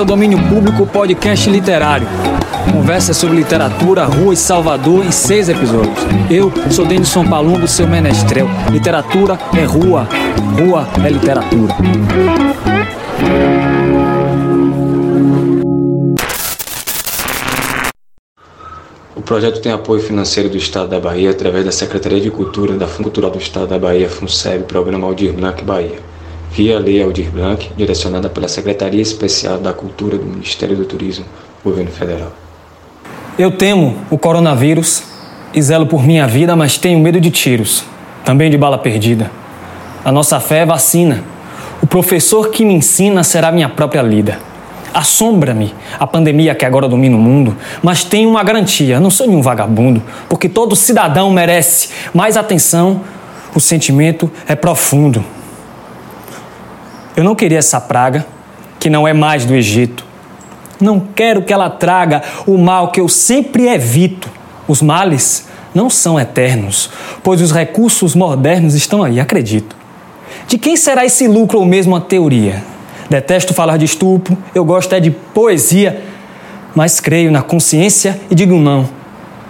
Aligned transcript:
O 0.00 0.04
Domínio 0.04 0.38
Público 0.48 0.86
Podcast 0.86 1.50
Literário. 1.50 2.06
Conversa 2.72 3.12
sobre 3.12 3.36
literatura, 3.36 4.04
rua 4.04 4.32
e 4.32 4.36
Salvador 4.36 5.04
em 5.04 5.10
seis 5.10 5.48
episódios. 5.48 5.98
Eu 6.30 6.52
sou 6.70 6.86
Denison 6.86 7.28
Palumbo, 7.28 7.66
seu 7.66 7.88
menestrel. 7.88 8.48
Literatura 8.70 9.36
é 9.56 9.64
rua, 9.64 10.06
rua 10.56 10.86
é 11.04 11.10
literatura. 11.10 11.74
O 19.16 19.20
projeto 19.20 19.60
tem 19.60 19.72
apoio 19.72 20.00
financeiro 20.00 20.48
do 20.48 20.56
Estado 20.56 20.90
da 20.90 21.00
Bahia 21.00 21.30
através 21.30 21.64
da 21.64 21.72
Secretaria 21.72 22.20
de 22.20 22.30
Cultura 22.30 22.74
da 22.74 22.86
Fundo 22.86 23.04
Cultural 23.04 23.32
do 23.32 23.38
Estado 23.38 23.66
da 23.66 23.78
Bahia, 23.80 24.08
FUNSEB, 24.08 24.62
Programa 24.62 25.08
Aldir 25.08 25.32
Blanc 25.32 25.64
Bahia 25.64 26.07
via 26.50 26.78
Lei 26.78 27.02
Aldir 27.02 27.30
Blanc, 27.30 27.70
direcionada 27.76 28.28
pela 28.28 28.48
Secretaria 28.48 29.02
Especial 29.02 29.58
da 29.58 29.72
Cultura 29.72 30.16
do 30.16 30.24
Ministério 30.24 30.76
do 30.76 30.84
Turismo, 30.84 31.24
Governo 31.64 31.90
Federal. 31.90 32.32
Eu 33.38 33.50
temo 33.50 33.96
o 34.10 34.18
coronavírus 34.18 35.04
e 35.54 35.62
zelo 35.62 35.86
por 35.86 36.04
minha 36.04 36.26
vida, 36.26 36.56
mas 36.56 36.76
tenho 36.76 36.98
medo 36.98 37.20
de 37.20 37.30
tiros, 37.30 37.84
também 38.24 38.50
de 38.50 38.58
bala 38.58 38.78
perdida. 38.78 39.30
A 40.04 40.10
nossa 40.10 40.40
fé 40.40 40.60
é 40.60 40.66
vacina. 40.66 41.22
O 41.80 41.86
professor 41.86 42.50
que 42.50 42.64
me 42.64 42.74
ensina 42.74 43.22
será 43.22 43.52
minha 43.52 43.68
própria 43.68 44.02
lida. 44.02 44.38
Assombra-me 44.92 45.74
a 45.98 46.06
pandemia 46.06 46.54
que 46.54 46.64
agora 46.64 46.88
domina 46.88 47.16
o 47.16 47.20
mundo, 47.20 47.56
mas 47.82 48.02
tenho 48.02 48.30
uma 48.30 48.42
garantia: 48.42 48.98
não 48.98 49.10
sou 49.10 49.26
nenhum 49.26 49.42
vagabundo, 49.42 50.02
porque 50.28 50.48
todo 50.48 50.74
cidadão 50.74 51.30
merece 51.30 51.90
mais 52.12 52.36
atenção. 52.36 53.02
O 53.54 53.60
sentimento 53.60 54.30
é 54.46 54.54
profundo. 54.54 55.24
Eu 57.18 57.24
não 57.24 57.34
queria 57.34 57.58
essa 57.58 57.80
praga, 57.80 58.24
que 58.78 58.88
não 58.88 59.08
é 59.08 59.12
mais 59.12 59.44
do 59.44 59.52
Egito. 59.52 60.04
Não 60.80 61.00
quero 61.00 61.42
que 61.42 61.52
ela 61.52 61.68
traga 61.68 62.22
o 62.46 62.56
mal 62.56 62.92
que 62.92 63.00
eu 63.00 63.08
sempre 63.08 63.66
evito. 63.66 64.30
Os 64.68 64.80
males 64.80 65.48
não 65.74 65.90
são 65.90 66.16
eternos, 66.16 66.88
pois 67.20 67.42
os 67.42 67.50
recursos 67.50 68.14
modernos 68.14 68.74
estão 68.74 69.02
aí, 69.02 69.18
acredito. 69.18 69.74
De 70.46 70.56
quem 70.58 70.76
será 70.76 71.04
esse 71.04 71.26
lucro 71.26 71.58
ou 71.58 71.64
mesmo 71.64 71.96
a 71.96 72.00
teoria? 72.00 72.62
Detesto 73.10 73.52
falar 73.52 73.78
de 73.78 73.84
estupro, 73.84 74.38
eu 74.54 74.64
gosto 74.64 74.94
é 74.94 75.00
de 75.00 75.10
poesia, 75.10 76.00
mas 76.72 77.00
creio 77.00 77.32
na 77.32 77.42
consciência 77.42 78.20
e 78.30 78.34
digo 78.36 78.54
não 78.54 78.88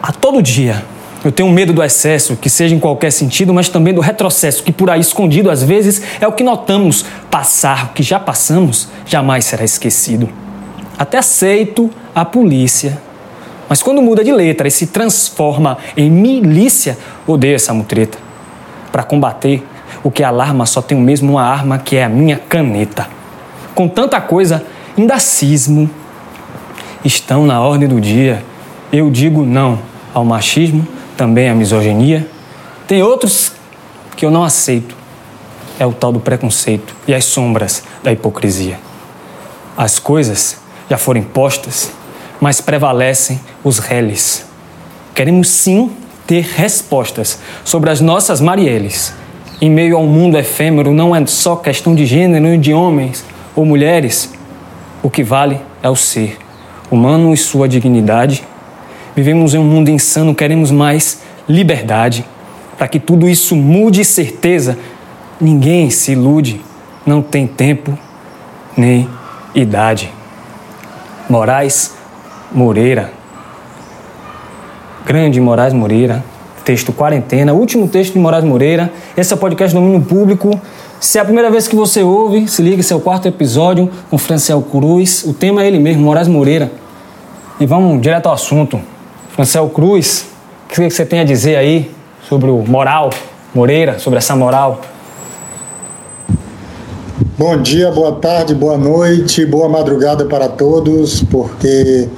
a 0.02 0.10
todo 0.10 0.40
dia. 0.40 0.82
Eu 1.24 1.32
tenho 1.32 1.50
medo 1.50 1.72
do 1.72 1.82
excesso, 1.82 2.36
que 2.36 2.48
seja 2.48 2.74
em 2.74 2.78
qualquer 2.78 3.10
sentido, 3.10 3.52
mas 3.52 3.68
também 3.68 3.92
do 3.92 4.00
retrocesso, 4.00 4.62
que 4.62 4.70
por 4.70 4.88
aí 4.88 5.00
escondido 5.00 5.50
às 5.50 5.62
vezes 5.62 6.00
é 6.20 6.28
o 6.28 6.32
que 6.32 6.44
notamos. 6.44 7.04
Passar 7.28 7.86
o 7.86 7.88
que 7.88 8.02
já 8.02 8.20
passamos 8.20 8.88
jamais 9.04 9.44
será 9.44 9.64
esquecido. 9.64 10.28
Até 10.96 11.18
aceito 11.18 11.90
a 12.14 12.24
polícia. 12.24 13.00
Mas 13.68 13.82
quando 13.82 14.00
muda 14.00 14.22
de 14.22 14.32
letra 14.32 14.68
e 14.68 14.70
se 14.70 14.86
transforma 14.86 15.76
em 15.96 16.08
milícia, 16.08 16.96
odeio 17.26 17.56
essa 17.56 17.74
mutreta. 17.74 18.16
Para 18.92 19.02
combater 19.02 19.62
o 20.04 20.10
que 20.10 20.22
alarma 20.22 20.66
só 20.66 20.80
tenho 20.80 21.00
mesmo 21.00 21.32
uma 21.32 21.42
arma 21.42 21.78
que 21.78 21.96
é 21.96 22.04
a 22.04 22.08
minha 22.08 22.38
caneta. 22.38 23.08
Com 23.74 23.88
tanta 23.88 24.20
coisa, 24.20 24.64
ainda 24.96 25.18
cismo. 25.18 25.90
Estão 27.04 27.44
na 27.44 27.60
ordem 27.60 27.88
do 27.88 28.00
dia. 28.00 28.42
Eu 28.92 29.10
digo 29.10 29.44
não 29.44 29.80
ao 30.14 30.24
machismo 30.24 30.86
também 31.18 31.50
a 31.50 31.54
misoginia. 31.54 32.26
Tem 32.86 33.02
outros 33.02 33.52
que 34.16 34.24
eu 34.24 34.30
não 34.30 34.44
aceito. 34.44 34.96
É 35.78 35.84
o 35.84 35.92
tal 35.92 36.12
do 36.12 36.20
preconceito 36.20 36.94
e 37.06 37.14
as 37.14 37.24
sombras 37.24 37.82
da 38.02 38.12
hipocrisia. 38.12 38.78
As 39.76 39.98
coisas 39.98 40.56
já 40.88 40.96
foram 40.96 41.20
impostas, 41.20 41.90
mas 42.40 42.60
prevalecem 42.60 43.40
os 43.62 43.78
reles. 43.78 44.46
Queremos 45.14 45.48
sim 45.48 45.90
ter 46.26 46.44
respostas 46.44 47.40
sobre 47.64 47.90
as 47.90 48.00
nossas 48.00 48.40
Marielles. 48.40 49.12
Em 49.60 49.68
meio 49.68 49.96
a 49.96 50.00
um 50.00 50.06
mundo 50.06 50.38
efêmero, 50.38 50.94
não 50.94 51.14
é 51.14 51.26
só 51.26 51.56
questão 51.56 51.94
de 51.94 52.06
gênero, 52.06 52.56
de 52.58 52.72
homens 52.72 53.24
ou 53.56 53.64
mulheres. 53.64 54.32
O 55.02 55.10
que 55.10 55.24
vale 55.24 55.60
é 55.82 55.90
o 55.90 55.96
ser 55.96 56.38
humano 56.90 57.34
e 57.34 57.36
sua 57.36 57.68
dignidade 57.68 58.44
Vivemos 59.18 59.52
em 59.52 59.58
um 59.58 59.64
mundo 59.64 59.88
insano, 59.88 60.32
queremos 60.32 60.70
mais 60.70 61.22
liberdade. 61.48 62.24
Para 62.76 62.86
que 62.86 63.00
tudo 63.00 63.28
isso 63.28 63.56
mude 63.56 64.04
certeza, 64.04 64.78
ninguém 65.40 65.90
se 65.90 66.12
ilude, 66.12 66.60
não 67.04 67.20
tem 67.20 67.44
tempo 67.44 67.98
nem 68.76 69.08
idade. 69.56 70.08
Moraes 71.28 71.96
Moreira. 72.52 73.10
Grande 75.04 75.40
Moraes 75.40 75.72
Moreira. 75.72 76.22
Texto 76.64 76.92
Quarentena, 76.92 77.52
último 77.52 77.88
texto 77.88 78.12
de 78.12 78.20
Moraes 78.20 78.44
Moreira. 78.44 78.92
Esse 79.16 79.32
é 79.32 79.36
o 79.36 79.38
podcast 79.40 79.74
Domínio 79.74 80.00
Público. 80.02 80.60
Se 81.00 81.18
é 81.18 81.22
a 81.22 81.24
primeira 81.24 81.50
vez 81.50 81.66
que 81.66 81.74
você 81.74 82.04
ouve, 82.04 82.46
se 82.46 82.62
liga, 82.62 82.78
esse 82.78 82.92
é 82.92 82.96
o 82.96 83.00
quarto 83.00 83.26
episódio 83.26 83.90
com 84.08 84.16
Franciel 84.16 84.62
Cruz. 84.62 85.24
O 85.24 85.32
tema 85.32 85.64
é 85.64 85.66
ele 85.66 85.80
mesmo, 85.80 86.04
Moraes 86.04 86.28
Moreira. 86.28 86.70
E 87.58 87.66
vamos 87.66 88.00
direto 88.00 88.26
ao 88.26 88.34
assunto. 88.34 88.80
Marcel 89.38 89.68
Cruz, 89.68 90.24
o 90.64 90.74
que 90.74 90.90
você 90.90 91.06
tem 91.06 91.20
a 91.20 91.24
dizer 91.24 91.54
aí 91.54 91.88
sobre 92.28 92.50
o 92.50 92.58
moral, 92.66 93.10
Moreira, 93.54 93.96
sobre 94.00 94.18
essa 94.18 94.34
moral? 94.34 94.80
Bom 97.38 97.56
dia, 97.62 97.88
boa 97.92 98.16
tarde, 98.16 98.52
boa 98.52 98.76
noite, 98.76 99.46
boa 99.46 99.68
madrugada 99.68 100.24
para 100.24 100.48
todos, 100.48 101.22
porque 101.22 102.08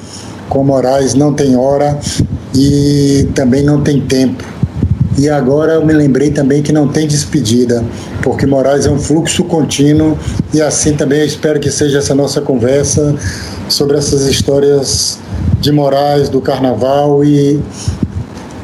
com 0.48 0.64
Moraes 0.64 1.12
não 1.12 1.34
tem 1.34 1.54
hora 1.58 2.00
e 2.54 3.28
também 3.34 3.62
não 3.62 3.82
tem 3.82 4.00
tempo. 4.00 4.42
E 5.18 5.28
agora 5.28 5.74
eu 5.74 5.84
me 5.84 5.92
lembrei 5.92 6.30
também 6.30 6.62
que 6.62 6.72
não 6.72 6.88
tem 6.88 7.06
despedida, 7.06 7.84
porque 8.22 8.46
Moraes 8.46 8.86
é 8.86 8.90
um 8.90 8.98
fluxo 8.98 9.44
contínuo 9.44 10.18
e 10.54 10.62
assim 10.62 10.94
também 10.94 11.20
eu 11.20 11.26
espero 11.26 11.60
que 11.60 11.70
seja 11.70 11.98
essa 11.98 12.14
nossa 12.14 12.40
conversa 12.40 13.14
sobre 13.70 13.96
essas 13.96 14.22
histórias 14.22 15.18
de 15.60 15.72
Moraes, 15.72 16.28
do 16.28 16.40
Carnaval 16.40 17.24
e 17.24 17.60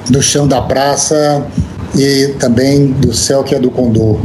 do 0.08 0.22
chão 0.22 0.46
da 0.46 0.60
praça 0.62 1.46
e 1.94 2.34
também 2.38 2.86
do 2.88 3.12
céu 3.12 3.42
que 3.42 3.54
é 3.54 3.58
do 3.58 3.70
Condor. 3.70 4.18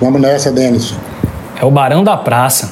Vamos 0.00 0.20
nessa, 0.20 0.50
Denis. 0.50 0.94
É 1.60 1.64
o 1.64 1.70
Barão 1.70 2.02
da 2.02 2.16
Praça. 2.16 2.70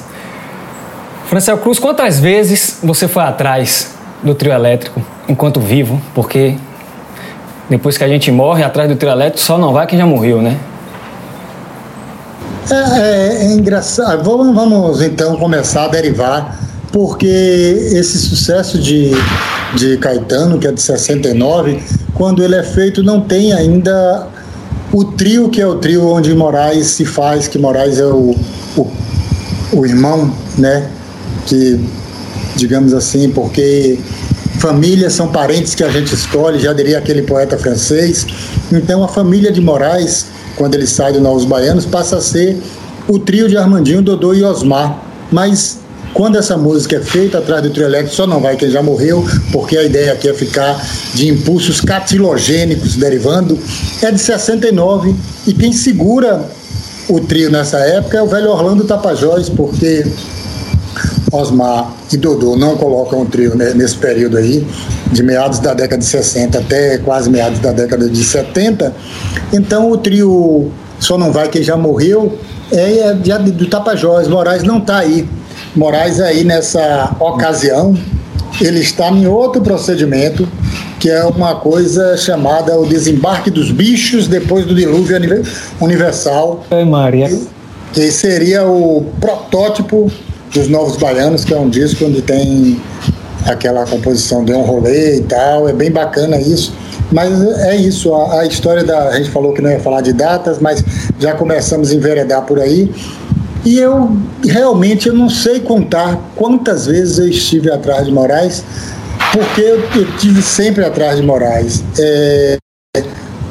Francel 1.25 1.57
Cruz, 1.59 1.77
quantas 1.77 2.19
vezes 2.19 2.79
você 2.83 3.07
foi 3.07 3.23
atrás 3.23 3.91
do 4.23 4.33
trio 4.33 4.51
elétrico 4.51 5.01
enquanto 5.27 5.59
vivo? 5.59 6.01
Porque 6.15 6.55
depois 7.69 7.97
que 7.97 8.03
a 8.03 8.07
gente 8.07 8.31
morre 8.31 8.63
atrás 8.63 8.89
do 8.89 8.95
trio 8.95 9.11
elétrico, 9.11 9.39
só 9.45 9.57
não 9.57 9.71
vai 9.71 9.85
quem 9.85 9.99
já 9.99 10.07
morreu, 10.07 10.41
né? 10.41 10.57
É, 12.71 12.99
é, 12.99 13.45
é 13.45 13.53
engraçado. 13.53 14.23
Vamos, 14.23 14.55
vamos 14.55 15.01
então 15.01 15.37
começar 15.37 15.85
a 15.85 15.87
derivar 15.87 16.57
porque 16.91 17.27
esse 17.27 18.17
sucesso 18.17 18.79
de, 18.79 19.11
de 19.75 19.97
Caetano, 19.97 20.57
que 20.57 20.67
é 20.67 20.71
de 20.71 20.81
69, 20.81 21.79
quando 22.13 22.43
ele 22.43 22.55
é 22.55 22.63
feito, 22.63 23.03
não 23.03 23.21
tem 23.21 23.53
ainda 23.53 24.27
o 24.91 25.03
trio, 25.03 25.49
que 25.49 25.61
é 25.61 25.67
o 25.67 25.75
trio 25.75 26.07
onde 26.07 26.33
Moraes 26.33 26.87
se 26.87 27.05
faz, 27.05 27.47
que 27.47 27.59
Moraes 27.59 27.99
é 27.99 28.05
o, 28.05 28.35
o, 28.75 28.87
o 29.73 29.85
irmão, 29.85 30.33
né? 30.57 30.89
Que, 31.45 31.79
digamos 32.55 32.93
assim, 32.93 33.29
porque 33.29 33.99
famílias 34.57 35.13
são 35.13 35.27
parentes 35.27 35.75
que 35.75 35.83
a 35.83 35.89
gente 35.89 36.13
escolhe, 36.13 36.59
já 36.59 36.73
diria 36.73 36.97
aquele 36.97 37.21
poeta 37.21 37.57
francês. 37.57 38.25
Então 38.71 39.03
a 39.03 39.07
família 39.07 39.51
de 39.51 39.61
Moraes, 39.61 40.25
quando 40.55 40.75
ele 40.75 40.87
sai 40.87 41.13
do 41.13 41.21
Novos 41.21 41.45
Baianos, 41.45 41.85
passa 41.85 42.17
a 42.17 42.21
ser 42.21 42.57
o 43.07 43.19
trio 43.19 43.47
de 43.47 43.57
Armandinho, 43.57 44.01
Dodô 44.01 44.33
e 44.33 44.43
Osmar. 44.43 45.03
Mas 45.31 45.79
quando 46.13 46.37
essa 46.37 46.57
música 46.57 46.97
é 46.97 47.01
feita 47.01 47.37
atrás 47.37 47.61
do 47.61 47.69
trio 47.69 47.85
elétrico, 47.85 48.15
só 48.15 48.27
não 48.27 48.39
vai 48.39 48.55
quem 48.55 48.69
já 48.69 48.81
morreu, 48.81 49.25
porque 49.51 49.77
a 49.77 49.83
ideia 49.83 50.13
aqui 50.13 50.27
é 50.27 50.33
ficar 50.33 50.83
de 51.13 51.29
impulsos 51.29 51.81
catilogênicos 51.81 52.95
derivando, 52.95 53.57
é 54.01 54.11
de 54.11 54.19
69 54.19 55.15
e 55.47 55.53
quem 55.53 55.71
segura 55.71 56.49
o 57.07 57.19
trio 57.19 57.51
nessa 57.51 57.79
época 57.79 58.17
é 58.17 58.21
o 58.21 58.27
velho 58.27 58.49
Orlando 58.49 58.83
Tapajós, 58.83 59.49
porque 59.49 60.05
Osmar 61.31 61.93
e 62.11 62.17
Dodô 62.17 62.55
não 62.55 62.75
colocam 62.75 63.21
o 63.21 63.25
trio 63.25 63.55
nesse 63.55 63.95
período 63.95 64.37
aí, 64.37 64.65
de 65.11 65.23
meados 65.23 65.59
da 65.59 65.73
década 65.73 65.99
de 65.99 66.05
60 66.05 66.59
até 66.59 66.97
quase 66.99 67.29
meados 67.29 67.59
da 67.59 67.71
década 67.71 68.09
de 68.09 68.23
70. 68.23 68.93
Então 69.53 69.91
o 69.91 69.97
trio 69.97 70.71
Só 70.99 71.17
Não 71.17 71.31
Vai 71.31 71.49
Quem 71.49 71.63
Já 71.63 71.77
Morreu 71.77 72.37
é, 72.71 73.09
é 73.09 73.13
do 73.13 73.67
Tapajós. 73.67 74.27
Moraes 74.27 74.63
não 74.63 74.79
está 74.79 74.99
aí. 74.99 75.27
Moraes 75.79 76.19
aí 76.19 76.43
nessa 76.43 77.15
ocasião, 77.21 77.97
ele 78.59 78.81
está 78.81 79.09
em 79.09 79.25
outro 79.27 79.61
procedimento, 79.61 80.45
que 80.99 81.09
é 81.09 81.23
uma 81.23 81.55
coisa 81.55 82.17
chamada 82.17 82.77
o 82.77 82.85
desembarque 82.85 83.49
dos 83.49 83.71
bichos 83.71 84.27
depois 84.27 84.65
do 84.65 84.75
dilúvio 84.75 85.17
universal. 85.79 86.65
É, 86.69 86.83
Maria. 86.83 87.31
Que 87.93 88.11
seria 88.11 88.65
o 88.67 89.05
protótipo 89.21 90.11
dos 90.53 90.67
Novos 90.67 90.97
Baianos, 90.97 91.45
que 91.45 91.53
é 91.53 91.57
um 91.57 91.69
disco 91.69 92.03
onde 92.03 92.21
tem 92.21 92.77
aquela 93.45 93.85
composição 93.85 94.43
de 94.43 94.51
um 94.51 94.63
rolê 94.63 95.19
e 95.19 95.21
tal, 95.21 95.69
é 95.69 95.71
bem 95.71 95.89
bacana 95.89 96.37
isso. 96.41 96.73
Mas 97.09 97.41
é 97.41 97.75
isso, 97.77 98.13
a, 98.13 98.41
a, 98.41 98.45
história 98.45 98.83
da. 98.83 99.07
A 99.09 99.17
gente 99.17 99.31
falou 99.31 99.53
que 99.53 99.61
não 99.61 99.71
ia 99.71 99.79
falar 99.79 100.01
de 100.01 100.11
datas, 100.11 100.59
mas 100.59 100.83
já 101.17 101.33
começamos 101.33 101.89
a 101.89 101.95
enveredar 101.95 102.43
por 102.43 102.59
aí. 102.59 102.91
E 103.65 103.77
eu 103.77 104.15
realmente 104.43 105.09
eu 105.09 105.13
não 105.13 105.29
sei 105.29 105.59
contar 105.59 106.19
quantas 106.35 106.85
vezes 106.85 107.19
eu 107.19 107.27
estive 107.27 107.71
atrás 107.71 108.05
de 108.05 108.11
Moraes, 108.11 108.63
porque 109.33 109.61
eu, 109.61 109.79
eu 109.95 110.17
tive 110.17 110.41
sempre 110.41 110.83
atrás 110.83 111.17
de 111.17 111.23
Moraes. 111.23 111.83
É, 111.99 112.57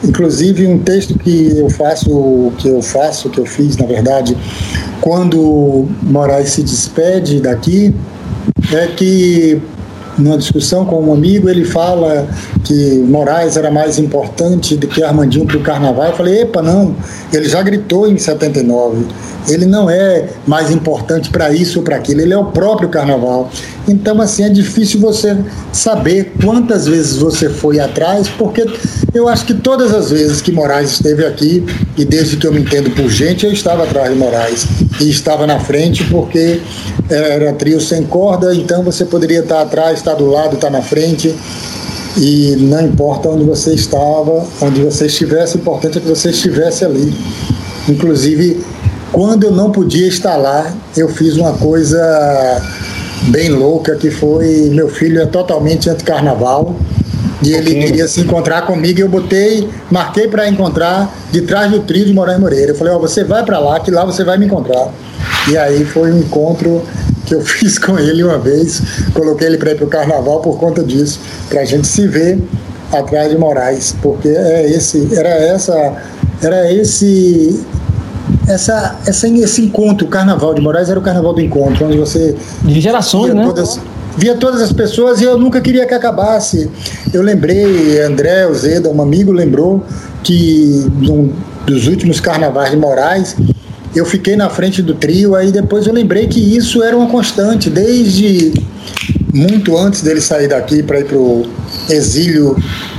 inclusive 0.02 0.66
um 0.66 0.78
texto 0.78 1.18
que 1.18 1.58
eu 1.58 1.68
faço, 1.70 2.52
que 2.58 2.68
eu 2.68 2.80
faço, 2.80 3.28
que 3.28 3.38
eu 3.38 3.46
fiz, 3.46 3.76
na 3.76 3.86
verdade, 3.86 4.36
quando 5.00 5.86
Moraes 6.02 6.50
se 6.50 6.62
despede 6.62 7.40
daqui, 7.40 7.94
é 8.72 8.86
que 8.88 9.60
numa 10.18 10.36
discussão 10.36 10.84
com 10.84 11.00
um 11.00 11.12
amigo, 11.12 11.48
ele 11.48 11.64
fala 11.64 12.26
que 12.64 12.98
Moraes 13.08 13.56
era 13.56 13.70
mais 13.70 13.98
importante 13.98 14.76
do 14.76 14.88
que 14.88 15.02
Armandinho 15.02 15.46
para 15.46 15.56
o 15.56 15.60
carnaval. 15.60 16.06
Eu 16.06 16.16
falei, 16.16 16.42
epa, 16.42 16.60
não, 16.60 16.94
ele 17.32 17.48
já 17.48 17.62
gritou 17.62 18.08
em 18.08 18.18
79. 18.18 19.06
Ele 19.46 19.66
não 19.66 19.88
é 19.88 20.28
mais 20.46 20.70
importante 20.70 21.30
para 21.30 21.52
isso 21.52 21.78
ou 21.78 21.84
para 21.84 21.96
aquilo, 21.96 22.20
ele 22.20 22.32
é 22.32 22.38
o 22.38 22.46
próprio 22.46 22.88
carnaval. 22.88 23.50
Então, 23.86 24.20
assim, 24.20 24.42
é 24.42 24.48
difícil 24.48 25.00
você 25.00 25.36
saber 25.72 26.32
quantas 26.42 26.86
vezes 26.86 27.16
você 27.16 27.48
foi 27.48 27.80
atrás, 27.80 28.28
porque 28.28 28.66
eu 29.14 29.28
acho 29.28 29.46
que 29.46 29.54
todas 29.54 29.94
as 29.94 30.10
vezes 30.10 30.42
que 30.42 30.52
Moraes 30.52 30.92
esteve 30.92 31.24
aqui, 31.24 31.64
e 31.96 32.04
desde 32.04 32.36
que 32.36 32.46
eu 32.46 32.52
me 32.52 32.60
entendo 32.60 32.90
por 32.90 33.08
gente, 33.08 33.46
eu 33.46 33.52
estava 33.52 33.84
atrás 33.84 34.12
de 34.12 34.18
Moraes. 34.18 34.66
E 35.00 35.08
estava 35.08 35.46
na 35.46 35.60
frente 35.60 36.04
porque 36.04 36.60
era 37.08 37.52
trio 37.54 37.80
sem 37.80 38.04
corda, 38.04 38.54
então 38.54 38.82
você 38.82 39.04
poderia 39.04 39.40
estar 39.40 39.62
atrás, 39.62 39.98
estar 39.98 40.14
do 40.14 40.26
lado, 40.26 40.56
estar 40.56 40.70
na 40.70 40.82
frente. 40.82 41.34
E 42.16 42.56
não 42.58 42.84
importa 42.84 43.28
onde 43.28 43.44
você 43.44 43.74
estava, 43.74 44.44
onde 44.60 44.82
você 44.82 45.06
estivesse, 45.06 45.56
o 45.56 45.60
importante 45.60 45.98
é 45.98 46.00
que 46.00 46.08
você 46.08 46.30
estivesse 46.30 46.84
ali. 46.84 47.14
Inclusive, 47.88 48.60
quando 49.12 49.44
eu 49.44 49.52
não 49.52 49.70
podia 49.70 50.06
estar 50.06 50.36
lá, 50.36 50.72
eu 50.96 51.08
fiz 51.08 51.36
uma 51.36 51.54
coisa 51.54 52.62
bem 53.28 53.50
louca 53.50 53.96
que 53.96 54.10
foi 54.10 54.70
meu 54.72 54.88
filho 54.88 55.20
é 55.20 55.26
totalmente 55.26 55.90
anti-carnaval 55.90 56.76
e 57.42 57.52
ele 57.52 57.70
okay. 57.70 57.82
queria 57.84 58.08
se 58.08 58.20
encontrar 58.20 58.62
comigo 58.62 58.98
e 58.98 59.02
eu 59.02 59.08
botei, 59.08 59.68
marquei 59.90 60.26
para 60.26 60.48
encontrar 60.48 61.12
de 61.30 61.42
trás 61.42 61.70
do 61.70 61.80
trio 61.80 62.04
de 62.04 62.12
Moraes 62.12 62.40
Moreira. 62.40 62.72
Eu 62.72 62.74
falei, 62.74 62.92
ó, 62.92 62.96
oh, 62.96 63.00
você 63.00 63.22
vai 63.22 63.44
para 63.44 63.58
lá 63.58 63.78
que 63.78 63.90
lá 63.90 64.04
você 64.04 64.24
vai 64.24 64.38
me 64.38 64.46
encontrar. 64.46 64.92
E 65.48 65.56
aí 65.56 65.84
foi 65.84 66.12
um 66.12 66.18
encontro 66.18 66.82
que 67.26 67.34
eu 67.34 67.40
fiz 67.42 67.78
com 67.78 67.98
ele 67.98 68.24
uma 68.24 68.38
vez, 68.38 68.82
coloquei 69.14 69.46
ele 69.46 69.56
para 69.56 69.70
ir 69.70 69.76
para 69.76 69.86
o 69.86 69.88
carnaval 69.88 70.40
por 70.40 70.58
conta 70.58 70.82
disso, 70.82 71.20
para 71.48 71.60
a 71.60 71.64
gente 71.64 71.86
se 71.86 72.06
ver 72.08 72.40
atrás 72.92 73.30
de 73.30 73.38
Moraes, 73.38 73.94
porque 74.02 74.28
é 74.28 74.70
esse, 74.70 75.08
era 75.14 75.28
essa, 75.28 76.02
era 76.42 76.72
esse 76.72 77.64
essa, 78.48 78.98
essa, 79.06 79.28
esse 79.28 79.62
encontro, 79.62 80.06
o 80.06 80.10
Carnaval 80.10 80.54
de 80.54 80.60
Moraes 80.60 80.88
era 80.88 80.98
o 80.98 81.02
Carnaval 81.02 81.34
do 81.34 81.40
Encontro, 81.40 81.86
onde 81.86 81.98
você. 81.98 82.34
De 82.62 82.80
gerações, 82.80 83.34
né? 83.34 83.44
Todas, 83.44 83.80
via 84.16 84.34
todas 84.34 84.60
as 84.60 84.72
pessoas 84.72 85.20
e 85.20 85.24
eu 85.24 85.38
nunca 85.38 85.60
queria 85.60 85.86
que 85.86 85.94
acabasse. 85.94 86.70
Eu 87.12 87.22
lembrei, 87.22 88.00
André 88.02 88.46
Ozeda, 88.46 88.88
um 88.88 89.00
amigo, 89.00 89.30
lembrou 89.30 89.84
que 90.22 90.90
num 90.96 91.32
dos 91.66 91.86
últimos 91.86 92.18
carnavais 92.18 92.70
de 92.70 92.76
Moraes, 92.78 93.36
eu 93.94 94.06
fiquei 94.06 94.36
na 94.36 94.48
frente 94.48 94.82
do 94.82 94.94
trio, 94.94 95.34
aí 95.34 95.52
depois 95.52 95.86
eu 95.86 95.92
lembrei 95.92 96.26
que 96.26 96.40
isso 96.40 96.82
era 96.82 96.96
uma 96.96 97.08
constante, 97.08 97.68
desde 97.68 98.54
muito 99.34 99.76
antes 99.76 100.02
dele 100.02 100.20
sair 100.20 100.48
daqui 100.48 100.82
para 100.82 101.00
ir 101.00 101.04
para 101.04 101.18
o 101.18 101.46
exílio 101.90 102.56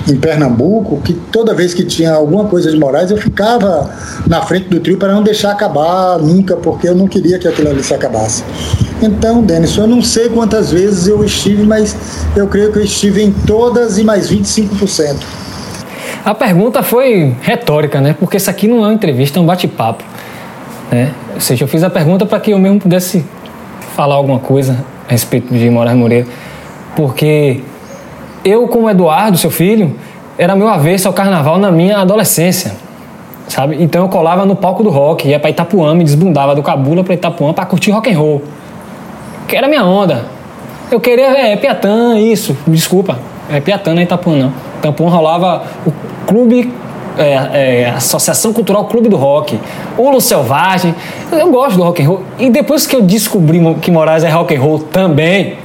em 0.08 0.16
Pernambuco, 0.16 1.02
que 1.02 1.14
toda 1.14 1.54
vez 1.54 1.74
que 1.74 1.84
tinha 1.84 2.14
alguma 2.14 2.46
coisa 2.46 2.72
de 2.72 2.78
Moraes, 2.78 3.12
eu 3.12 3.18
ficava 3.18 3.90
na 4.28 4.42
frente 4.42 4.70
do 4.70 4.80
trio 4.80 4.98
para 4.98 5.14
não 5.14 5.24
deixar 5.24 5.52
acabar 5.52 6.18
nunca, 6.20 6.56
porque 6.58 6.88
eu 6.88 6.96
não 6.96 7.08
queria 7.08 7.38
que 7.38 7.48
aquilo 7.48 7.70
ali 7.70 7.84
se 7.84 7.94
acabasse. 7.94 8.44
Então, 9.02 9.42
Denis, 9.42 9.78
eu 9.78 9.88
não 9.88 10.02
sei 10.02 10.30
quantas 10.30 10.72
vezes 10.72 11.08
eu 11.08 11.24
estive, 11.24 11.64
mas 11.64 11.96
eu 12.36 12.48
creio 12.48 12.72
que 12.72 12.80
eu 12.80 12.84
estive 12.84 13.24
em 13.24 13.32
todas 13.32 13.98
e 13.98 14.04
mais 14.04 14.30
25%. 14.30 15.16
A 16.26 16.36
pergunta 16.36 16.84
foi 16.84 17.36
retórica, 17.42 18.02
né? 18.02 18.16
Porque 18.20 18.38
isso 18.38 18.50
aqui 18.50 18.68
não 18.68 18.84
é 18.84 18.88
uma 18.88 18.94
entrevista, 18.94 19.40
é 19.40 19.42
um 19.42 19.46
bate-papo. 19.46 20.04
Né? 20.92 21.14
Ou 21.34 21.40
seja, 21.42 21.64
eu 21.64 21.68
fiz 21.68 21.84
a 21.84 21.90
pergunta 21.90 22.26
para 22.26 22.40
que 22.40 22.52
eu 22.52 22.60
mesmo 22.60 22.80
pudesse 22.80 23.24
falar 23.96 24.16
alguma 24.16 24.40
coisa 24.40 24.84
a 25.08 25.12
respeito 25.12 25.54
de 25.54 25.70
Moraes 25.70 25.98
Moreira. 25.98 26.28
Porque 26.96 27.62
eu, 28.44 28.68
como 28.68 28.90
Eduardo, 28.90 29.38
seu 29.38 29.52
filho, 29.52 29.96
era 30.38 30.56
meu 30.56 30.70
avesso 30.70 31.08
ao 31.08 31.14
carnaval 31.14 31.58
na 31.58 31.72
minha 31.72 31.98
adolescência, 31.98 32.74
sabe? 33.48 33.78
Então 33.82 34.04
eu 34.04 34.10
colava 34.10 34.46
no 34.46 34.56
palco 34.56 34.84
do 34.84 34.90
rock, 34.90 35.28
ia 35.28 35.40
para 35.40 35.50
Itapuã, 35.50 35.94
me 35.94 36.04
desbundava 36.04 36.56
do 36.56 36.64
Cabula 36.64 37.04
para 37.04 37.14
Itapuã 37.14 37.54
para 37.54 37.66
curtir 37.66 37.92
rock 37.92 38.10
and 38.10 38.18
roll, 38.18 38.42
que 39.48 39.56
era 39.56 39.68
minha 39.68 39.84
onda. 39.84 40.26
Eu 40.90 41.00
queria, 41.00 41.28
é, 41.38 41.56
Piatã, 41.56 42.18
isso, 42.18 42.58
desculpa, 42.66 43.20
é 43.52 43.60
Piatã, 43.60 43.94
não 43.94 44.00
é 44.00 44.04
Itapuã 44.04 44.36
não. 44.36 44.54
Itapuã 44.78 45.10
rolava 45.10 45.64
o 45.86 45.92
clube, 46.26 46.74
é, 47.18 47.84
é, 47.84 47.90
Associação 47.90 48.54
Cultural 48.54 48.86
Clube 48.86 49.10
do 49.10 49.18
Rock, 49.18 49.60
Ulo 49.98 50.22
Selvagem, 50.22 50.96
eu 51.32 51.52
gosto 51.52 51.76
do 51.76 51.84
rock 51.84 52.02
and 52.02 52.08
roll. 52.08 52.24
E 52.40 52.50
depois 52.50 52.88
que 52.88 52.96
eu 52.96 53.02
descobri 53.02 53.60
que 53.82 53.92
Moraes 53.92 54.24
é 54.24 54.30
rock 54.30 54.56
and 54.56 54.62
roll 54.62 54.80
também, 54.80 55.58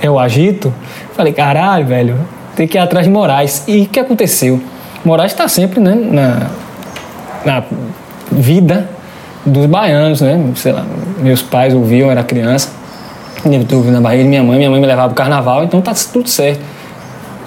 eu 0.00 0.18
agito, 0.18 0.72
Falei, 1.16 1.32
caralho, 1.32 1.86
velho, 1.86 2.18
tem 2.54 2.68
que 2.68 2.76
ir 2.76 2.80
atrás 2.80 3.06
de 3.06 3.12
Moraes. 3.12 3.64
E 3.66 3.82
o 3.82 3.86
que 3.86 3.98
aconteceu? 3.98 4.60
Moraes 5.02 5.32
está 5.32 5.48
sempre 5.48 5.80
né, 5.80 5.94
na, 5.94 6.50
na 7.42 7.64
vida 8.30 8.90
dos 9.46 9.64
baianos, 9.64 10.20
né? 10.20 10.52
Sei 10.56 10.72
lá, 10.72 10.84
meus 11.18 11.40
pais 11.40 11.72
ouviam, 11.72 12.10
era 12.10 12.22
criança. 12.22 12.70
Eu 13.44 13.84
na 13.84 14.00
barriga 14.00 14.24
de 14.24 14.28
minha 14.28 14.42
mãe, 14.42 14.58
minha 14.58 14.70
mãe 14.70 14.80
me 14.80 14.86
levava 14.86 15.08
para 15.08 15.14
o 15.14 15.16
carnaval, 15.16 15.64
então 15.64 15.80
tá 15.80 15.94
tudo 16.12 16.28
certo. 16.28 16.60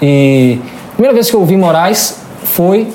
E 0.02 0.58
a 0.88 0.92
primeira 0.94 1.14
vez 1.14 1.30
que 1.30 1.36
eu 1.36 1.40
ouvi 1.40 1.56
Moraes 1.56 2.20
foi 2.42 2.92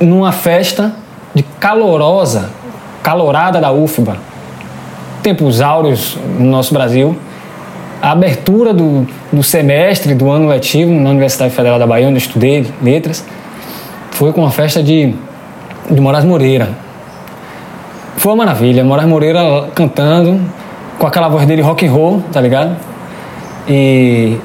numa 0.00 0.30
festa 0.30 0.94
de 1.34 1.42
calorosa, 1.42 2.50
calorada 3.02 3.60
da 3.60 3.72
UFBA. 3.72 4.16
Tempos 5.22 5.60
áureos 5.60 6.16
no 6.38 6.44
nosso 6.44 6.72
Brasil 6.72 7.16
a 8.02 8.10
abertura 8.10 8.74
do, 8.74 9.06
do 9.32 9.44
semestre, 9.44 10.12
do 10.12 10.28
ano 10.28 10.48
letivo 10.48 10.92
na 10.92 11.10
Universidade 11.10 11.54
Federal 11.54 11.78
da 11.78 11.86
Bahia, 11.86 12.08
onde 12.08 12.16
eu 12.16 12.18
estudei 12.18 12.66
letras, 12.82 13.24
foi 14.10 14.32
com 14.32 14.40
uma 14.40 14.50
festa 14.50 14.82
de, 14.82 15.14
de 15.88 16.00
Moraes 16.00 16.24
Moreira. 16.24 16.70
Foi 18.16 18.32
uma 18.32 18.44
maravilha, 18.44 18.82
Moraes 18.82 19.08
Moreira 19.08 19.68
cantando, 19.72 20.40
com 20.98 21.06
aquela 21.06 21.28
voz 21.28 21.46
dele 21.46 21.62
rock 21.62 21.86
and 21.86 21.92
roll, 21.92 22.24
tá 22.32 22.40
ligado? 22.40 22.76
E 23.68 24.36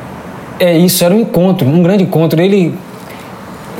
é 0.60 0.78
isso, 0.78 1.04
era 1.04 1.16
um 1.16 1.20
encontro, 1.20 1.68
um 1.68 1.82
grande 1.82 2.04
encontro. 2.04 2.40
Ele 2.40 2.76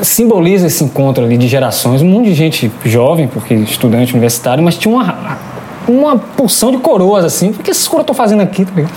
simboliza 0.02 0.66
esse 0.66 0.82
encontro 0.82 1.24
ali 1.24 1.36
de 1.36 1.46
gerações, 1.46 2.02
um 2.02 2.08
monte 2.08 2.26
de 2.26 2.34
gente 2.34 2.70
jovem, 2.84 3.28
porque 3.28 3.54
estudante 3.54 4.12
universitário, 4.12 4.62
mas 4.62 4.76
tinha 4.76 4.92
uma, 4.92 5.38
uma 5.86 6.18
porção 6.18 6.72
de 6.72 6.78
coroas 6.78 7.24
assim. 7.24 7.50
O 7.50 7.54
que 7.54 7.70
esses 7.70 7.86
coroas 7.86 8.02
estão 8.02 8.14
fazendo 8.14 8.40
aqui, 8.40 8.64
tá 8.64 8.72
ligado? 8.74 8.92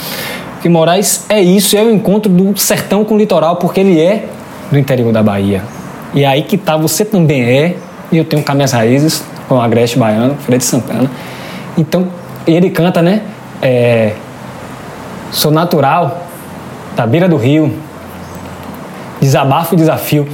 Que 0.62 0.70
Moraes 0.70 1.26
é 1.30 1.42
isso, 1.42 1.76
é 1.76 1.84
o 1.84 1.92
encontro 1.92 2.32
do 2.32 2.58
sertão 2.58 3.04
com 3.04 3.16
o 3.16 3.18
litoral, 3.18 3.56
porque 3.56 3.80
ele 3.80 4.00
é 4.00 4.26
do 4.72 4.78
interior 4.78 5.12
da 5.12 5.24
Bahia. 5.24 5.64
E 6.14 6.24
é 6.24 6.28
aí 6.28 6.44
que 6.44 6.58
tá, 6.58 6.78
você 6.78 7.04
também 7.04 7.44
é, 7.44 7.76
e 8.12 8.18
eu 8.18 8.26
tenho 8.26 8.44
cá 8.44 8.54
minhas 8.54 8.72
raízes, 8.72 9.24
com 9.48 9.56
o 9.56 9.62
Agreste 9.62 9.98
Baiano, 9.98 10.36
Fred 10.36 10.64
Santana. 10.64 11.10
Então, 11.78 12.08
ele 12.46 12.70
canta, 12.70 13.02
né? 13.02 13.22
É, 13.62 14.14
Sou 15.32 15.50
natural, 15.50 16.28
da 16.94 17.08
beira 17.08 17.28
do 17.30 17.38
rio, 17.38 17.74
desabafo 19.22 19.76
e 19.76 19.78
desafio. 19.78 20.28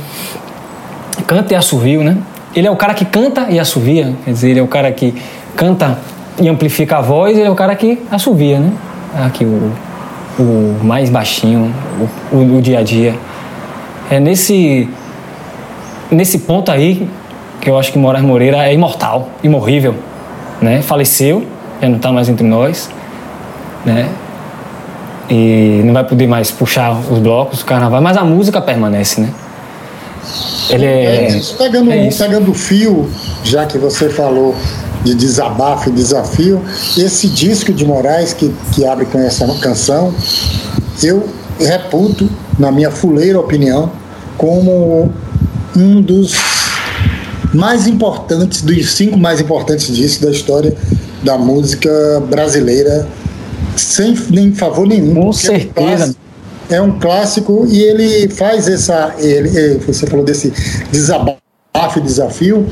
Canta 1.28 1.54
e 1.54 1.56
assovio, 1.56 2.04
né? 2.04 2.18
Ele 2.56 2.68
é 2.68 2.72
o 2.72 2.76
cara 2.76 2.96
que 2.96 3.06
canta 3.06 3.46
e 3.50 3.60
assovia, 3.60 4.16
quer 4.26 4.32
dizer, 4.32 4.50
ele 4.50 4.60
é 4.60 4.64
o 4.64 4.68
cara 4.68 4.92
que 4.92 5.14
canta 5.56 6.00
e 6.40 6.50
amplifica 6.50 6.98
a 6.98 7.02
voz, 7.02 7.38
ele 7.38 7.46
é 7.48 7.52
o 7.52 7.56
cara 7.56 7.76
que 7.76 8.02
assovia, 8.10 8.60
né? 8.60 8.72
Aqui 9.24 9.46
o 9.46 9.72
o 10.40 10.80
mais 10.84 11.10
baixinho, 11.10 11.74
o, 12.32 12.36
o, 12.36 12.58
o 12.58 12.62
dia 12.62 12.80
a 12.80 12.84
dia. 12.84 13.16
É 14.10 14.20
nesse, 14.20 14.90
nesse 16.10 16.40
ponto 16.40 16.72
aí 16.72 17.08
que 17.60 17.70
eu 17.70 17.78
acho 17.78 17.92
que 17.92 17.98
Moraes 17.98 18.24
Moreira 18.24 18.68
é 18.68 18.74
imortal, 18.74 19.30
imorrível. 19.44 19.96
Né? 20.62 20.82
Faleceu, 20.82 21.46
já 21.82 21.90
não 21.90 21.98
está 21.98 22.12
mais 22.12 22.30
entre 22.30 22.46
nós. 22.46 22.90
Né? 23.86 24.10
E 25.30 25.82
não 25.84 25.94
vai 25.94 26.04
poder 26.04 26.28
mais 26.28 26.52
puxar 26.52 26.94
os 26.94 27.20
blocos, 27.20 27.62
o 27.62 27.66
carnaval, 27.66 28.02
mas 28.02 28.16
a 28.16 28.24
música 28.24 28.62
permanece, 28.62 29.20
né? 29.20 29.30
Ele 30.70 30.86
é, 30.86 31.26
é 31.26 31.28
isso. 31.28 31.58
Pegando, 31.58 31.92
é 31.92 32.08
isso. 32.08 32.24
pegando 32.24 32.52
o 32.52 32.54
fio, 32.54 33.10
já 33.44 33.66
que 33.66 33.78
você 33.78 34.10
falou 34.10 34.56
de 35.04 35.14
desabafo 35.14 35.90
e 35.90 35.94
desafio. 35.94 36.62
Esse 36.98 37.28
disco 37.28 37.72
de 37.74 37.86
Moraes 37.86 38.34
que, 38.34 38.54
que 38.74 38.86
abre 38.86 39.06
com 39.06 39.20
essa 39.20 39.46
canção, 39.60 40.14
eu 41.02 41.28
reputo, 41.60 42.30
na 42.58 42.72
minha 42.72 42.92
fuleira 42.92 43.40
opinião, 43.40 43.92
como 44.38 45.12
um 45.76 46.02
dos 46.02 46.34
mais 47.54 47.88
importantes, 47.88 48.62
dos 48.62 48.92
cinco 48.92 49.18
mais 49.18 49.40
importantes 49.40 49.96
discos 49.96 50.26
da 50.26 50.32
história 50.32 50.76
da 51.24 51.38
música 51.38 51.90
brasileira, 52.30 53.08
sem 53.76 54.16
nem 54.30 54.54
favor 54.54 54.88
nenhum. 54.88 55.16
Com 55.16 55.34
certeza. 55.34 56.16
É 56.70 56.82
um 56.82 57.00
clássico 57.00 57.66
e 57.70 57.82
ele 57.82 58.28
faz 58.28 58.68
essa. 58.68 59.16
Ele, 59.18 59.80
você 59.88 60.06
falou 60.06 60.26
desse 60.26 60.52
desabafo 60.92 61.47
e 61.98 62.02
desafio, 62.02 62.66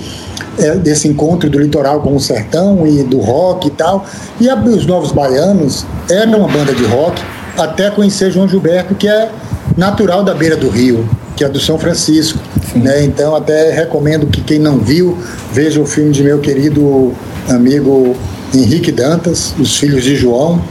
é, 0.58 0.75
desse 0.75 1.08
encontro 1.08 1.50
do 1.50 1.60
litoral 1.60 2.01
com 2.01 2.15
o 2.15 2.20
sertão 2.20 2.86
e 2.88 3.03
do 3.03 3.20
rock 3.20 3.67
e 3.67 3.72
tal. 3.72 4.05
E 4.39 4.50
a, 4.50 4.55
os 4.55 4.86
Novos 4.86 5.12
Baianos 5.12 5.86
eram 6.10 6.39
uma 6.39 6.48
banda 6.48 6.74
de 6.74 6.86
rock, 6.86 7.22
até 7.58 7.89
conhecer 7.89 8.32
João 8.32 8.48
Gilberto, 8.48 8.96
que 8.96 9.08
é 9.08 9.29
natural 9.77 10.24
da 10.24 10.34
beira 10.34 10.55
do 10.55 10.70
rio, 10.70 11.08
que 11.36 11.44
é 11.44 11.50
do 11.50 11.60
São 11.60 11.77
Francisco. 11.77 12.39
Né? 12.75 13.03
Então, 13.03 13.36
até 13.36 13.72
recomendo 13.72 14.27
que 14.27 14.41
quem 14.41 14.60
não 14.60 14.77
viu, 14.77 15.17
veja 15.51 15.82
o 15.82 15.86
filme 15.86 16.12
de 16.12 16.24
meu 16.24 16.39
querido 16.39 17.13
amigo 17.50 18.15
Henrique 18.53 18.91
Dantas, 18.91 19.53
Os 19.60 19.77
Filhos 19.77 20.03
de 20.03 20.15
João, 20.15 20.62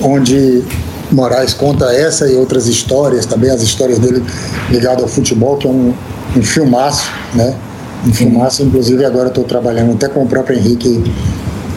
onde 0.00 0.62
Moraes 1.10 1.52
conta 1.52 1.92
essa 1.92 2.26
e 2.26 2.34
outras 2.34 2.66
histórias, 2.66 3.26
também 3.26 3.50
as 3.50 3.62
histórias 3.62 3.98
dele 3.98 4.22
ligadas 4.70 5.02
ao 5.02 5.08
futebol, 5.08 5.56
que 5.56 5.66
é 5.66 5.70
um, 5.70 5.94
um 6.36 6.42
filmaço, 6.42 7.10
né? 7.34 7.54
Um 8.06 8.12
filmaço, 8.12 8.62
inclusive 8.62 9.04
agora 9.04 9.28
estou 9.28 9.44
trabalhando 9.44 9.92
até 9.92 10.08
com 10.08 10.24
o 10.24 10.26
próprio 10.26 10.58
Henrique 10.58 11.02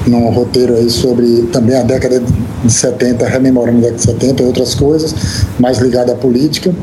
num 0.07 0.29
roteiro 0.29 0.75
aí 0.75 0.89
sobre 0.89 1.43
também 1.51 1.75
a 1.75 1.83
década 1.83 2.21
de 2.63 2.71
70, 2.71 3.27
rememorando 3.27 3.77
a 3.79 3.81
década 3.81 3.97
de 3.97 4.03
70 4.03 4.43
e 4.43 4.45
outras 4.45 4.75
coisas, 4.75 5.15
mais 5.59 5.77
ligada 5.79 6.13
à 6.13 6.15
política. 6.15 6.73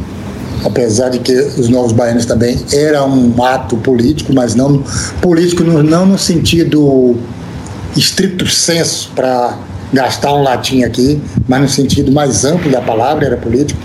Apesar 0.64 1.08
de 1.08 1.18
que 1.18 1.32
os 1.32 1.68
Novos 1.68 1.90
Baianos 1.92 2.24
também 2.24 2.56
era 2.72 3.04
um 3.04 3.42
ato 3.42 3.76
político, 3.78 4.32
mas 4.32 4.54
não 4.54 4.82
político 5.20 5.64
no, 5.64 5.82
não 5.82 6.06
no 6.06 6.18
sentido 6.18 7.16
estricto 7.96 8.46
senso 8.46 9.10
para 9.14 9.58
gastar 9.92 10.32
um 10.34 10.42
latim 10.42 10.82
aqui, 10.84 11.20
mas 11.46 11.60
no 11.60 11.68
sentido 11.68 12.10
mais 12.10 12.44
amplo 12.44 12.70
da 12.70 12.80
palavra, 12.80 13.26
era 13.26 13.36
político. 13.36 13.80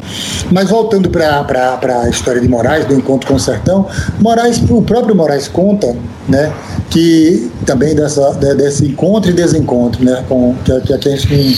Mas 0.52 0.70
voltando 0.70 1.10
para 1.10 1.80
a 2.04 2.10
história 2.10 2.40
de 2.40 2.48
Moraes, 2.48 2.86
do 2.86 2.94
encontro 2.94 3.28
com 3.28 3.36
o 3.36 3.40
sertão, 3.40 3.88
Moraes, 4.20 4.62
o 4.70 4.82
próprio 4.82 5.16
Moraes 5.16 5.48
conta 5.48 5.96
né, 6.28 6.52
que 6.90 7.50
também 7.66 7.96
dessa, 7.96 8.32
desse 8.34 8.86
encontro 8.86 9.32
e 9.32 9.34
desencontro, 9.34 10.04
né, 10.04 10.24
com, 10.28 10.56
que, 10.64 10.80
que 10.82 10.94
a 10.94 10.98
gente 10.98 11.58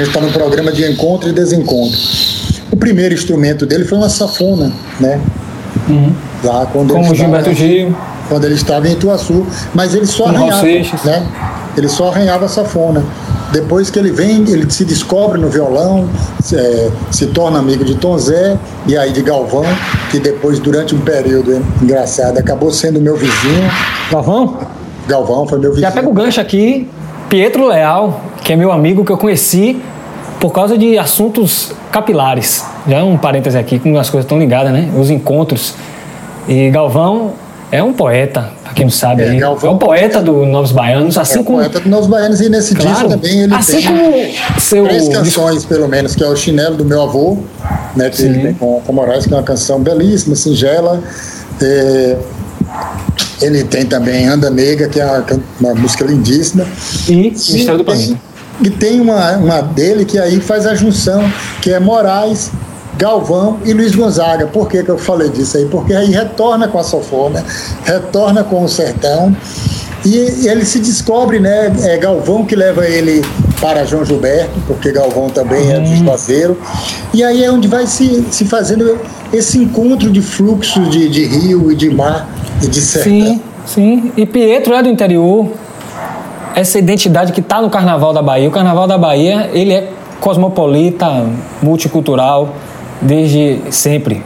está 0.00 0.20
no 0.20 0.32
programa 0.32 0.72
de 0.72 0.90
encontro 0.90 1.28
e 1.28 1.32
desencontro. 1.32 1.98
O 2.70 2.76
primeiro 2.76 3.14
instrumento 3.14 3.66
dele 3.66 3.84
foi 3.84 3.98
uma 3.98 4.08
safona, 4.08 4.72
né? 4.98 5.20
Uhum. 5.88 6.14
Lá 6.44 6.66
quando 6.66 6.94
Como 6.94 7.06
ele 7.06 7.12
estava, 7.14 7.42
Gilberto 7.42 7.54
Gil. 7.54 7.96
quando 8.28 8.44
ele 8.44 8.54
estava 8.54 8.88
em 8.88 8.92
Ituaçu, 8.92 9.46
mas 9.74 9.94
ele 9.94 10.06
só 10.06 10.24
Com 10.24 10.30
arranhava, 10.30 10.62
né? 11.04 11.26
Ele 11.76 11.88
só 11.88 12.08
arranhava 12.08 12.44
a 12.46 12.48
safona. 12.48 13.04
Depois 13.52 13.90
que 13.90 13.98
ele 13.98 14.12
vem, 14.12 14.48
ele 14.48 14.70
se 14.70 14.84
descobre 14.84 15.40
no 15.40 15.48
violão, 15.48 16.08
se, 16.40 16.56
é, 16.56 16.90
se 17.10 17.26
torna 17.28 17.58
amigo 17.58 17.84
de 17.84 17.96
Tom 17.96 18.16
Zé 18.16 18.56
e 18.86 18.96
aí 18.96 19.12
de 19.12 19.22
Galvão, 19.22 19.64
que 20.10 20.20
depois, 20.20 20.58
durante 20.60 20.94
um 20.94 21.00
período 21.00 21.60
engraçado, 21.82 22.38
acabou 22.38 22.70
sendo 22.70 23.00
meu 23.00 23.16
vizinho. 23.16 23.68
Galvão? 24.10 24.58
Galvão 25.08 25.46
foi 25.48 25.58
meu 25.58 25.70
vizinho. 25.70 25.88
Já 25.88 25.94
pega 25.94 26.08
o 26.08 26.12
gancho 26.12 26.40
aqui. 26.40 26.88
Pietro 27.28 27.66
Leal, 27.66 28.20
que 28.42 28.52
é 28.52 28.56
meu 28.56 28.72
amigo 28.72 29.04
que 29.04 29.12
eu 29.12 29.18
conheci 29.18 29.80
por 30.40 30.52
causa 30.52 30.78
de 30.78 30.98
assuntos 30.98 31.72
capilares. 31.92 32.64
Já 32.88 33.04
um 33.04 33.16
parêntese 33.16 33.58
aqui, 33.58 33.78
como 33.78 33.98
as 33.98 34.08
coisas 34.08 34.24
estão 34.24 34.38
ligadas, 34.38 34.72
né? 34.72 34.90
Os 34.98 35.10
encontros. 35.10 35.74
E 36.48 36.70
Galvão 36.70 37.34
é 37.72 37.82
um 37.82 37.92
poeta, 37.92 38.50
pra 38.64 38.72
quem 38.72 38.84
não 38.86 38.90
sabe. 38.92 39.22
É. 39.22 39.34
Galvão- 39.36 39.70
é 39.70 39.74
um 39.74 39.78
poeta 39.78 40.20
do 40.22 40.44
Novos 40.46 40.72
Baianos, 40.72 41.16
assim 41.16 41.40
é 41.40 41.42
como. 41.42 41.58
poeta 41.58 41.80
dos 41.80 41.88
Novos 41.90 42.06
Baianos 42.08 42.40
e 42.40 42.48
nesse 42.48 42.74
disco 42.74 42.90
Claro, 42.90 43.08
também 43.10 43.40
ele 43.42 43.54
assim 43.54 43.76
tem 43.80 43.86
como 43.86 44.60
seu. 44.60 44.84
três 44.84 45.08
canções, 45.08 45.64
pelo 45.64 45.88
menos, 45.88 46.14
que 46.14 46.22
é 46.24 46.28
o 46.28 46.34
Chinelo 46.36 46.76
do 46.76 46.84
Meu 46.84 47.02
Avô, 47.02 47.38
né, 47.96 48.10
que 48.10 48.22
ele 48.22 48.34
Sim. 48.34 48.40
tem 48.42 48.54
com, 48.54 48.80
com 48.80 48.92
Moraes, 48.92 49.26
que 49.26 49.32
é 49.32 49.36
uma 49.36 49.42
canção 49.42 49.80
belíssima, 49.80 50.34
singela. 50.34 51.00
É, 51.62 52.16
ele 53.42 53.64
tem 53.64 53.84
também 53.86 54.26
Anda 54.26 54.50
Nega, 54.50 54.88
que 54.88 55.00
é 55.00 55.04
uma, 55.04 55.24
uma 55.60 55.74
música 55.74 56.04
lindíssima. 56.04 56.66
E 57.08 57.14
Mistério 57.30 57.78
do 57.78 57.84
Planeta. 57.84 58.16
e 58.62 58.70
tem 58.70 59.00
uma, 59.00 59.32
uma 59.36 59.60
dele 59.62 60.04
que 60.04 60.18
aí 60.18 60.40
faz 60.40 60.66
a 60.66 60.74
junção, 60.74 61.22
que 61.62 61.72
é 61.72 61.80
Moraes, 61.80 62.50
Galvão 63.00 63.56
e 63.64 63.72
Luiz 63.72 63.94
Gonzaga. 63.94 64.46
Por 64.46 64.68
que, 64.68 64.82
que 64.84 64.90
eu 64.90 64.98
falei 64.98 65.30
disso 65.30 65.56
aí? 65.56 65.64
Porque 65.64 65.94
aí 65.94 66.10
retorna 66.10 66.68
com 66.68 66.78
a 66.78 66.84
sofona, 66.84 67.42
retorna 67.82 68.44
com 68.44 68.62
o 68.62 68.68
sertão. 68.68 69.34
E 70.04 70.46
ele 70.46 70.66
se 70.66 70.78
descobre, 70.78 71.40
né? 71.40 71.72
É 71.82 71.96
Galvão 71.96 72.44
que 72.44 72.54
leva 72.54 72.86
ele 72.86 73.24
para 73.58 73.84
João 73.84 74.04
Gilberto, 74.04 74.60
porque 74.66 74.92
Galvão 74.92 75.30
também 75.30 75.72
é 75.72 75.78
Hum. 75.78 75.84
do 75.84 75.96
Juazeiro. 75.96 76.58
E 77.14 77.24
aí 77.24 77.42
é 77.42 77.50
onde 77.50 77.68
vai 77.68 77.86
se, 77.86 78.22
se 78.30 78.44
fazendo 78.44 78.98
esse 79.32 79.56
encontro 79.56 80.10
de 80.10 80.20
fluxos 80.20 80.90
de, 80.90 81.08
de 81.08 81.24
rio 81.24 81.72
e 81.72 81.74
de 81.74 81.88
mar 81.88 82.28
e 82.62 82.66
de 82.66 82.82
sertão. 82.82 83.12
Sim, 83.12 83.42
sim. 83.64 84.12
E 84.14 84.26
Pietro 84.26 84.74
é 84.74 84.82
do 84.82 84.90
interior. 84.90 85.48
Essa 86.54 86.78
identidade 86.78 87.32
que 87.32 87.40
está 87.40 87.62
no 87.62 87.70
Carnaval 87.70 88.12
da 88.12 88.20
Bahia. 88.22 88.48
O 88.48 88.52
Carnaval 88.52 88.86
da 88.86 88.98
Bahia, 88.98 89.48
ele 89.54 89.72
é 89.72 89.88
cosmopolita, 90.20 91.26
multicultural, 91.62 92.54
desde 93.00 93.60
sempre. 93.70 94.22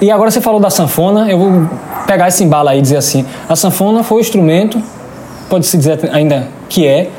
E 0.00 0.10
agora 0.10 0.30
você 0.30 0.40
falou 0.40 0.60
da 0.60 0.70
sanfona, 0.70 1.30
eu 1.30 1.38
vou 1.38 1.70
pegar 2.06 2.28
esse 2.28 2.44
embalo 2.44 2.68
aí 2.68 2.78
e 2.78 2.82
dizer 2.82 2.96
assim: 2.96 3.24
a 3.48 3.56
sanfona 3.56 4.02
foi 4.02 4.18
o 4.18 4.20
instrumento, 4.20 4.80
pode-se 5.48 5.76
dizer 5.76 5.98
ainda 6.12 6.48
que 6.68 6.86
é, 6.86 7.10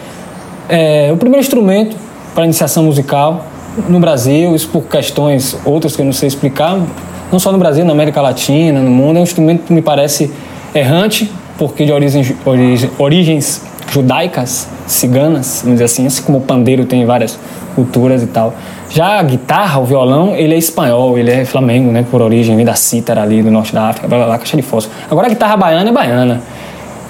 é, 0.69 1.09
o 1.12 1.17
primeiro 1.17 1.43
instrumento 1.43 1.95
para 2.33 2.45
iniciação 2.45 2.83
musical 2.83 3.45
no 3.88 4.00
Brasil, 4.00 4.55
isso 4.55 4.69
por 4.69 4.83
questões 4.83 5.57
outras 5.65 5.95
que 5.95 6.01
eu 6.01 6.05
não 6.05 6.13
sei 6.13 6.27
explicar, 6.27 6.79
não 7.31 7.39
só 7.39 7.51
no 7.51 7.57
Brasil, 7.57 7.86
na 7.86 7.91
América 7.91 8.21
Latina, 8.21 8.79
no 8.79 8.89
mundo, 8.89 9.17
é 9.17 9.19
um 9.19 9.24
instrumento 9.24 9.63
que 9.65 9.74
me 9.74 9.81
parece 9.81 10.31
errante, 10.74 11.31
porque 11.57 11.86
de 11.86 11.91
origens, 11.91 12.33
origens 12.98 13.62
judaicas, 13.91 14.67
ciganas, 14.88 15.62
vamos 15.63 15.75
dizer 15.75 15.86
assim, 15.86 16.05
assim 16.05 16.21
como 16.24 16.38
o 16.39 16.41
pandeiro 16.41 16.86
tem 16.86 17.05
várias 17.05 17.38
culturas 17.75 18.24
e 18.24 18.27
tal. 18.27 18.53
Já 18.89 19.19
a 19.19 19.24
guitarra, 19.24 19.79
o 19.79 19.86
violão, 19.86 20.36
ele 20.36 20.55
é 20.55 20.58
espanhol, 20.58 21.17
ele 21.17 21.31
é 21.31 21.46
flamengo, 21.46 21.91
né, 21.91 22.03
por 22.10 22.22
origem, 22.22 22.55
vem 22.55 22.65
da 22.65 22.74
cítara 22.74 23.22
ali 23.22 23.43
do 23.43 23.51
norte 23.51 23.74
da 23.74 23.89
África, 23.89 24.08
blá 24.08 24.17
blá 24.17 24.27
blá, 24.27 24.38
caixa 24.39 24.58
de 24.58 24.63
fósforo. 24.63 24.96
Agora 25.10 25.27
a 25.27 25.29
guitarra 25.29 25.55
baiana 25.55 25.89
é 25.89 25.93
baiana, 25.93 26.41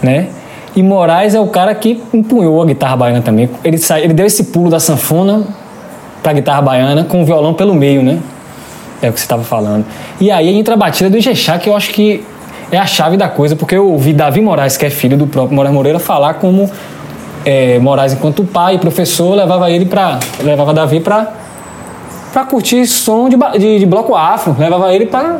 né? 0.03 0.27
E 0.75 0.83
Moraes 0.83 1.33
é 1.33 1.39
o 1.39 1.47
cara 1.47 1.73
que 1.73 2.01
empunhou 2.13 2.61
a 2.61 2.65
guitarra 2.65 2.97
baiana 2.97 3.21
também. 3.21 3.49
Ele, 3.63 3.77
sai, 3.77 4.03
ele 4.03 4.13
deu 4.13 4.25
esse 4.25 4.45
pulo 4.45 4.69
da 4.69 4.79
sanfona 4.79 5.43
pra 6.21 6.33
guitarra 6.33 6.61
baiana 6.61 7.05
com 7.05 7.21
o 7.21 7.25
violão 7.25 7.53
pelo 7.53 7.73
meio, 7.73 8.03
né? 8.03 8.19
É 9.01 9.09
o 9.09 9.13
que 9.13 9.19
você 9.19 9.25
estava 9.25 9.43
falando. 9.43 9.85
E 10.19 10.29
aí 10.29 10.49
entra 10.49 10.73
a 10.73 10.77
batida 10.77 11.09
do 11.09 11.17
Ijexá, 11.17 11.57
que 11.57 11.69
eu 11.69 11.75
acho 11.75 11.91
que 11.91 12.23
é 12.71 12.77
a 12.77 12.85
chave 12.85 13.17
da 13.17 13.27
coisa, 13.27 13.55
porque 13.55 13.75
eu 13.75 13.89
ouvi 13.89 14.13
Davi 14.13 14.41
Moraes, 14.41 14.77
que 14.77 14.85
é 14.85 14.89
filho 14.89 15.17
do 15.17 15.25
próprio 15.25 15.55
Moraes 15.55 15.73
Moreira, 15.73 15.97
falar 15.97 16.35
como 16.35 16.69
é, 17.45 17.79
Moraes, 17.79 18.13
enquanto 18.13 18.43
pai 18.43 18.75
e 18.75 18.77
professor, 18.77 19.33
levava 19.33 19.71
ele 19.71 19.85
para 19.85 20.19
levava 20.43 20.73
Davi 20.73 20.99
para 20.99 21.31
para 22.31 22.45
curtir 22.45 22.85
som 22.85 23.27
de, 23.29 23.37
de, 23.57 23.79
de 23.79 23.85
bloco 23.85 24.15
afro, 24.15 24.55
levava 24.57 24.93
ele 24.93 25.05
para 25.05 25.39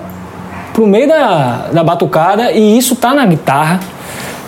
pro 0.74 0.88
meio 0.88 1.08
da, 1.08 1.68
da 1.74 1.84
batucada 1.84 2.52
e 2.52 2.78
isso 2.78 2.96
tá 2.96 3.14
na 3.14 3.26
guitarra, 3.26 3.80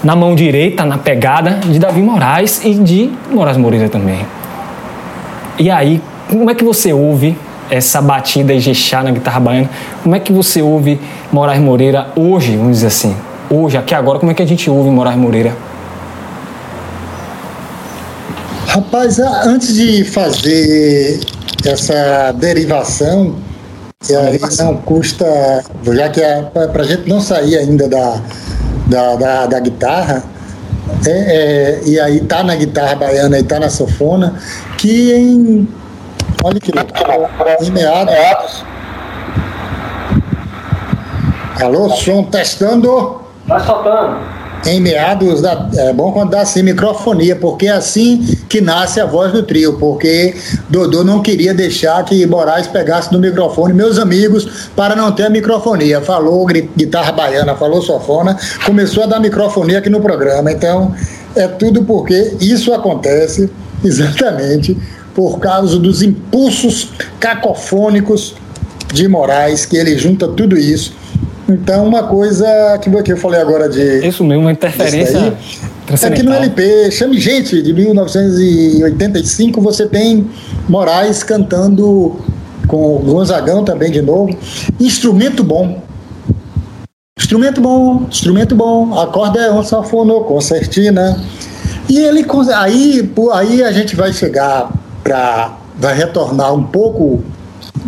na 0.03 0.15
mão 0.15 0.33
direita, 0.33 0.86
na 0.86 0.98
pegada 0.98 1.60
de 1.65 1.77
Davi 1.77 2.01
Moraes 2.01 2.63
e 2.63 2.74
de 2.75 3.12
Moraes 3.29 3.57
Moreira 3.57 3.89
também. 3.89 4.25
E 5.60 5.69
aí, 5.69 6.01
como 6.29 6.50
é 6.50 6.55
que 6.55 6.63
você 6.63 6.93
ouve 6.93 7.38
essa 7.69 8.01
batida 8.01 8.53
Ijexá 8.53 9.03
na 9.03 9.12
guitarra 9.12 9.39
baiana? 9.39 9.69
Como 10.01 10.15
é 10.15 10.19
que 10.19 10.31
você 10.31 10.62
ouve 10.62 11.00
Moraes 11.31 11.62
Moreira 11.62 12.07
hoje, 12.15 12.55
vamos 12.55 12.77
dizer 12.77 12.88
assim? 12.88 13.15
Hoje, 13.50 13.77
aqui 13.77 13.93
agora, 13.93 14.17
como 14.17 14.31
é 14.31 14.36
que 14.36 14.41
a 14.41 14.48
gente 14.48 14.69
ouve 14.69 14.89
Moraes 14.89 15.17
Moreira? 15.17 15.53
Rapaz, 18.67 19.19
antes 19.19 19.75
de 19.75 20.05
fazer 20.05 21.19
essa 21.65 22.31
derivação, 22.33 23.36
e 24.10 24.15
aí 24.15 24.39
não 24.57 24.77
custa, 24.77 25.25
já 25.83 26.10
que 26.10 26.21
para 26.74 26.81
a 26.81 26.86
gente 26.86 27.07
não 27.07 27.21
sair 27.21 27.57
ainda 27.57 27.88
da, 27.88 28.21
da, 28.88 29.15
da, 29.15 29.45
da 29.45 29.60
guitarra, 29.60 30.24
é, 31.05 31.12
é, 31.12 31.81
e 31.86 32.00
aí 32.00 32.21
tá 32.21 32.43
na 32.43 32.55
guitarra 32.55 32.95
baiana 32.95 33.39
e 33.39 33.43
tá 33.43 33.60
na 33.60 33.69
sanfona, 33.69 34.36
que 34.77 35.13
em. 35.13 35.67
Olha 36.43 36.60
que 36.60 36.71
louco, 36.71 36.93
em 37.62 37.71
meados. 37.71 38.65
Alô, 41.62 41.89
som 41.89 42.24
testando. 42.24 43.21
Vai 43.45 43.60
soltando. 43.60 44.40
Em 44.65 44.80
meados 44.80 45.41
da. 45.41 45.70
É 45.75 45.94
bom 45.94 46.12
quando 46.12 46.32
dá 46.32 46.41
assim 46.41 46.63
microfonia, 46.63 47.36
porque 47.36 47.68
é 47.68 47.72
assim 47.72 48.38
que 48.48 48.62
nasce 48.62 49.00
a 49.00 49.06
voz 49.06 49.32
do 49.32 49.44
trio, 49.44 49.77
porque 49.77 50.36
Dodô 50.70 51.03
não 51.03 51.22
queria 51.22 51.53
deixar 51.53 52.03
que 52.03 52.25
Moraes 52.25 52.68
pegasse 52.68 53.12
no 53.12 53.20
microfone, 53.20 53.74
meus 53.74 53.98
amigos, 53.98 54.70
para 54.75 54.96
não 54.96 55.12
ter 55.12 55.24
a 55.24 55.30
microfonia. 55.30 56.01
Falou 56.01 56.46
guitarra 56.46 57.12
baiana, 57.12 57.56
falou 57.56 57.82
sofona, 57.82 58.38
começou 58.65 59.03
a 59.03 59.08
dar 59.08 59.20
microfonia 59.20 59.80
aqui 59.80 59.89
no 59.89 60.01
programa. 60.01 60.51
Então, 60.51 60.94
é 61.36 61.48
tudo 61.48 61.84
porque 61.84 62.36
isso 62.39 62.74
acontece 62.74 63.50
exatamente 63.84 64.77
por 65.13 65.39
causa 65.39 65.77
dos 65.77 66.01
impulsos 66.01 66.89
cacofônicos 67.20 68.36
de 68.94 69.08
Moraes, 69.08 69.65
que 69.65 69.77
ele 69.77 69.98
junta 69.98 70.27
tudo 70.27 70.58
isso 70.58 71.00
então, 71.53 71.88
uma 71.88 72.03
coisa 72.03 72.46
que 72.79 73.12
eu 73.12 73.17
falei 73.17 73.39
agora 73.41 73.67
de. 73.67 74.08
Isso 74.08 74.24
mesmo, 74.24 74.43
uma 74.43 74.51
interferência. 74.51 75.34
é 76.01 76.12
que 76.12 76.24
no 76.24 76.31
LP, 76.31 76.91
chame 76.91 77.20
gente, 77.20 77.62
de 77.62 77.74
1985, 77.74 79.62
você 79.62 79.86
tem 79.86 80.29
Moraes 80.67 81.24
cantando 81.24 82.17
com 82.67 82.98
Gonzagão 83.00 83.63
também 83.63 83.91
de 83.91 84.01
novo. 84.01 84.38
Instrumento 84.79 85.43
bom. 85.43 85.81
Instrumento 87.17 87.62
bom, 87.62 88.05
instrumento 88.10 88.55
bom, 88.55 89.00
acordeon, 89.00 89.63
sanfona, 89.63 90.13
concertina. 90.22 91.22
E 91.88 92.00
ele 92.00 92.25
aí, 92.55 93.12
aí 93.34 93.63
a 93.63 93.72
gente 93.72 93.96
vai 93.96 94.12
chegar 94.12 94.72
para 95.03 95.58
vai 95.77 95.96
retornar 95.96 96.53
um 96.53 96.63
pouco 96.63 97.24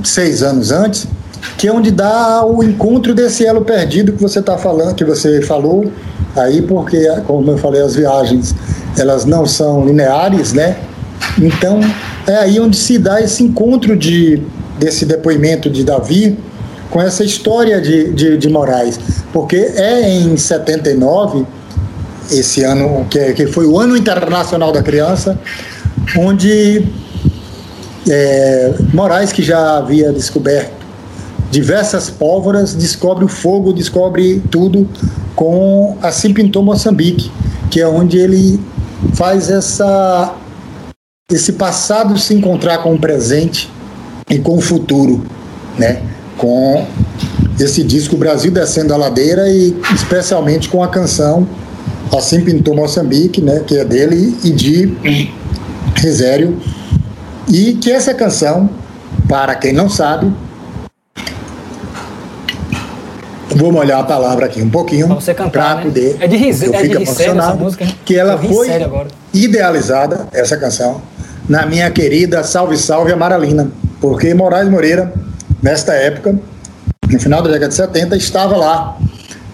seis 0.03 0.41
anos 0.41 0.71
antes 0.71 1.07
que 1.57 1.67
é 1.67 1.71
onde 1.71 1.91
dá 1.91 2.45
o 2.45 2.63
encontro 2.63 3.13
desse 3.13 3.45
elo 3.45 3.63
perdido 3.63 4.13
que 4.13 4.21
você 4.21 4.39
está 4.39 4.57
falando, 4.57 4.95
que 4.95 5.05
você 5.05 5.41
falou 5.41 5.91
aí, 6.35 6.61
porque, 6.61 7.07
como 7.25 7.51
eu 7.51 7.57
falei, 7.57 7.81
as 7.81 7.95
viagens 7.95 8.55
elas 8.97 9.25
não 9.25 9.45
são 9.45 9.85
lineares, 9.85 10.53
né? 10.53 10.77
Então 11.39 11.79
é 12.27 12.35
aí 12.35 12.59
onde 12.59 12.77
se 12.77 12.97
dá 12.97 13.21
esse 13.21 13.43
encontro 13.43 13.95
de, 13.95 14.41
desse 14.79 15.05
depoimento 15.05 15.69
de 15.69 15.83
Davi 15.83 16.37
com 16.89 17.01
essa 17.01 17.23
história 17.23 17.81
de, 17.81 18.13
de, 18.13 18.37
de 18.37 18.49
Moraes, 18.49 18.99
porque 19.31 19.55
é 19.55 20.09
em 20.09 20.37
79, 20.37 21.45
esse 22.31 22.63
ano, 22.63 23.05
que, 23.09 23.33
que 23.33 23.47
foi 23.47 23.65
o 23.65 23.79
Ano 23.79 23.97
Internacional 23.97 24.71
da 24.71 24.83
Criança, 24.83 25.39
onde 26.17 26.85
é, 28.07 28.73
Moraes, 28.93 29.31
que 29.31 29.41
já 29.41 29.77
havia 29.77 30.11
descoberto 30.11 30.82
diversas 31.53 32.09
pólvoras, 32.09 32.73
descobre 32.73 33.23
o 33.23 33.27
fogo, 33.27 33.71
descobre 33.71 34.41
tudo 34.49 34.89
com 35.35 35.95
Assim 36.01 36.33
Pintou 36.33 36.63
Moçambique, 36.63 37.31
que 37.69 37.79
é 37.79 37.87
onde 37.87 38.17
ele 38.17 38.59
faz 39.13 39.51
essa 39.51 40.35
esse 41.31 41.53
passado 41.53 42.17
se 42.17 42.33
encontrar 42.33 42.79
com 42.79 42.93
o 42.95 42.99
presente 42.99 43.69
e 44.29 44.39
com 44.39 44.57
o 44.57 44.61
futuro, 44.61 45.23
né? 45.77 46.01
Com 46.37 46.85
esse 47.59 47.83
disco 47.83 48.17
Brasil 48.17 48.51
descendo 48.51 48.91
a 48.93 48.97
ladeira 48.97 49.47
e 49.47 49.75
especialmente 49.93 50.67
com 50.67 50.83
a 50.83 50.87
canção 50.87 51.47
Assim 52.15 52.41
Pintou 52.41 52.75
Moçambique, 52.75 53.41
né? 53.41 53.59
Que 53.59 53.77
é 53.77 53.85
dele 53.85 54.35
e 54.43 54.49
de 54.49 54.91
Resério 55.95 56.59
e 57.47 57.73
que 57.73 57.91
essa 57.91 58.13
canção, 58.13 58.69
para 59.27 59.53
quem 59.53 59.71
não 59.71 59.87
sabe, 59.87 60.33
vou 63.55 63.71
molhar 63.71 63.99
a 63.99 64.03
palavra 64.03 64.45
aqui 64.45 64.61
um 64.61 64.69
pouquinho 64.69 65.07
para 65.51 65.75
né? 65.75 65.81
poder. 65.83 66.17
É 66.19 66.27
de 66.27 66.37
risério, 66.37 66.75
é 66.75 66.87
de 66.87 67.03
essa 67.03 67.53
música, 67.53 67.85
que 68.05 68.17
ela 68.17 68.37
foi 68.37 68.69
idealizada 69.33 70.27
essa 70.31 70.57
canção 70.57 71.01
na 71.47 71.65
minha 71.65 71.89
querida 71.91 72.43
Salve 72.43 72.77
Salve 72.77 73.11
Amaralina, 73.11 73.69
porque 73.99 74.33
Moraes 74.33 74.69
Moreira 74.69 75.13
nesta 75.61 75.93
época, 75.93 76.35
no 77.09 77.19
final 77.19 77.41
da 77.41 77.49
década 77.49 77.69
de 77.69 77.75
70, 77.75 78.17
estava 78.17 78.55
lá 78.55 78.97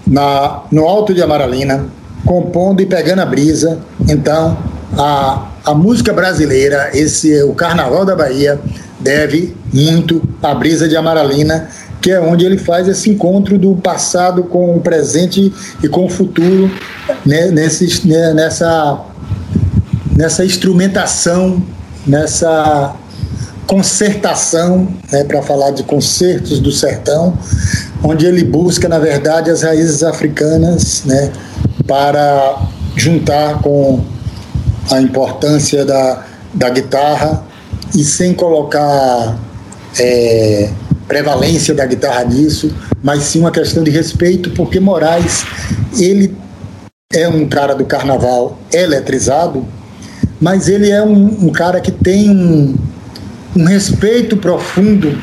na 0.05 0.63
no 0.71 0.87
alto 0.87 1.13
de 1.13 1.21
Amaralina, 1.21 1.85
compondo 2.25 2.81
e 2.81 2.85
pegando 2.85 3.19
a 3.21 3.25
brisa. 3.25 3.79
Então, 4.07 4.57
a, 4.97 5.47
a 5.65 5.73
música 5.73 6.11
brasileira, 6.11 6.89
esse 6.93 7.43
o 7.43 7.53
Carnaval 7.53 8.05
da 8.05 8.15
Bahia 8.15 8.59
deve 8.99 9.55
muito 9.73 10.21
à 10.41 10.53
brisa 10.53 10.87
de 10.87 10.97
Amaralina 10.97 11.69
que 12.01 12.11
é 12.11 12.19
onde 12.19 12.45
ele 12.45 12.57
faz 12.57 12.87
esse 12.87 13.09
encontro 13.09 13.57
do 13.57 13.75
passado 13.75 14.43
com 14.43 14.75
o 14.75 14.81
presente 14.81 15.53
e 15.83 15.87
com 15.87 16.05
o 16.05 16.09
futuro, 16.09 16.71
né, 17.25 17.51
nesse, 17.51 18.07
né, 18.07 18.33
nessa, 18.33 19.01
nessa 20.15 20.45
instrumentação, 20.45 21.61
nessa 22.07 22.95
concertação, 23.67 24.87
né, 25.11 25.23
para 25.23 25.41
falar 25.41 25.71
de 25.71 25.83
concertos 25.83 26.59
do 26.59 26.71
sertão, 26.71 27.37
onde 28.03 28.25
ele 28.25 28.43
busca, 28.43 28.87
na 28.87 28.97
verdade, 28.97 29.51
as 29.51 29.61
raízes 29.61 30.01
africanas 30.01 31.03
né, 31.05 31.31
para 31.85 32.63
juntar 32.95 33.61
com 33.61 34.03
a 34.89 35.01
importância 35.01 35.85
da, 35.85 36.23
da 36.53 36.69
guitarra 36.69 37.43
e 37.95 38.03
sem 38.03 38.33
colocar. 38.33 39.37
É, 39.99 40.69
prevalência 41.09 41.73
da 41.73 41.87
guitarra 41.87 42.23
nisso, 42.23 42.71
mas 43.03 43.23
sim 43.23 43.39
uma 43.39 43.49
questão 43.49 43.83
de 43.83 43.89
respeito, 43.89 44.51
porque 44.51 44.79
Moraes, 44.79 45.43
ele 45.99 46.35
é 47.11 47.27
um 47.27 47.47
cara 47.49 47.73
do 47.73 47.83
carnaval 47.83 48.59
eletrizado, 48.71 49.65
mas 50.39 50.69
ele 50.69 50.91
é 50.91 51.01
um, 51.01 51.47
um 51.47 51.49
cara 51.49 51.81
que 51.81 51.91
tem 51.91 52.29
um, 52.29 52.75
um 53.57 53.65
respeito 53.65 54.37
profundo 54.37 55.17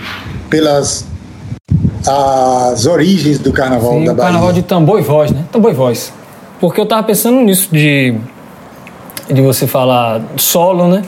pelas 0.50 1.06
as 2.04 2.86
origens 2.86 3.38
do 3.38 3.52
carnaval 3.52 3.92
Sim, 3.92 4.04
da 4.04 4.14
Bahia. 4.14 4.24
carnaval 4.24 4.52
de 4.52 4.62
tambor 4.62 4.98
e 4.98 5.02
voz, 5.02 5.30
né? 5.30 5.44
Tambor 5.52 5.70
e 5.70 5.74
voz. 5.74 6.12
Porque 6.60 6.80
eu 6.80 6.86
tava 6.86 7.04
pensando 7.04 7.40
nisso 7.40 7.68
de, 7.70 8.14
de 9.30 9.40
você 9.40 9.66
falar 9.66 10.20
solo, 10.36 10.88
né? 10.88 11.02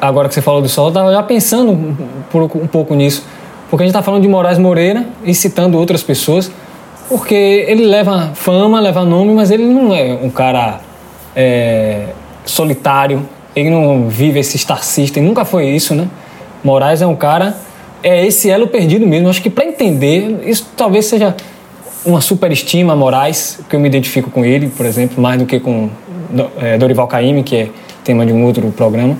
Agora 0.00 0.28
que 0.28 0.34
você 0.34 0.42
falou 0.42 0.62
do 0.62 0.68
solo, 0.68 0.88
eu 0.88 0.92
tava 0.92 1.12
já 1.12 1.22
pensando 1.22 1.72
um 1.72 2.66
pouco 2.66 2.94
nisso. 2.94 3.22
Porque 3.70 3.82
a 3.82 3.86
gente 3.86 3.94
está 3.94 4.02
falando 4.02 4.22
de 4.22 4.28
Moraes 4.28 4.58
Moreira 4.58 5.06
e 5.24 5.34
citando 5.34 5.78
outras 5.78 6.02
pessoas, 6.02 6.50
porque 7.08 7.34
ele 7.34 7.84
leva 7.84 8.30
fama, 8.34 8.80
leva 8.80 9.04
nome, 9.04 9.32
mas 9.32 9.50
ele 9.50 9.64
não 9.64 9.94
é 9.94 10.18
um 10.22 10.30
cara 10.30 10.80
é, 11.34 12.06
solitário, 12.44 13.28
ele 13.54 13.70
não 13.70 14.08
vive 14.08 14.38
esse 14.38 14.58
star 14.58 14.82
system, 14.82 15.22
nunca 15.22 15.44
foi 15.44 15.68
isso, 15.68 15.94
né? 15.94 16.08
Moraes 16.62 17.02
é 17.02 17.06
um 17.06 17.16
cara, 17.16 17.56
é 18.02 18.26
esse 18.26 18.50
elo 18.50 18.66
perdido 18.66 19.06
mesmo. 19.06 19.28
Acho 19.28 19.42
que 19.42 19.50
para 19.50 19.64
entender, 19.64 20.40
isso 20.46 20.66
talvez 20.76 21.06
seja 21.06 21.36
uma 22.04 22.20
superestima 22.20 22.92
a 22.92 22.96
Moraes, 22.96 23.60
que 23.68 23.76
eu 23.76 23.80
me 23.80 23.88
identifico 23.88 24.30
com 24.30 24.44
ele, 24.44 24.68
por 24.68 24.86
exemplo, 24.86 25.22
mais 25.22 25.38
do 25.38 25.46
que 25.46 25.58
com 25.60 25.88
é, 26.58 26.76
Dorival 26.76 27.06
Caymmi, 27.06 27.42
que 27.42 27.56
é 27.56 27.68
tema 28.02 28.26
de 28.26 28.32
um 28.32 28.44
outro 28.44 28.70
programa. 28.72 29.16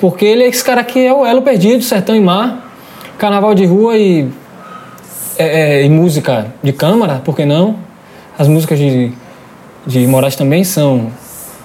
Porque 0.00 0.24
ele 0.24 0.44
é 0.44 0.48
esse 0.48 0.64
cara 0.64 0.82
que 0.82 0.98
é 0.98 1.12
o 1.12 1.24
elo 1.24 1.42
perdido, 1.42 1.82
sertão 1.82 2.14
e 2.14 2.20
mar, 2.20 2.63
Carnaval 3.18 3.54
de 3.54 3.64
rua 3.64 3.96
e, 3.96 4.28
é, 5.38 5.80
é, 5.80 5.84
e 5.84 5.88
música 5.88 6.46
de 6.62 6.72
câmara, 6.72 7.20
por 7.24 7.36
que 7.36 7.44
não? 7.44 7.76
As 8.38 8.48
músicas 8.48 8.78
de, 8.78 9.12
de 9.86 10.06
Moraes 10.06 10.36
também 10.36 10.64
são 10.64 11.08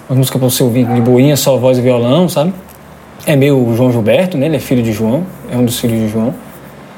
as 0.10 0.16
músicas 0.16 0.40
para 0.40 0.50
você 0.50 0.64
ouvir 0.64 0.86
de 0.86 1.02
boinha, 1.02 1.36
só 1.36 1.58
voz 1.58 1.78
e 1.78 1.82
violão, 1.82 2.30
sabe? 2.30 2.54
É 3.26 3.36
meio 3.36 3.74
João 3.76 3.92
Gilberto, 3.92 4.38
né? 4.38 4.46
Ele 4.46 4.56
é 4.56 4.60
filho 4.60 4.84
de 4.84 4.92
João, 4.92 5.24
é 5.52 5.58
um 5.58 5.66
dos 5.66 5.80
filhos 5.80 6.00
de 6.00 6.08
João. 6.08 6.34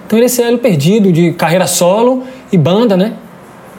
Então 0.05 0.19
ele 0.19 0.25
é 0.25 0.27
esse 0.27 0.41
elo 0.41 0.57
perdido 0.57 1.11
de 1.11 1.31
carreira 1.31 1.67
solo 1.67 2.23
e 2.51 2.57
banda, 2.57 2.97
né? 2.97 3.13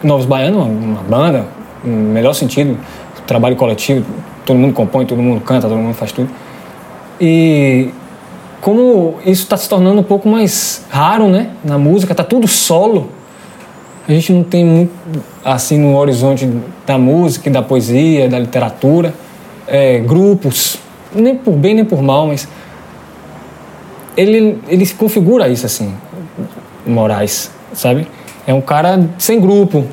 Novos 0.02 0.26
Baianos, 0.26 0.66
uma 0.66 1.02
banda, 1.02 1.46
no 1.84 1.96
melhor 1.96 2.32
sentido, 2.32 2.78
trabalho 3.26 3.56
coletivo, 3.56 4.04
todo 4.44 4.58
mundo 4.58 4.74
compõe, 4.74 5.06
todo 5.06 5.22
mundo 5.22 5.40
canta, 5.42 5.68
todo 5.68 5.78
mundo 5.78 5.94
faz 5.94 6.12
tudo. 6.12 6.28
E 7.20 7.90
como 8.62 9.16
isso 9.26 9.42
está 9.42 9.56
se 9.56 9.68
tornando 9.68 10.00
um 10.00 10.04
pouco 10.04 10.28
mais 10.28 10.84
raro, 10.88 11.26
né? 11.26 11.50
Na 11.64 11.76
música, 11.76 12.14
tá 12.14 12.22
tudo 12.22 12.46
solo. 12.46 13.10
A 14.08 14.12
gente 14.12 14.32
não 14.32 14.44
tem 14.44 14.64
muito, 14.64 14.92
assim, 15.44 15.76
no 15.76 15.96
horizonte 15.96 16.48
da 16.86 16.96
música, 16.96 17.50
da 17.50 17.60
poesia, 17.60 18.28
da 18.28 18.38
literatura, 18.38 19.12
é, 19.66 19.98
grupos, 19.98 20.78
nem 21.12 21.36
por 21.36 21.54
bem 21.54 21.74
nem 21.74 21.84
por 21.84 22.00
mal, 22.02 22.28
mas 22.28 22.46
ele, 24.16 24.60
ele 24.68 24.86
se 24.86 24.94
configura 24.94 25.48
isso, 25.48 25.66
assim, 25.66 25.92
Moraes, 26.86 27.50
sabe? 27.74 28.06
É 28.46 28.54
um 28.54 28.60
cara 28.60 29.08
sem 29.18 29.40
grupo 29.40 29.84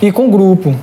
e 0.00 0.10
com 0.10 0.28
grupo. 0.28 0.74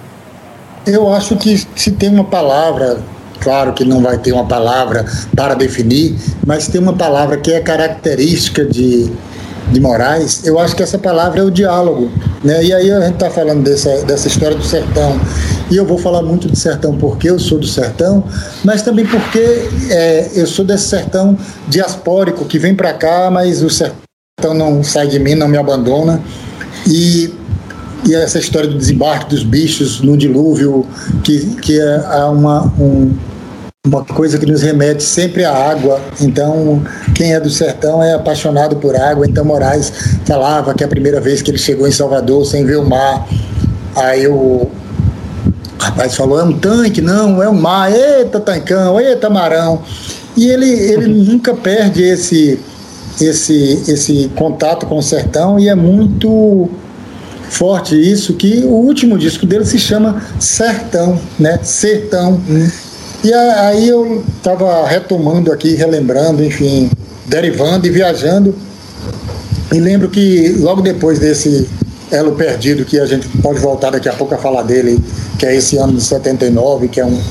Eu 0.86 1.14
acho 1.14 1.36
que 1.36 1.66
se 1.76 1.92
tem 1.92 2.10
uma 2.10 2.24
palavra 2.24 3.00
Claro 3.40 3.74
que 3.74 3.86
não 3.86 4.02
vai 4.02 4.18
ter 4.18 4.32
uma 4.34 4.46
palavra 4.46 5.06
para 5.36 5.54
definir, 5.54 6.16
mas 6.46 6.68
tem 6.68 6.82
uma 6.82 6.94
palavra 6.94 7.38
que 7.38 7.52
é 7.52 7.60
característica 7.60 8.66
de, 8.66 9.10
de 9.72 9.80
Moraes. 9.80 10.46
Eu 10.46 10.60
acho 10.60 10.76
que 10.76 10.84
essa 10.84 10.98
palavra 10.98 11.40
é 11.40 11.44
o 11.44 11.52
diálogo. 11.52 12.12
Né? 12.44 12.64
E 12.66 12.74
aí 12.74 12.92
a 12.92 13.02
gente 13.02 13.14
está 13.14 13.30
falando 13.30 13.64
dessa, 13.64 14.04
dessa 14.04 14.28
história 14.28 14.56
do 14.56 14.64
sertão. 14.64 15.20
E 15.72 15.78
eu 15.78 15.86
vou 15.86 15.98
falar 15.98 16.22
muito 16.22 16.48
do 16.48 16.56
sertão 16.56 16.98
porque 16.98 17.30
eu 17.30 17.38
sou 17.38 17.60
do 17.60 17.68
sertão, 17.68 18.24
mas 18.64 18.82
também 18.82 19.06
porque 19.06 19.70
é, 19.90 20.30
eu 20.34 20.48
sou 20.48 20.66
desse 20.66 20.88
sertão 20.88 21.38
diaspórico 21.68 22.46
que 22.46 22.58
vem 22.58 22.76
para 22.76 22.92
cá, 22.94 23.30
mas 23.32 23.62
o 23.62 23.70
sertão 23.70 24.54
não 24.54 24.84
sai 24.84 25.08
de 25.08 25.20
mim, 25.20 25.36
não 25.36 25.48
me 25.48 25.58
abandona. 25.58 26.22
E, 26.88 27.34
e 28.06 28.16
essa 28.16 28.40
história 28.40 28.68
do 28.68 28.78
desembarque 28.78 29.30
dos 29.30 29.44
bichos 29.44 30.02
no 30.02 30.18
dilúvio, 30.18 30.86
que, 31.24 31.56
que 31.56 31.80
é 31.80 32.24
uma, 32.26 32.64
um, 32.80 33.14
uma 33.86 34.04
coisa 34.04 34.38
que 34.38 34.46
nos 34.46 34.62
remete 34.62 35.04
sempre 35.04 35.44
à 35.44 35.54
água. 35.54 36.00
Então, 36.22 36.82
quem 37.14 37.34
é 37.34 37.40
do 37.40 37.50
sertão 37.50 38.02
é 38.02 38.14
apaixonado 38.14 38.78
por 38.78 38.96
água. 38.96 39.26
Então, 39.26 39.44
Moraes 39.44 39.92
falava 40.26 40.74
que 40.74 40.84
a 40.84 40.88
primeira 40.88 41.20
vez 41.20 41.42
que 41.42 41.52
ele 41.52 41.58
chegou 41.58 41.88
em 41.88 41.92
Salvador 41.92 42.46
sem 42.46 42.66
ver 42.66 42.78
o 42.78 42.86
mar, 42.88 43.28
aí 43.96 44.28
o 44.28 44.68
rapaz 45.80 46.16
falou: 46.16 46.40
é 46.40 46.44
um 46.44 46.58
tanque? 46.58 47.02
Não, 47.02 47.44
é 47.44 47.50
um 47.50 47.60
mar. 47.60 47.92
Eita, 47.92 48.40
tancão, 48.40 49.00
eita, 49.00 49.30
marão. 49.30 49.82
E 50.38 50.48
ele, 50.48 50.70
ele 50.70 51.08
nunca 51.32 51.54
perde 51.54 52.04
esse, 52.04 52.60
esse, 53.20 53.84
esse 53.88 54.32
contato 54.36 54.86
com 54.86 54.98
o 54.98 55.04
sertão 55.04 55.60
e 55.60 55.68
é 55.68 55.76
muito 55.76 56.70
forte 57.50 57.96
isso 57.96 58.34
que 58.34 58.64
o 58.64 58.74
último 58.74 59.18
disco 59.18 59.46
dele 59.46 59.66
se 59.66 59.78
chama 59.78 60.22
Sertão, 60.40 61.20
né? 61.38 61.60
Sertão. 61.64 62.42
Hum. 62.50 62.70
E 63.24 63.34
aí 63.34 63.90
eu 63.90 64.24
estava 64.38 64.88
retomando 64.88 65.52
aqui, 65.52 65.76
relembrando, 65.76 66.44
enfim, 66.44 66.90
derivando 67.26 67.86
e 67.86 67.90
viajando. 67.90 68.56
E 69.74 69.80
lembro 69.80 70.10
que 70.10 70.56
logo 70.60 70.82
depois 70.82 71.20
desse 71.20 71.68
Elo 72.12 72.32
Perdido, 72.34 72.86
que 72.86 73.00
a 73.00 73.06
gente 73.06 73.28
pode 73.40 73.60
voltar 73.60 73.92
daqui 73.92 74.08
a 74.08 74.14
pouco 74.14 74.34
a 74.34 74.38
falar 74.38 74.64
dele, 74.64 75.00
que 75.38 75.46
é 75.46 75.56
esse 75.56 75.78
ano 75.78 75.94
de 75.94 76.02
79, 76.02 76.88
que 76.88 77.00
é 77.00 77.06
um, 77.06 77.22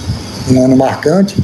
um 0.51 0.65
ano 0.65 0.77
marcante. 0.77 1.37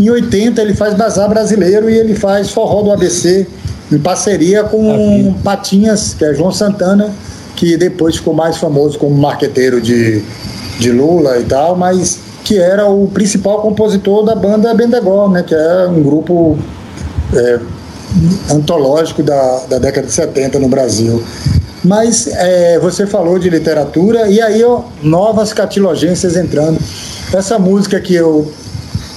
Em 0.00 0.08
80 0.08 0.60
ele 0.62 0.74
faz 0.74 0.94
Bazar 0.94 1.28
Brasileiro 1.28 1.90
e 1.90 1.98
ele 1.98 2.14
faz 2.14 2.50
Forró 2.50 2.82
do 2.82 2.90
ABC, 2.90 3.46
em 3.92 3.98
parceria 3.98 4.64
com 4.64 5.34
Patinhas, 5.44 6.14
que 6.14 6.24
é 6.24 6.32
João 6.32 6.50
Santana, 6.50 7.12
que 7.60 7.76
depois 7.76 8.16
ficou 8.16 8.32
mais 8.32 8.56
famoso 8.56 8.98
como 8.98 9.14
marqueteiro 9.14 9.82
de, 9.82 10.22
de 10.78 10.90
Lula 10.90 11.38
e 11.38 11.44
tal, 11.44 11.76
mas 11.76 12.18
que 12.42 12.58
era 12.58 12.86
o 12.86 13.06
principal 13.08 13.60
compositor 13.60 14.24
da 14.24 14.34
banda 14.34 14.72
Bendegol, 14.72 15.28
né, 15.28 15.42
que 15.42 15.54
é 15.54 15.86
um 15.86 16.02
grupo 16.02 16.58
é, 17.34 17.60
antológico 18.50 19.22
da, 19.22 19.58
da 19.68 19.78
década 19.78 20.06
de 20.06 20.12
70 20.14 20.58
no 20.58 20.68
Brasil. 20.70 21.22
Mas 21.84 22.28
é, 22.28 22.78
você 22.78 23.06
falou 23.06 23.38
de 23.38 23.50
literatura 23.50 24.26
e 24.26 24.40
aí 24.40 24.64
ó, 24.64 24.84
novas 25.02 25.52
catilogências 25.52 26.38
entrando. 26.38 26.78
Essa 27.30 27.58
música 27.58 28.00
que 28.00 28.14
eu 28.14 28.50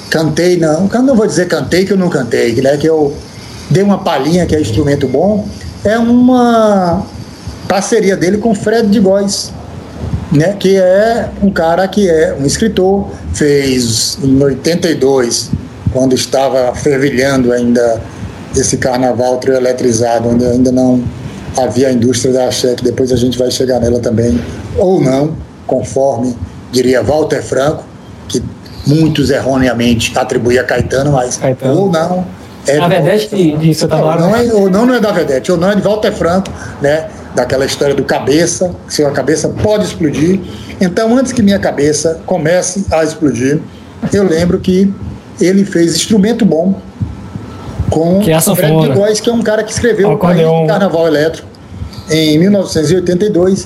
cantei, 0.10 0.58
não, 0.58 0.90
não 1.02 1.16
vou 1.16 1.26
dizer 1.26 1.48
cantei 1.48 1.86
que 1.86 1.94
eu 1.94 1.98
não 1.98 2.10
cantei, 2.10 2.56
né, 2.56 2.76
que 2.76 2.88
eu 2.90 3.14
dei 3.70 3.84
uma 3.84 4.00
palhinha 4.00 4.46
que 4.46 4.54
é 4.54 4.60
instrumento 4.60 5.08
bom, 5.08 5.48
é 5.86 5.98
uma 5.98 7.06
parceria 7.74 8.16
dele 8.16 8.38
com 8.38 8.54
Fred 8.54 8.88
de 8.88 9.00
Góes 9.00 9.52
né, 10.34 10.56
que 10.60 10.76
é 10.78 11.30
um 11.42 11.52
cara 11.52 11.88
que 11.88 12.10
é 12.10 12.36
um 12.40 12.46
escritor, 12.46 13.08
fez 13.34 14.18
em 14.22 14.42
82, 14.42 15.52
quando 15.92 16.16
estava 16.16 16.74
fervilhando 16.76 17.52
ainda 17.52 18.02
esse 18.56 18.78
carnaval 18.78 19.38
trio 19.38 19.56
eletrizado, 19.56 20.30
onde 20.30 20.46
ainda 20.46 20.72
não 20.72 21.04
havia 21.56 21.90
a 21.90 21.92
indústria 21.92 22.34
da 22.34 22.48
axé, 22.48 22.74
que 22.74 22.84
depois 22.84 23.12
a 23.12 23.16
gente 23.16 23.38
vai 23.38 23.52
chegar 23.52 23.80
nela 23.80 24.00
também, 24.00 24.40
ou 24.78 25.00
não, 25.00 25.36
conforme 25.68 26.36
diria 26.72 27.04
Walter 27.04 27.44
Franco, 27.44 27.84
que 28.28 28.42
muitos 28.88 29.30
erroneamente 29.30 30.12
atribuía 30.18 30.62
a 30.62 30.64
Caetano, 30.64 31.12
mas 31.12 31.38
Caetano. 31.38 31.80
ou 31.80 31.92
não. 31.92 32.26
É 32.66 32.80
a 32.80 32.88
Vedete 32.88 33.36
de, 33.36 33.58
de 33.58 33.76
Santa 33.76 33.98
Não, 33.98 34.20
não 34.20 34.36
é, 34.36 34.54
ou 34.54 34.70
não, 34.70 34.86
não 34.86 34.96
é 34.96 35.00
da 35.00 35.12
Vedete, 35.12 35.52
ou 35.52 35.58
não 35.58 35.70
é 35.70 35.76
de 35.76 35.82
Walter 35.82 36.12
Franco, 36.14 36.50
né? 36.82 37.08
Daquela 37.36 37.66
história 37.66 37.96
do 37.96 38.04
cabeça, 38.04 38.76
sua 38.88 39.12
cabeça 39.12 39.50
pode 39.50 39.86
explodir. 39.86 40.40
Então, 40.80 41.16
antes 41.18 41.32
que 41.32 41.42
minha 41.42 41.60
cabeça 41.60 42.22
comece 42.26 42.86
a 42.92 43.04
explodir, 43.04 43.60
eu 44.12 44.24
lembro 44.24 44.60
que 44.60 44.92
ele 45.40 45.66
fez 45.66 45.96
instrumento 45.96 46.46
bom 46.46 46.80
com 47.90 48.20
que 48.22 48.32
é 48.32 48.38
o 48.38 48.56
Fred 48.56 48.90
Góes, 48.90 49.20
que 49.20 49.30
é 49.30 49.34
um 49.34 49.42
cara 49.42 49.64
que 49.64 49.72
escreveu 49.72 50.12
o 50.12 50.18
Carnaval 50.18 51.08
Elétrico 51.08 51.48
em 52.10 52.38
1982 52.38 53.66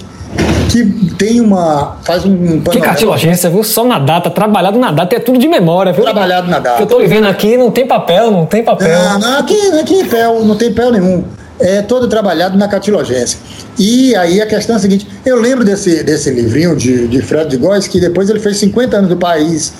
que 0.69 0.83
tem 1.15 1.39
uma. 1.39 1.97
faz 2.03 2.25
um. 2.25 2.59
Que 2.59 2.81
cartilogência, 2.81 3.49
viu? 3.49 3.63
Só 3.63 3.85
na 3.85 3.99
data, 3.99 4.29
trabalhado 4.29 4.77
na 4.77 4.91
data, 4.91 5.15
é 5.15 5.19
tudo 5.19 5.39
de 5.39 5.47
memória, 5.47 5.93
viu? 5.93 6.03
Trabalhado 6.03 6.49
na 6.49 6.59
data. 6.59 6.81
eu 6.81 6.85
tô 6.85 6.99
vendo 6.99 7.25
aqui, 7.25 7.55
não 7.55 7.71
tem 7.71 7.87
papel, 7.87 8.29
não 8.29 8.45
tem 8.45 8.63
papel. 8.63 8.89
Não, 8.89 9.19
não 9.19 9.39
aqui, 9.39 9.55
aqui 9.79 10.03
não 10.43 10.55
tem 10.55 10.73
papel 10.73 10.91
nenhum 10.91 11.23
é 11.59 11.81
todo 11.81 12.07
trabalhado 12.07 12.57
na 12.57 12.67
catilogência. 12.67 13.39
E 13.77 14.15
aí 14.15 14.41
a 14.41 14.45
questão 14.45 14.75
é 14.75 14.77
a 14.77 14.81
seguinte: 14.81 15.07
eu 15.25 15.39
lembro 15.39 15.63
desse, 15.63 16.03
desse 16.03 16.29
livrinho 16.29 16.75
de, 16.75 17.07
de 17.07 17.21
Fred 17.21 17.49
de 17.49 17.57
Góes, 17.57 17.87
que 17.87 17.99
depois 17.99 18.29
ele 18.29 18.39
fez 18.39 18.57
50 18.57 18.97
anos 18.97 19.09
do 19.09 19.17
país, 19.17 19.73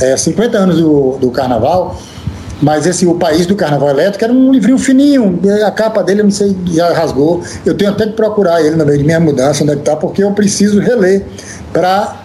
é, 0.00 0.16
50 0.16 0.58
anos 0.58 0.78
do, 0.78 1.18
do 1.18 1.30
carnaval, 1.30 2.00
mas 2.62 2.86
esse 2.86 3.04
O 3.04 3.16
País 3.16 3.44
do 3.44 3.56
Carnaval 3.56 3.90
Elétrico 3.90 4.24
era 4.24 4.32
um 4.32 4.52
livrinho 4.52 4.78
fininho, 4.78 5.40
a 5.66 5.70
capa 5.72 6.00
dele, 6.02 6.20
eu 6.20 6.24
não 6.24 6.30
sei, 6.30 6.56
já 6.72 6.92
rasgou. 6.92 7.42
Eu 7.66 7.74
tenho 7.76 7.90
até 7.90 8.06
que 8.06 8.12
procurar 8.12 8.62
ele 8.62 8.76
no 8.76 8.86
meio 8.86 8.98
de 8.98 9.04
minha 9.04 9.18
mudança, 9.18 9.64
onde 9.64 9.72
é 9.72 9.76
que 9.76 9.82
tá, 9.82 9.96
porque 9.96 10.22
eu 10.22 10.30
preciso 10.30 10.78
reler 10.78 11.26
para 11.72 12.22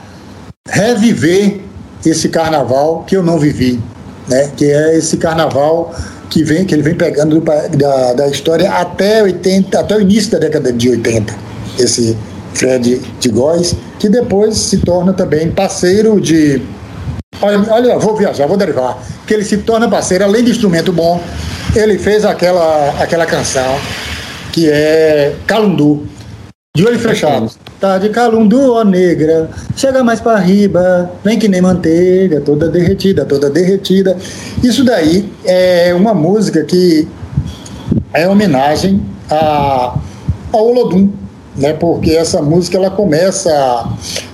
reviver 0.70 1.62
esse 2.06 2.30
carnaval 2.30 3.04
que 3.08 3.18
eu 3.18 3.24
não 3.24 3.40
vivi, 3.40 3.82
né? 4.28 4.52
Que 4.56 4.66
é 4.66 4.96
esse 4.96 5.18
carnaval 5.18 5.92
que 6.30 6.44
vem 6.44 6.66
que 6.66 6.74
ele 6.76 6.84
vem 6.84 6.96
pegando 6.96 7.42
da, 7.42 8.14
da 8.14 8.28
história 8.28 8.70
até 8.72 9.24
80, 9.24 9.80
até 9.80 9.96
o 9.96 10.02
início 10.02 10.32
da 10.32 10.40
década 10.40 10.72
de 10.72 10.90
80. 10.90 11.34
Esse 11.80 12.18
Fred 12.54 13.02
de 13.20 13.30
Góes, 13.30 13.76
que 14.00 14.10
depois 14.10 14.58
se 14.58 14.78
torna 14.80 15.14
também 15.14 15.52
parceiro 15.52 16.20
de 16.20 16.62
Olha, 17.40 17.72
olha, 17.72 18.00
vou 18.00 18.16
viajar, 18.16 18.48
vou 18.48 18.58
derivar. 18.58 18.98
Que 19.28 19.34
ele 19.34 19.44
se 19.44 19.58
torna 19.58 19.88
parceiro, 19.88 20.24
além 20.24 20.44
de 20.44 20.52
instrumento 20.52 20.92
bom, 20.92 21.22
ele 21.76 22.00
fez 22.00 22.26
aquela, 22.26 22.96
aquela 23.00 23.26
canção 23.28 23.78
que 24.52 24.68
é 24.70 25.36
Calundu, 25.46 26.08
de 26.78 26.86
olho 26.86 27.00
fechado. 27.00 27.50
Tá 27.80 27.98
de 27.98 28.10
calundu, 28.10 28.74
ó 28.74 28.84
negra, 28.84 29.50
chega 29.76 30.04
mais 30.04 30.22
para 30.22 30.38
riba, 30.38 31.10
vem 31.24 31.40
que 31.40 31.48
nem 31.48 31.60
manteiga, 31.60 32.40
toda 32.40 32.70
derretida, 32.70 33.26
toda 33.26 33.50
derretida. 33.50 34.16
Isso 34.64 34.84
daí 34.84 35.28
é 35.44 35.92
uma 35.96 36.14
música 36.14 36.64
que 36.64 37.08
é 38.14 38.30
homenagem 38.30 39.02
a, 39.28 39.98
ao 40.54 40.68
Olodum, 40.68 41.10
né? 41.56 41.74
Porque 41.74 42.12
essa 42.12 42.44
música 42.44 42.78
ela 42.78 42.92
começa 42.92 43.52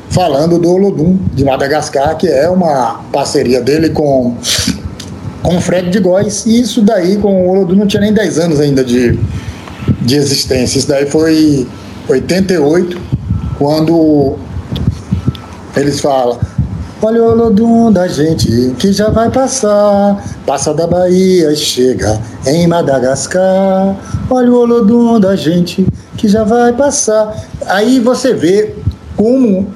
falando 0.09 0.59
do 0.59 0.69
Olodum 0.69 1.17
de 1.33 1.45
Madagascar, 1.45 2.17
que 2.17 2.27
é 2.27 2.49
uma 2.49 3.05
parceria 3.13 3.61
dele 3.61 3.89
com 3.89 4.35
com 5.41 5.61
Fred 5.61 5.89
de 5.89 5.99
Góes, 5.99 6.45
e 6.45 6.59
isso 6.59 6.81
daí 6.81 7.17
com 7.17 7.45
o 7.45 7.49
Olodum 7.49 7.75
não 7.75 7.87
tinha 7.87 8.01
nem 8.01 8.13
10 8.13 8.39
anos 8.39 8.59
ainda 8.59 8.83
de, 8.83 9.17
de 10.01 10.15
existência. 10.15 10.77
Isso 10.79 10.87
daí 10.87 11.05
foi 11.05 11.67
88, 12.07 12.99
quando 13.57 14.37
eles 15.75 15.99
falam: 15.99 16.39
Olha 17.01 17.21
o 17.21 17.31
Olodum 17.31 17.91
da 17.91 18.07
gente 18.07 18.73
que 18.77 18.93
já 18.93 19.09
vai 19.09 19.29
passar, 19.29 20.23
passa 20.45 20.73
da 20.73 20.87
Bahia 20.87 21.51
e 21.51 21.55
chega 21.55 22.19
em 22.45 22.67
Madagascar. 22.67 23.95
Olha 24.29 24.51
o 24.51 24.55
Olodum 24.55 25.19
da 25.19 25.35
gente 25.35 25.85
que 26.17 26.27
já 26.27 26.43
vai 26.43 26.73
passar. 26.73 27.35
Aí 27.67 27.99
você 27.99 28.33
vê 28.33 28.75
como 29.15 29.67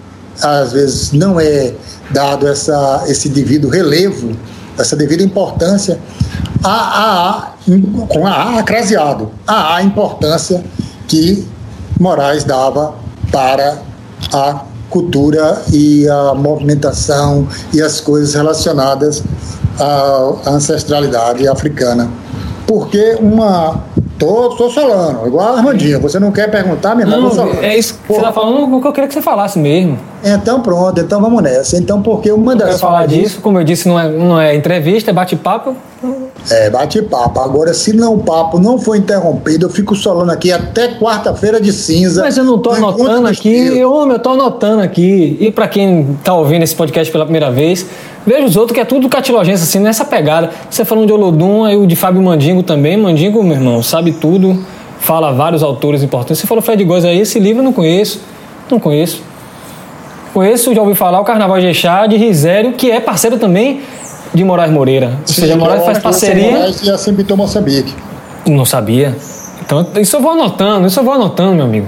às 0.41 0.71
vezes 0.71 1.11
não 1.11 1.39
é 1.39 1.73
dado 2.11 2.47
essa, 2.47 3.03
esse 3.07 3.27
devido 3.27 3.69
relevo, 3.69 4.31
essa 4.77 4.95
devida 4.95 5.23
importância 5.23 5.99
a, 6.63 6.69
a, 6.69 7.29
a 7.39 7.51
com 8.07 8.25
a 8.25 8.59
A 8.59 8.63
craseado, 8.63 9.31
a, 9.45 9.75
a 9.75 9.83
importância 9.83 10.63
que 11.07 11.47
Moraes 11.99 12.43
dava 12.43 12.93
para 13.31 13.79
a 14.33 14.61
cultura 14.89 15.61
e 15.71 16.07
a 16.07 16.33
movimentação 16.33 17.47
e 17.73 17.81
as 17.81 17.99
coisas 17.99 18.33
relacionadas 18.33 19.23
à 19.79 20.49
ancestralidade 20.49 21.47
africana. 21.47 22.09
Porque 22.65 23.17
uma, 23.21 23.83
Tô, 24.17 24.49
tô 24.55 24.69
falando, 24.71 25.27
igual 25.27 25.53
a 25.53 25.57
Armandinha. 25.57 25.99
Você 25.99 26.19
não 26.19 26.31
quer 26.31 26.49
perguntar, 26.49 26.95
meu 26.95 27.07
irmão? 27.07 27.31
Não, 27.31 27.53
é 27.61 27.77
isso 27.77 27.93
que 27.93 28.11
você 28.11 28.19
tá 28.19 28.33
falando 28.33 28.75
o 28.75 28.81
que 28.81 28.87
eu 28.87 28.91
queria 28.91 29.07
que 29.07 29.13
você 29.13 29.21
falasse 29.21 29.59
mesmo. 29.59 29.99
Então 30.23 30.59
pronto, 30.61 30.99
então 30.99 31.21
vamos 31.21 31.43
nessa. 31.43 31.77
Então, 31.77 32.01
porque 32.01 32.31
uma 32.31 32.55
das. 32.55 32.73
Eu 32.73 32.79
falar 32.79 33.05
disso, 33.05 33.39
como 33.41 33.59
eu 33.59 33.63
disse, 33.63 33.87
não 33.87 33.99
é, 33.99 34.09
não 34.09 34.41
é 34.41 34.55
entrevista, 34.55 35.11
é 35.11 35.13
bate-papo. 35.13 35.75
É, 36.49 36.69
bate-papo. 36.69 37.39
Agora, 37.39 37.73
se 37.73 37.93
não 37.93 38.15
o 38.15 38.19
papo 38.19 38.59
não 38.59 38.79
for 38.79 38.95
interrompido, 38.95 39.65
eu 39.65 39.69
fico 39.69 39.95
solando 39.95 40.31
aqui 40.31 40.51
até 40.51 40.93
quarta-feira 40.95 41.59
de 41.59 41.73
cinza. 41.73 42.21
Mas 42.21 42.37
eu 42.37 42.43
não 42.43 42.57
tô 42.57 42.71
anotando 42.71 43.27
aqui, 43.27 43.83
homem, 43.83 44.13
eu 44.13 44.19
tô 44.19 44.29
anotando 44.29 44.81
aqui. 44.81 45.37
E 45.39 45.51
para 45.51 45.67
quem 45.67 46.17
tá 46.23 46.33
ouvindo 46.33 46.63
esse 46.63 46.75
podcast 46.75 47.11
pela 47.11 47.25
primeira 47.25 47.51
vez, 47.51 47.85
veja 48.25 48.45
os 48.45 48.55
outros 48.55 48.73
que 48.73 48.79
é 48.79 48.85
tudo 48.85 49.09
catilogência, 49.09 49.63
assim, 49.63 49.79
nessa 49.79 50.05
pegada. 50.05 50.51
Você 50.69 50.85
falando 50.85 51.07
de 51.07 51.13
Olodum, 51.13 51.65
aí 51.65 51.75
o 51.75 51.85
de 51.85 51.95
Fábio 51.95 52.21
Mandingo 52.21 52.63
também. 52.63 52.95
Mandingo, 52.95 53.43
meu 53.43 53.55
irmão, 53.55 53.83
sabe 53.83 54.13
tudo, 54.13 54.57
fala 54.99 55.33
vários 55.33 55.61
autores 55.61 56.01
importantes. 56.01 56.39
Você 56.39 56.47
falou 56.47 56.61
Fred 56.61 56.83
Góes 56.85 57.03
aí, 57.03 57.19
esse 57.19 57.39
livro 57.39 57.59
eu 57.59 57.65
não 57.65 57.73
conheço. 57.73 58.21
Não 58.71 58.79
conheço. 58.79 59.21
Conheço, 60.33 60.73
já 60.73 60.81
ouvi 60.81 60.93
falar, 60.93 61.19
o 61.19 61.23
Carnaval 61.25 61.59
de 61.59 61.67
Echá, 61.67 62.05
de 62.05 62.15
Risério, 62.15 62.73
que 62.73 62.91
é 62.91 62.99
parceiro 62.99 63.37
também 63.37 63.81
de 64.33 64.43
Moraes 64.43 64.71
Moreira. 64.71 65.17
Ou 65.21 65.33
seja, 65.33 65.55
Moraes 65.55 65.83
faz 65.85 65.99
parceria. 65.99 66.51
Moraes 66.51 66.81
e 66.83 66.89
a 66.91 66.97
Simbitou 66.97 67.35
Moçambique. 67.37 67.93
Não 68.45 68.65
sabia. 68.65 69.15
Então, 69.65 69.85
isso 69.97 70.15
eu 70.15 70.21
vou 70.21 70.31
anotando, 70.31 70.87
isso 70.87 70.99
eu 70.99 71.03
vou 71.03 71.13
anotando, 71.13 71.55
meu 71.55 71.65
amigo. 71.65 71.87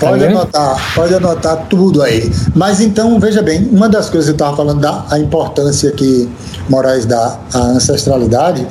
Tá 0.00 0.08
Pode 0.08 0.20
vendo? 0.20 0.30
anotar, 0.38 0.94
pode 0.94 1.14
anotar 1.14 1.66
tudo 1.68 2.02
aí. 2.02 2.32
Mas 2.54 2.80
então, 2.80 3.20
veja 3.20 3.42
bem, 3.42 3.68
uma 3.70 3.88
das 3.88 4.08
coisas 4.10 4.26
que 4.26 4.30
eu 4.32 4.34
estava 4.34 4.56
falando 4.56 4.80
da 4.80 5.04
a 5.10 5.18
importância 5.18 5.92
que 5.92 6.28
Moraes 6.68 7.04
dá 7.06 7.38
à 7.52 7.58
ancestralidade 7.58 8.66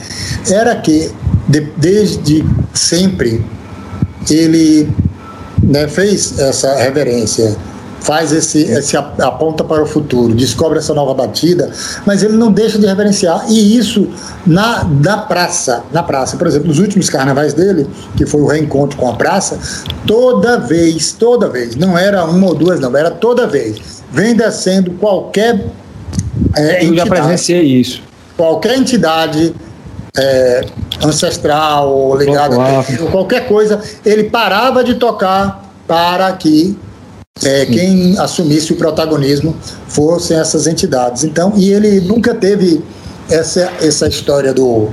era 0.50 0.76
que 0.76 1.12
de- 1.48 1.72
desde 1.78 2.44
sempre 2.74 3.46
ele 4.30 4.90
né, 5.64 5.88
fez 5.88 6.38
essa 6.40 6.76
reverência, 6.76 7.56
faz 8.02 8.32
esse, 8.32 8.64
esse 8.64 8.98
ap- 8.98 9.20
aponta 9.22 9.64
para 9.64 9.82
o 9.82 9.86
futuro, 9.86 10.34
descobre 10.34 10.80
essa 10.80 10.94
nova 10.94 11.14
batida, 11.14 11.72
mas 12.06 12.24
ele 12.24 12.36
não 12.36 12.52
deixa 12.52 12.78
de 12.80 12.86
reverenciar. 12.86 13.46
E 13.50 13.78
isso 13.78 14.10
na, 14.46 14.84
na 14.84 15.18
praça, 15.20 15.84
na 15.94 16.02
praça, 16.04 16.36
por 16.36 16.48
exemplo, 16.48 16.68
nos 16.68 16.80
últimos 16.80 17.10
carnavais 17.10 17.54
dele, 17.54 17.88
que 18.18 18.26
foi 18.26 18.42
o 18.42 18.48
reencontro 18.48 18.98
com 18.98 19.08
a 19.10 19.14
praça, 19.14 19.60
toda 20.06 20.58
vez, 20.58 21.12
toda 21.14 21.48
vez, 21.48 21.76
não 21.76 21.98
era 21.98 22.26
uma 22.26 22.48
ou 22.48 22.56
duas, 22.56 22.80
não, 22.80 22.96
era 22.98 23.12
toda 23.12 23.46
vez, 23.48 24.04
vem 24.12 24.36
descendo 24.36 24.92
qualquer 24.92 25.68
é, 26.56 26.78
Eu 26.84 26.88
já 26.96 27.04
entidade, 27.04 27.10
presenciei 27.10 27.62
isso. 27.64 28.02
qualquer 28.36 28.78
entidade 28.78 29.54
é, 30.18 30.66
ancestral 31.04 31.90
ou 31.96 32.18
ligada 32.18 32.56
a 32.56 32.84
qualquer 33.12 33.48
coisa, 33.48 33.80
ele 34.06 34.24
parava 34.26 34.84
de 34.84 34.96
tocar 34.96 35.72
para 35.88 36.32
que 36.34 36.78
é, 37.44 37.66
quem 37.66 38.18
assumisse 38.20 38.74
o 38.74 38.76
protagonismo 38.76 39.56
fossem 39.88 40.38
essas 40.38 40.68
entidades. 40.68 41.24
Então, 41.24 41.54
e 41.56 41.72
ele 41.72 42.02
nunca 42.02 42.36
teve 42.36 42.84
essa, 43.30 43.72
essa 43.82 44.08
história 44.08 44.54
do, 44.54 44.90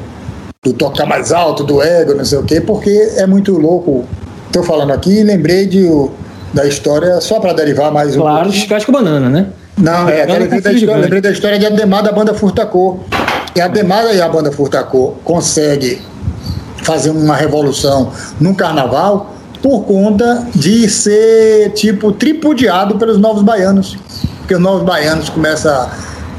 do 0.63 0.73
tocar 0.73 1.05
mais 1.07 1.33
alto, 1.33 1.65
do 1.65 1.83
ego, 1.83 2.15
não 2.15 2.25
sei 2.25 2.39
o 2.39 2.45
quê, 2.45 2.61
porque 2.61 3.13
é 3.17 3.27
muito 3.27 3.53
louco. 3.59 4.05
Estou 4.47 4.63
falando 4.63 4.93
aqui 4.93 5.11
e 5.19 5.23
lembrei 5.23 5.67
de, 5.67 5.87
da 6.55 6.67
história, 6.67 7.21
só 7.21 7.39
para 7.39 7.53
derivar 7.53 7.93
mais 7.93 8.17
um 8.17 8.21
Claro. 8.21 8.51
Chicate 8.51 8.87
com 8.87 8.93
banana, 8.93 9.29
né? 9.29 9.49
Não, 9.77 10.09
é, 10.09 10.23
Agora 10.23 10.39
lembrei, 10.41 10.61
tá 10.61 10.71
da 10.71 10.75
história, 10.75 10.87
grande. 10.87 11.03
lembrei 11.03 11.21
da 11.21 11.31
história 11.31 11.59
de 11.59 11.67
Ademar 11.67 12.03
da 12.03 12.13
banda 12.13 12.33
Furtacô. 12.35 13.01
E 13.55 13.61
Ademar 13.61 14.07
e 14.15 14.21
a 14.21 14.29
banda 14.29 14.51
Furtacô 14.51 15.15
consegue 15.23 16.01
fazer 16.83 17.11
uma 17.11 17.37
revolução 17.37 18.11
no 18.41 18.55
carnaval 18.55 19.35
por 19.63 19.85
conta 19.85 20.47
de 20.55 20.89
ser, 20.89 21.73
tipo, 21.73 22.13
tripudiado 22.13 22.97
pelos 22.97 23.19
novos 23.19 23.43
baianos. 23.43 23.97
Porque 24.39 24.55
os 24.55 24.61
novos 24.61 24.83
baianos 24.83 25.29
começam 25.29 25.73
a 25.73 25.91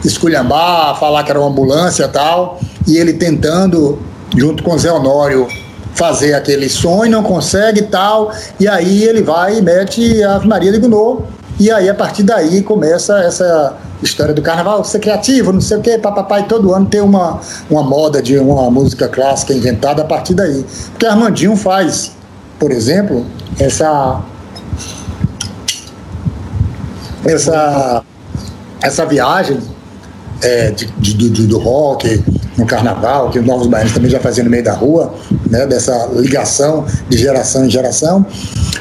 esculhambar, 0.04 0.92
a 0.92 0.96
falar 0.96 1.24
que 1.24 1.32
era 1.32 1.40
uma 1.40 1.50
ambulância 1.50 2.06
e 2.06 2.08
tal, 2.08 2.60
e 2.88 2.98
ele 2.98 3.14
tentando, 3.14 4.00
junto 4.36 4.64
com 4.64 4.78
Zé 4.78 4.92
Honório, 4.92 5.48
fazer 5.94 6.34
aquele 6.34 6.68
e 6.68 7.10
não 7.10 7.22
consegue 7.22 7.82
e 7.82 7.84
tal, 7.84 8.32
e 8.60 8.68
aí 8.68 9.04
ele 9.04 9.22
vai 9.22 9.58
e 9.58 9.62
mete 9.62 10.24
a 10.24 10.36
Ave 10.36 10.48
Maria 10.48 10.72
de 10.72 10.80
Gounod, 10.80 11.24
e 11.60 11.70
aí 11.70 11.90
a 11.90 11.94
partir 11.94 12.24
daí 12.24 12.62
começa 12.62 13.20
essa 13.20 13.76
história 14.02 14.34
do 14.34 14.42
carnaval, 14.42 14.82
ser 14.86 15.00
criativo, 15.00 15.52
não 15.52 15.60
sei 15.60 15.78
o 15.78 15.82
quê, 15.82 15.98
papapá, 15.98 16.40
e 16.40 16.44
todo 16.44 16.74
ano 16.74 16.86
tem 16.86 17.02
uma, 17.02 17.42
uma 17.70 17.84
moda 17.84 18.22
de 18.22 18.38
uma 18.38 18.72
música 18.72 19.10
clássica 19.10 19.54
inventada 19.54 20.02
a 20.02 20.06
partir 20.06 20.34
daí. 20.34 20.66
Porque 20.92 21.06
Armandinho 21.06 21.58
faz, 21.58 22.14
por 22.60 22.72
exemplo, 22.72 23.26
essa 23.60 24.22
essa 27.26 28.04
essa 28.82 29.06
viagem 29.06 29.60
é, 30.42 30.72
de, 30.72 30.86
de- 30.98 31.30
do, 31.30 31.48
do 31.48 31.60
rock 31.60 32.24
no 32.58 32.66
carnaval, 32.66 33.30
que 33.30 33.40
os 33.40 33.46
Novos 33.46 33.68
Baianos 33.68 33.94
também 33.94 34.10
já 34.10 34.20
faziam 34.20 34.46
no 34.46 34.52
meio 34.52 34.64
da 34.64 34.74
rua, 34.74 35.14
né, 35.50 35.66
dessa 35.66 36.10
ligação 36.14 36.86
de 37.10 37.18
geração 37.18 37.66
em 37.66 37.70
geração. 37.70 38.26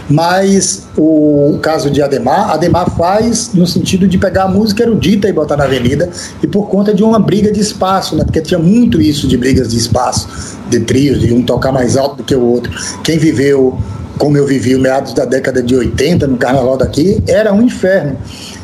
Mas 0.08 0.87
o, 0.98 1.58
caso 1.60 1.90
de 1.90 2.02
Ademar, 2.02 2.50
Ademar 2.50 2.90
faz 2.96 3.52
no 3.54 3.66
sentido 3.66 4.08
de 4.08 4.18
pegar 4.18 4.44
a 4.44 4.48
música 4.48 4.82
erudita 4.82 5.28
e 5.28 5.32
botar 5.32 5.56
na 5.56 5.64
avenida, 5.64 6.10
e 6.42 6.46
por 6.46 6.68
conta 6.68 6.92
de 6.92 7.02
uma 7.02 7.18
briga 7.18 7.52
de 7.52 7.60
espaço, 7.60 8.16
né, 8.16 8.24
porque 8.24 8.40
tinha 8.40 8.58
muito 8.58 9.00
isso 9.00 9.28
de 9.28 9.36
brigas 9.36 9.68
de 9.68 9.76
espaço, 9.76 10.58
de 10.68 10.80
trios, 10.80 11.20
de 11.20 11.32
um 11.32 11.42
tocar 11.42 11.72
mais 11.72 11.96
alto 11.96 12.16
do 12.16 12.24
que 12.24 12.34
o 12.34 12.44
outro. 12.44 12.72
Quem 13.02 13.16
viveu 13.18 13.78
como 14.18 14.36
eu 14.36 14.44
vivi 14.44 14.74
o 14.74 14.80
meados 14.80 15.14
da 15.14 15.24
década 15.24 15.62
de 15.62 15.76
80 15.76 16.26
no 16.26 16.36
carnaval 16.36 16.76
daqui, 16.76 17.22
era 17.28 17.52
um 17.52 17.62
inferno, 17.62 18.16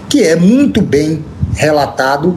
que 0.08 0.22
é 0.22 0.34
muito 0.34 0.82
bem 0.82 1.24
relatado 1.54 2.36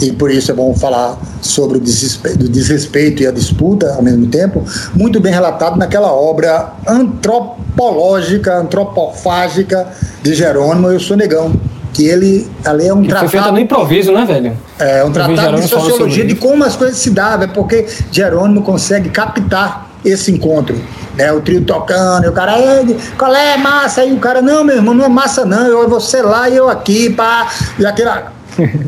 e 0.00 0.10
por 0.10 0.30
isso 0.30 0.50
é 0.50 0.54
bom 0.54 0.74
falar 0.74 1.16
sobre 1.40 1.78
o 1.78 1.80
desrespeito, 1.80 2.44
o 2.44 2.48
desrespeito 2.48 3.22
e 3.22 3.26
a 3.26 3.30
disputa 3.30 3.94
ao 3.94 4.02
mesmo 4.02 4.26
tempo, 4.26 4.64
muito 4.94 5.20
bem 5.20 5.32
relatado 5.32 5.76
naquela 5.78 6.12
obra 6.12 6.72
antropológica, 6.88 8.56
antropofágica 8.56 9.86
de 10.22 10.34
Jerônimo 10.34 10.88
Eu 10.88 10.98
Sou 10.98 11.16
Negão, 11.16 11.52
que 11.92 12.06
ele 12.06 12.50
ali 12.64 12.88
é 12.88 12.94
um 12.94 13.02
Que 13.02 13.10
foi 13.10 13.18
feita 13.20 13.30
tratado 13.30 13.52
no 13.52 13.60
improviso, 13.60 14.12
né, 14.12 14.24
velho? 14.24 14.56
é 14.78 15.04
um 15.04 15.12
tratado 15.12 15.34
de 15.34 15.40
Jerônimo 15.40 15.68
falando 15.68 15.90
sociologia 15.90 16.24
de 16.26 16.34
como 16.34 16.64
as 16.64 16.74
coisas 16.74 16.96
se 16.96 17.10
davam, 17.10 17.44
é 17.44 17.48
porque 17.48 17.86
Jerônimo 18.10 18.62
consegue 18.62 19.08
captar 19.08 19.90
esse 20.04 20.32
encontro. 20.32 20.76
Né, 21.14 21.30
o 21.30 21.42
trio 21.42 21.62
tocando, 21.62 22.24
e 22.24 22.28
o 22.28 22.32
cara, 22.32 22.58
"Ei, 22.58 22.96
qual 23.18 23.34
é 23.34 23.58
massa? 23.58 24.02
E 24.02 24.14
o 24.14 24.18
cara, 24.18 24.40
não, 24.40 24.64
meu 24.64 24.76
irmão, 24.76 24.94
não 24.94 25.04
é 25.04 25.08
massa, 25.10 25.44
não, 25.44 25.66
eu 25.66 25.86
você 25.86 26.22
lá 26.22 26.48
e 26.48 26.56
eu 26.56 26.70
aqui, 26.70 27.10
pá, 27.10 27.48
e 27.78 27.84
aquela, 27.84 28.32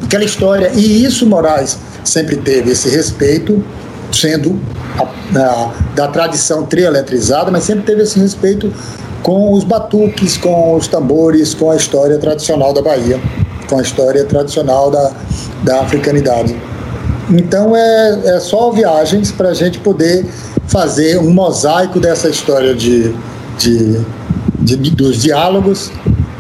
aquela 0.04 0.24
história. 0.24 0.70
E 0.74 1.04
isso 1.04 1.26
Moraes 1.26 1.78
sempre 2.04 2.36
teve, 2.36 2.70
esse 2.72 2.88
respeito, 2.88 3.64
sendo 4.12 4.58
a- 4.98 5.38
a- 5.40 5.72
da 5.94 6.08
tradição 6.08 6.64
trieletrizada, 6.64 7.50
mas 7.50 7.64
sempre 7.64 7.84
teve 7.84 8.02
esse 8.02 8.18
respeito 8.18 8.72
com 9.22 9.52
os 9.54 9.64
batuques, 9.64 10.36
com 10.36 10.74
os 10.74 10.86
tambores, 10.86 11.54
com 11.54 11.70
a 11.70 11.76
história 11.76 12.18
tradicional 12.18 12.72
da 12.74 12.82
Bahia, 12.82 13.18
com 13.68 13.78
a 13.78 13.82
história 13.82 14.24
tradicional 14.24 14.90
da, 14.90 15.12
da 15.62 15.80
africanidade. 15.80 16.54
Então 17.30 17.74
é, 17.74 18.20
é 18.36 18.40
só 18.40 18.70
viagens 18.70 19.32
para 19.32 19.48
a 19.48 19.54
gente 19.54 19.78
poder 19.78 20.26
fazer 20.66 21.18
um 21.18 21.32
mosaico 21.32 21.98
dessa 21.98 22.28
história 22.28 22.74
de, 22.74 23.14
de, 23.58 23.98
de- 24.60 24.76
de- 24.76 24.90
dos 24.90 25.22
diálogos 25.22 25.90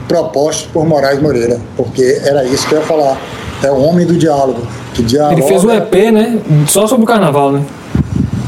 propostos 0.08 0.66
por 0.72 0.86
Moraes 0.86 1.20
Moreira, 1.20 1.58
porque 1.76 2.20
era 2.24 2.44
isso 2.44 2.66
que 2.68 2.74
eu 2.74 2.80
ia 2.80 2.84
falar. 2.84 3.20
É 3.62 3.70
o 3.70 3.80
homem 3.80 4.04
do 4.06 4.14
diálogo. 4.16 4.60
Que 4.92 5.02
dialoga, 5.02 5.34
Ele 5.34 5.42
fez 5.48 5.64
um 5.64 5.70
EP, 5.72 5.94
né? 6.12 6.38
Só 6.68 6.86
sobre 6.86 7.04
o 7.04 7.06
carnaval, 7.06 7.52
né? 7.52 7.62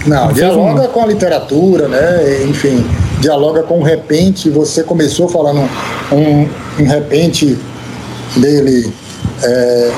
Não, 0.06 0.26
Ele 0.26 0.34
dialoga 0.34 0.82
um- 0.82 0.86
com 0.88 1.02
a 1.02 1.06
literatura, 1.06 1.88
né? 1.88 2.44
Enfim, 2.48 2.84
dialoga 3.20 3.62
com 3.62 3.80
o 3.80 3.82
repente. 3.82 4.50
Você 4.50 4.82
começou 4.82 5.28
falando 5.28 5.68
um, 6.12 6.48
um 6.82 6.86
repente 6.86 7.58
dele 8.36 8.92
é, 9.42 9.90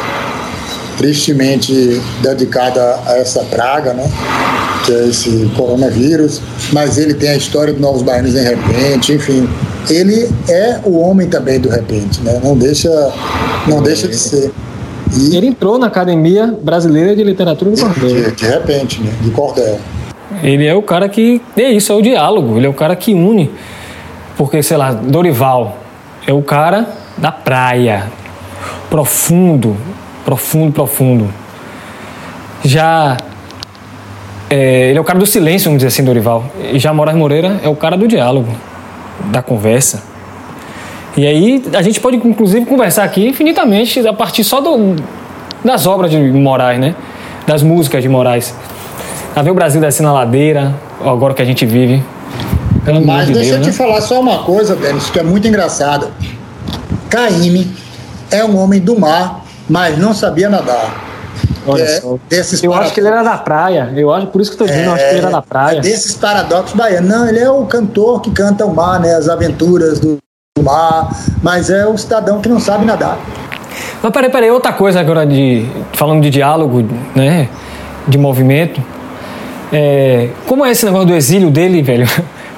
tristemente 0.99 2.01
dedicada 2.21 2.99
a 3.07 3.17
essa 3.17 3.41
praga, 3.45 3.95
né? 3.95 4.05
Que 4.85 4.93
é 4.93 5.07
esse 5.07 5.51
coronavírus. 5.57 6.43
Mas 6.73 6.99
ele 6.99 7.15
tem 7.15 7.31
a 7.31 7.37
história 7.37 7.73
de 7.73 7.81
Novos 7.81 8.03
Baianos 8.03 8.35
em 8.35 8.43
repente, 8.43 9.13
enfim. 9.13 9.49
Ele 9.89 10.29
é 10.49 10.81
o 10.85 10.99
homem 10.99 11.29
também 11.29 11.59
do 11.59 11.71
repente, 11.71 12.21
né? 12.21 12.39
Não 12.43 12.57
deixa, 12.57 12.91
não 13.67 13.83
deixa 13.83 14.07
de 14.07 14.17
ser. 14.17 14.53
E 15.17 15.37
Ele 15.37 15.47
entrou 15.47 15.79
na 15.79 15.87
Academia 15.87 16.55
Brasileira 16.63 17.17
de 17.17 17.25
Literatura 17.25 17.71
do 17.71 17.81
Cordel. 17.81 18.31
de, 18.31 18.31
de 18.33 18.47
repente, 18.47 19.01
né? 19.01 19.11
De 19.23 19.31
cordel. 19.31 19.79
Ele 20.43 20.67
é 20.67 20.75
o 20.75 20.83
cara 20.83 21.09
que. 21.09 21.41
É 21.57 21.71
isso, 21.71 21.93
é 21.93 21.95
o 21.95 22.03
diálogo. 22.03 22.59
Ele 22.59 22.67
é 22.67 22.69
o 22.69 22.75
cara 22.75 22.95
que 22.95 23.15
une. 23.15 23.51
Porque, 24.37 24.63
sei 24.63 24.77
lá, 24.77 24.93
Dorival 24.93 25.79
é 26.27 26.33
o 26.33 26.43
cara 26.43 26.87
da 27.17 27.33
praia. 27.33 28.07
Profundo, 28.91 29.77
profundo, 30.29 30.73
profundo. 30.73 31.33
Já 32.63 33.17
é, 34.51 34.91
ele 34.91 34.99
é 34.99 35.01
o 35.01 35.05
cara 35.05 35.19
do 35.19 35.25
silêncio, 35.25 35.71
vamos 35.71 35.79
dizer 35.79 35.89
assim, 35.89 36.05
Dorival. 36.05 36.45
E 36.71 36.79
já 36.79 36.93
Moraes 36.93 37.17
Moreira 37.17 37.59
é 37.63 37.69
o 37.69 37.75
cara 37.75 37.97
do 37.97 38.07
diálogo, 38.07 38.53
da 39.33 39.41
conversa. 39.41 40.03
E 41.17 41.27
aí 41.27 41.65
a 41.75 41.81
gente 41.81 41.99
pode, 41.99 42.19
inclusive, 42.19 42.67
conversar 42.67 43.05
aqui 43.05 43.27
infinitamente 43.27 44.07
a 44.07 44.13
partir 44.13 44.45
só 44.45 44.61
do, 44.61 44.97
das 45.65 45.87
obras 45.87 46.11
de 46.11 46.19
Moraes, 46.19 46.79
né? 46.79 46.95
Das 47.47 47.63
músicas 47.63 48.03
de 48.03 48.09
Moraes. 48.11 48.55
A 49.35 49.41
ver 49.41 49.51
o 49.51 49.55
Brasil 49.55 49.81
descendo 49.81 50.11
a 50.11 50.13
ladeira, 50.13 50.75
agora 51.01 51.33
que 51.33 51.41
a 51.41 51.47
gente 51.47 51.65
vive. 51.65 52.05
Pelo 52.85 53.05
Mas 53.05 53.29
de 53.29 53.33
deixa 53.33 53.55
Deus, 53.55 53.67
eu 53.67 53.73
te 53.73 53.79
né? 53.79 53.87
falar 53.87 54.03
só 54.03 54.21
uma 54.21 54.41
coisa, 54.41 54.77
Denis, 54.77 55.09
que 55.09 55.19
é 55.19 55.23
muito 55.23 55.49
engraçado. 55.49 56.11
Caíme 57.09 57.75
é 58.31 58.45
um 58.45 58.59
homem 58.59 58.79
do 58.79 58.99
mar, 59.01 59.48
mas 59.69 59.99
não 59.99 60.15
sabia 60.15 60.49
nadar. 60.49 61.09
Olha 61.67 61.83
é, 61.83 62.01
só. 62.01 62.17
Desses 62.29 62.63
eu 62.63 62.73
acho 62.73 62.93
que 62.95 63.01
ele 63.01 63.09
era 63.09 63.23
da 63.23 63.37
praia. 63.37 63.93
Eu 63.95 64.13
acho, 64.13 64.29
por 64.29 64.41
isso 64.41 64.51
que 64.51 64.55
estou 64.55 64.67
dizendo, 64.67 64.85
é, 64.85 64.89
eu 64.89 64.95
acho 64.95 65.05
que 65.05 65.11
ele 65.11 65.19
era 65.19 65.31
da 65.31 65.43
praia. 65.43 65.79
É 65.79 65.81
desses 65.81 66.15
paradoxos 66.15 66.75
baianos. 66.75 67.11
Não, 67.11 67.29
ele 67.29 67.39
é 67.39 67.51
o 67.51 67.65
cantor 67.67 68.21
que 68.21 68.31
canta 68.31 68.65
o 68.65 68.75
mar, 68.75 68.99
né? 69.01 69.15
As 69.15 69.29
aventuras 69.29 70.01
do 70.01 70.19
mar, 70.63 71.11
mas 71.43 71.71
é 71.71 71.87
o 71.87 71.97
cidadão 71.97 72.41
que 72.41 72.49
não 72.49 72.59
sabe 72.59 72.85
nadar. 72.85 73.19
Mas 74.03 74.13
peraí, 74.13 74.31
peraí, 74.31 74.51
outra 74.51 74.73
coisa 74.73 75.01
agora 75.01 75.27
de. 75.27 75.69
falando 75.93 76.23
de 76.23 76.31
diálogo, 76.31 76.85
né? 77.15 77.49
De 78.07 78.17
movimento. 78.17 78.83
É, 79.71 80.31
como 80.47 80.65
é 80.65 80.71
esse 80.71 80.87
negócio 80.87 81.09
do 81.09 81.15
exílio 81.15 81.51
dele, 81.51 81.83
velho? 81.83 82.09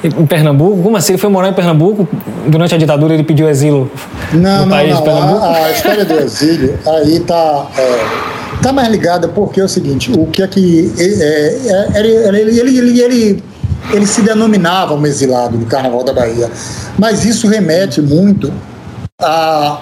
Em 0.02 0.26
Pernambuco? 0.26 0.82
Como 0.82 0.96
assim? 0.96 1.12
Ele 1.12 1.20
foi 1.20 1.30
morar 1.30 1.48
em 1.48 1.52
Pernambuco? 1.52 2.08
Durante 2.46 2.74
a 2.74 2.78
ditadura 2.78 3.14
ele 3.14 3.22
pediu 3.22 3.48
exílio 3.48 3.90
não, 4.32 4.40
no 4.40 4.66
não, 4.66 4.68
país 4.68 4.94
não. 4.94 5.02
Pernambuco? 5.02 5.44
A, 5.44 5.56
a, 5.56 5.70
história 5.70 6.04
do 6.04 6.14
exílio 6.14 6.78
aí 6.86 7.20
tá. 7.20 7.66
É 7.76 8.30
Está 8.60 8.74
mais 8.74 8.88
ligada 8.90 9.26
porque 9.26 9.58
é 9.58 9.64
o 9.64 9.68
seguinte, 9.68 10.12
o 10.12 10.26
que 10.26 10.42
é 10.42 10.46
que 10.46 10.92
é, 10.98 11.96
é, 11.96 11.98
ele, 11.98 12.10
ele, 12.38 12.60
ele, 12.60 13.00
ele, 13.00 13.44
ele 13.90 14.06
se 14.06 14.20
denominava 14.20 14.92
um 14.92 15.06
exilado 15.06 15.56
do 15.56 15.64
Carnaval 15.64 16.04
da 16.04 16.12
Bahia, 16.12 16.50
mas 16.98 17.24
isso 17.24 17.48
remete 17.48 18.02
muito 18.02 18.52
a, 19.18 19.80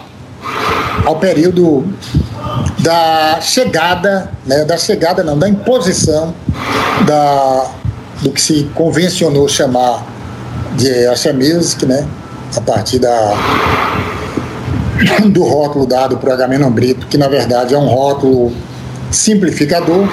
ao 1.05 1.17
período 1.17 1.93
da 2.79 3.41
chegada, 3.41 4.31
né, 4.47 4.65
da 4.65 4.77
chegada 4.77 5.25
não, 5.25 5.37
da 5.37 5.49
imposição 5.49 6.33
da, 7.05 7.71
do 8.23 8.31
que 8.31 8.41
se 8.41 8.69
convencionou 8.75 9.49
chamar 9.49 10.07
de 10.77 11.07
Axé 11.07 11.33
Music, 11.33 11.85
né, 11.87 12.07
a 12.57 12.61
partir 12.61 12.99
da, 12.99 13.35
do 15.31 15.43
rótulo 15.45 15.87
dado 15.87 16.17
por 16.17 16.31
Agamenon 16.31 16.71
Brito, 16.71 17.07
que 17.07 17.17
na 17.17 17.29
verdade 17.29 17.75
é 17.75 17.79
um 17.79 17.87
rótulo 17.87 18.53
simplificador, 19.11 20.07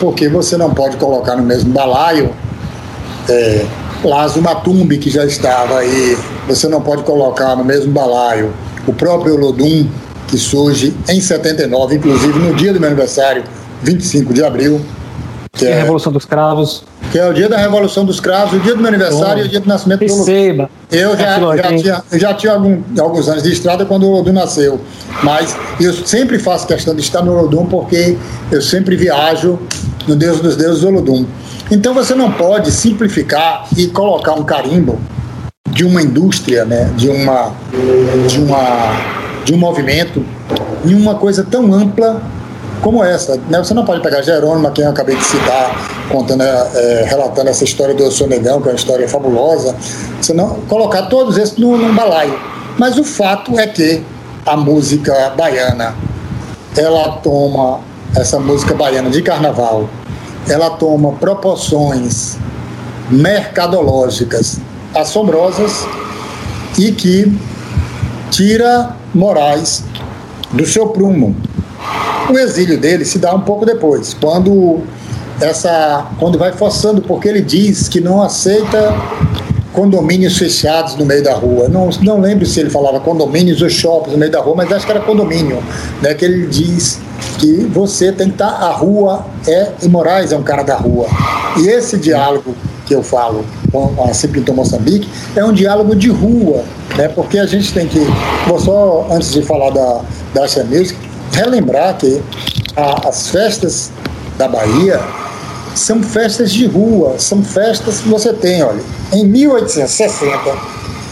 porque 0.00 0.28
você 0.28 0.56
não 0.56 0.72
pode 0.74 0.96
colocar 0.96 1.36
no 1.36 1.42
mesmo 1.42 1.72
balaio 1.72 2.32
é, 3.28 3.64
Lazo 4.04 4.42
Matumbi, 4.42 4.98
que 4.98 5.10
já 5.10 5.24
estava 5.24 5.78
aí, 5.78 6.16
você 6.48 6.66
não 6.68 6.80
pode 6.80 7.04
colocar 7.04 7.54
no 7.54 7.64
mesmo 7.64 7.92
balaio 7.92 8.52
o 8.86 8.92
próprio 8.92 9.34
Olodum, 9.34 9.86
que 10.26 10.36
surge 10.36 10.94
em 11.08 11.20
79, 11.20 11.96
inclusive 11.96 12.38
no 12.38 12.54
dia 12.54 12.72
do 12.72 12.80
meu 12.80 12.88
aniversário, 12.88 13.44
25 13.82 14.32
de 14.32 14.42
abril. 14.42 14.80
Que 15.52 15.66
é 15.66 15.74
a 15.74 15.76
Revolução 15.82 16.10
dos 16.10 16.24
Cravos. 16.24 16.84
Que 17.12 17.18
é 17.18 17.28
o 17.28 17.34
dia 17.34 17.46
da 17.46 17.58
Revolução 17.58 18.06
dos 18.06 18.18
Cravos, 18.20 18.54
o 18.54 18.60
dia 18.60 18.74
do 18.74 18.78
meu 18.78 18.88
aniversário 18.88 19.42
oh, 19.42 19.44
e 19.44 19.46
o 19.46 19.48
dia 19.48 19.60
do 19.60 19.68
nascimento 19.68 20.06
do 20.06 20.14
Olodum. 20.14 20.26
Eu 20.90 21.14
já, 21.14 21.38
já 21.56 21.76
tinha, 21.76 22.04
já 22.12 22.34
tinha 22.34 22.52
algum, 22.54 22.82
alguns 22.98 23.28
anos 23.28 23.42
de 23.42 23.52
estrada 23.52 23.84
quando 23.84 24.04
o 24.04 24.10
Olodum 24.10 24.32
nasceu. 24.32 24.80
Mas 25.22 25.54
eu 25.78 25.92
sempre 25.92 26.38
faço 26.38 26.66
questão 26.66 26.94
de 26.94 27.02
estar 27.02 27.22
no 27.22 27.36
Olodum 27.36 27.66
porque 27.66 28.16
eu 28.50 28.62
sempre 28.62 28.96
viajo 28.96 29.58
no 30.08 30.16
Deus 30.16 30.40
dos 30.40 30.56
Deuses 30.56 30.82
Olodum. 30.82 31.26
Então 31.70 31.92
você 31.92 32.14
não 32.14 32.32
pode 32.32 32.72
simplificar 32.72 33.66
e 33.76 33.88
colocar 33.88 34.32
um 34.32 34.44
carimbo 34.44 34.98
de 35.70 35.84
uma 35.84 36.00
indústria, 36.00 36.64
né, 36.64 36.90
de, 36.96 37.10
uma, 37.10 37.52
de, 38.26 38.38
uma, 38.38 38.96
de 39.44 39.54
um 39.54 39.58
movimento, 39.58 40.24
em 40.84 40.94
uma 40.94 41.16
coisa 41.16 41.44
tão 41.44 41.72
ampla 41.74 42.22
como 42.82 43.02
essa. 43.02 43.38
Né? 43.48 43.58
Você 43.58 43.72
não 43.72 43.84
pode 43.84 44.02
pegar 44.02 44.22
Jerônimo, 44.22 44.70
quem 44.72 44.84
eu 44.84 44.90
acabei 44.90 45.16
de 45.16 45.24
citar, 45.24 45.91
contando, 46.12 46.42
é, 46.42 47.04
relatando 47.08 47.48
essa 47.48 47.64
história 47.64 47.94
do 47.94 48.08
Sonegão, 48.10 48.60
que 48.60 48.68
é 48.68 48.72
uma 48.72 48.76
história 48.76 49.08
fabulosa, 49.08 49.74
você 50.20 50.34
não 50.34 50.60
colocar 50.68 51.06
todos 51.06 51.38
esses 51.38 51.56
num, 51.56 51.76
num 51.76 51.94
balaio. 51.94 52.38
Mas 52.78 52.98
o 52.98 53.04
fato 53.04 53.58
é 53.58 53.66
que 53.66 54.04
a 54.44 54.56
música 54.56 55.30
baiana, 55.36 55.94
ela 56.76 57.12
toma, 57.22 57.80
essa 58.14 58.38
música 58.38 58.74
baiana 58.74 59.10
de 59.10 59.22
carnaval, 59.22 59.88
ela 60.48 60.70
toma 60.70 61.12
proporções 61.12 62.36
mercadológicas 63.10 64.58
assombrosas 64.94 65.86
e 66.78 66.92
que 66.92 67.38
tira 68.30 68.96
Moraes 69.14 69.84
do 70.52 70.66
seu 70.66 70.88
prumo. 70.88 71.36
O 72.30 72.38
exílio 72.38 72.78
dele 72.78 73.04
se 73.04 73.18
dá 73.18 73.34
um 73.34 73.40
pouco 73.40 73.66
depois, 73.66 74.14
quando 74.14 74.82
essa 75.42 76.06
quando 76.18 76.38
vai 76.38 76.52
forçando, 76.52 77.02
porque 77.02 77.28
ele 77.28 77.42
diz 77.42 77.88
que 77.88 78.00
não 78.00 78.22
aceita 78.22 78.94
condomínios 79.72 80.36
fechados 80.36 80.96
no 80.96 81.04
meio 81.04 81.22
da 81.22 81.34
rua. 81.34 81.68
Não, 81.68 81.88
não 82.02 82.20
lembro 82.20 82.44
se 82.44 82.60
ele 82.60 82.70
falava 82.70 83.00
condomínios 83.00 83.62
ou 83.62 83.70
shoppings 83.70 84.12
no 84.12 84.18
meio 84.18 84.30
da 84.30 84.40
rua, 84.40 84.54
mas 84.56 84.70
acho 84.70 84.84
que 84.84 84.92
era 84.92 85.00
condomínio, 85.00 85.62
né? 86.00 86.14
Que 86.14 86.24
ele 86.24 86.46
diz 86.46 87.00
que 87.38 87.64
você 87.72 88.12
tem 88.12 88.28
que 88.28 88.34
estar 88.34 88.50
a 88.50 88.70
rua 88.70 89.24
é 89.46 89.72
e 89.82 89.88
Moraes 89.88 90.32
é 90.32 90.36
um 90.36 90.42
cara 90.42 90.62
da 90.62 90.76
rua. 90.76 91.06
E 91.58 91.68
esse 91.68 91.96
diálogo 91.96 92.54
que 92.86 92.94
eu 92.94 93.02
falo 93.02 93.44
com 93.70 94.04
a 94.04 94.12
Cipinto 94.12 94.52
Moçambique 94.52 95.08
é 95.34 95.44
um 95.44 95.52
diálogo 95.52 95.96
de 95.96 96.10
rua, 96.10 96.62
né? 96.96 97.08
Porque 97.08 97.38
a 97.38 97.46
gente 97.46 97.72
tem 97.72 97.88
que, 97.88 98.00
vou 98.46 98.60
só 98.60 99.06
antes 99.10 99.32
de 99.32 99.42
falar 99.42 99.70
da 99.70 100.02
da 100.34 100.44
Asha 100.44 100.64
Music, 100.64 100.98
relembrar 101.32 101.96
que 101.96 102.22
a, 102.76 103.08
as 103.08 103.28
festas 103.28 103.90
da 104.38 104.48
Bahia 104.48 105.00
são 105.74 106.02
festas 106.02 106.52
de 106.52 106.66
rua, 106.66 107.14
são 107.18 107.42
festas 107.42 108.00
que 108.00 108.08
você 108.08 108.32
tem, 108.32 108.62
olha, 108.62 108.82
em 109.12 109.26
1860 109.26 110.38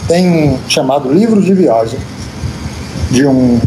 tem 0.07 0.27
um 0.27 0.59
chamado 0.67 1.11
Livro 1.11 1.41
de 1.41 1.53
Viagem 1.53 1.99
de 3.09 3.25
um 3.25 3.59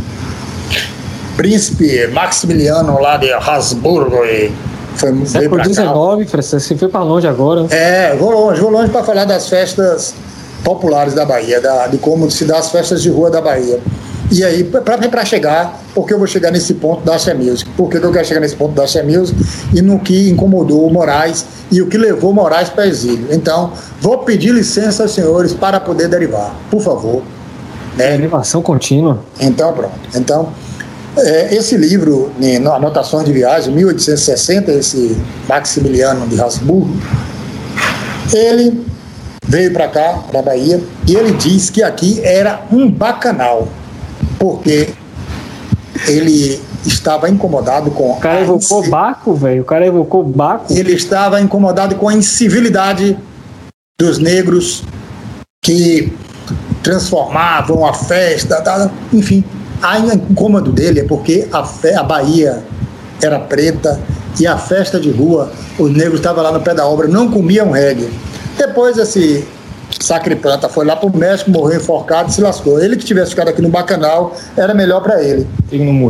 príncipe 1.37 2.07
Maximiliano 2.09 3.00
lá 3.00 3.16
de 3.16 3.33
Habsburgo 3.33 4.24
e 4.24 4.52
foi 4.96 5.26
Século 5.26 5.62
XIX, 5.64 6.30
você 6.30 6.76
foi 6.76 6.88
para 6.88 7.02
longe 7.02 7.26
agora. 7.26 7.66
É, 7.70 8.14
vou 8.16 8.30
longe, 8.30 8.61
vou 8.61 8.70
longe 8.70 8.90
para 8.90 9.02
falar 9.02 9.24
das 9.24 9.48
festas 9.48 10.14
populares 10.62 11.14
da 11.14 11.24
Bahia, 11.24 11.61
da, 11.61 11.87
de 11.88 11.98
como 11.98 12.30
se 12.30 12.44
dá 12.44 12.59
as 12.59 12.70
festas 12.70 13.02
de 13.02 13.11
rua 13.11 13.30
da 13.30 13.40
Bahia. 13.40 13.80
E 14.35 14.42
aí, 14.42 14.64
para 14.64 15.25
chegar, 15.25 15.81
porque 15.94 16.12
eu 16.12 16.18
vou 16.18 16.27
chegar 16.27 16.51
nesse 16.51 16.75
ponto 16.75 17.05
da 17.05 17.14
Axé 17.14 17.33
Music? 17.35 17.70
Por 17.77 17.88
que 17.88 17.99
eu 17.99 18.11
quero 18.11 18.25
chegar 18.27 18.40
nesse 18.40 18.57
ponto 18.57 18.75
da 18.75 18.83
Axé 18.83 19.01
Music? 19.01 19.40
E 19.73 19.81
no 19.81 20.01
que 20.01 20.29
incomodou 20.29 20.85
o 20.88 20.92
Moraes 20.92 21.47
e 21.70 21.81
o 21.81 21.87
que 21.87 21.97
levou 21.97 22.33
Moraes 22.33 22.68
para 22.68 22.85
exílio. 22.85 23.29
Então, 23.31 23.73
vou 24.01 24.18
pedir 24.18 24.53
licença 24.53 25.05
aos 25.05 25.12
senhores 25.12 25.55
para 25.55 25.79
poder 25.79 26.09
derivar, 26.09 26.53
por 26.68 26.83
favor. 26.83 27.23
Né? 27.97 28.11
Derivação 28.11 28.61
contínua. 28.61 29.20
Então, 29.38 29.73
pronto. 29.73 30.01
Então, 30.16 30.49
é, 31.16 31.55
esse 31.55 31.77
livro, 31.77 32.33
né, 32.37 32.57
Anotações 32.57 33.25
de 33.25 33.33
Viagem, 33.33 33.73
1860, 33.73 34.73
esse 34.73 35.16
Maximiliano 35.49 36.27
de 36.27 36.40
Habsburgo, 36.40 36.90
ele 38.33 38.85
veio 39.47 39.73
para 39.73 39.87
cá, 39.87 40.25
para 40.29 40.40
a 40.40 40.42
Bahia, 40.42 40.83
e 41.07 41.14
ele 41.14 41.31
diz 41.35 41.70
que 41.70 41.85
aqui 41.85 42.20
era 42.25 42.62
um 42.73 42.90
bacanal 42.90 43.68
porque 44.38 44.88
ele 46.09 46.61
estava 46.87 47.29
incomodado 47.29 47.90
com. 47.90 48.12
O 48.12 48.16
cara 48.16 48.40
evocou 48.40 48.81
inci... 48.81 48.90
Baco, 48.90 49.35
velho. 49.35 49.62
O 49.62 49.64
cara 49.64 49.87
evocou 49.87 50.25
Baco. 50.25 50.73
Ele 50.73 50.92
estava 50.92 51.40
incomodado 51.40 51.97
com 51.97 52.09
a 52.09 52.14
incivilidade 52.14 53.16
dos 53.99 54.18
negros 54.18 54.83
que 55.62 56.12
transformavam 56.83 57.87
a 57.87 57.94
festa, 57.94 58.61
tá? 58.61 58.90
enfim. 59.13 59.44
A 59.83 59.98
incômodo 59.98 60.73
dele 60.73 61.00
é 61.00 61.04
porque 61.04 61.48
a, 61.52 61.65
fe... 61.65 61.94
a 61.94 62.02
Bahia 62.02 62.63
era 63.23 63.38
preta 63.38 64.00
e 64.38 64.46
a 64.46 64.58
festa 64.58 64.98
de 64.98 65.11
rua, 65.11 65.52
os 65.79 65.90
negros 65.90 66.17
estavam 66.17 66.42
lá 66.42 66.52
no 66.52 66.61
pé 66.61 66.75
da 66.75 66.87
obra, 66.87 67.06
não 67.06 67.31
comiam 67.31 67.71
reggae. 67.71 68.11
Depois 68.56 68.96
esse 68.96 69.46
Sacripanta 70.01 70.69
foi 70.69 70.85
lá 70.85 70.97
pro 70.97 71.15
México, 71.17 71.51
morreu 71.51 71.79
enforcado 71.79 72.31
e 72.31 72.33
se 72.33 72.40
lascou. 72.40 72.81
Ele 72.81 72.97
que 72.97 73.05
tivesse 73.05 73.31
ficado 73.31 73.49
aqui 73.49 73.63
no 73.63 73.69
Bacanal, 73.69 74.37
era 74.57 74.75
melhor 74.75 75.03
para 75.03 75.23
ele. 75.23 75.47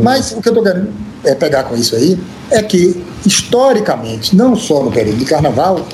Mas 0.01 0.31
o 0.31 0.41
que 0.41 0.49
eu 0.49 0.53
tô 0.53 0.63
querendo 0.63 0.89
é 1.23 1.33
pegar 1.35 1.63
com 1.63 1.75
isso 1.75 1.95
aí 1.95 2.19
é 2.51 2.61
que, 2.61 3.03
historicamente, 3.25 4.35
não 4.35 4.55
só 4.55 4.83
no 4.83 4.91
período 4.91 5.17
de 5.17 5.25
carnaval, 5.25 5.85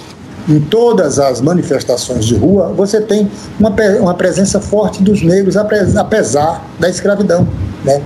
em 0.49 0.59
todas 0.59 1.19
as 1.19 1.39
manifestações 1.39 2.25
de 2.25 2.35
rua, 2.35 2.73
você 2.75 2.99
tem 2.99 3.29
uma, 3.59 3.73
uma 3.99 4.13
presença 4.13 4.59
forte 4.59 5.01
dos 5.03 5.21
negros, 5.21 5.55
apesar 5.55 6.65
da 6.79 6.89
escravidão. 6.89 7.47
Né? 7.83 8.01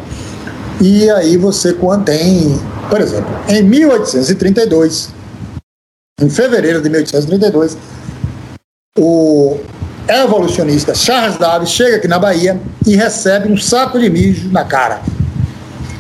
E 0.82 1.10
aí 1.10 1.38
você 1.38 1.74
tem, 2.06 2.60
por 2.90 3.00
exemplo, 3.00 3.30
em 3.48 3.64
1832, 3.64 5.10
em 6.22 6.30
fevereiro 6.30 6.82
de 6.82 6.90
1832, 6.90 7.78
o 8.98 9.58
evolucionista 10.08 10.96
Charles 10.96 11.38
Darwin 11.38 11.66
chega 11.66 11.98
aqui 11.98 12.08
na 12.08 12.18
Bahia 12.18 12.58
e 12.88 12.96
recebe 12.96 13.52
um 13.52 13.58
saco 13.58 14.00
de 14.00 14.10
mijo 14.10 14.50
na 14.54 14.64
cara. 14.64 15.02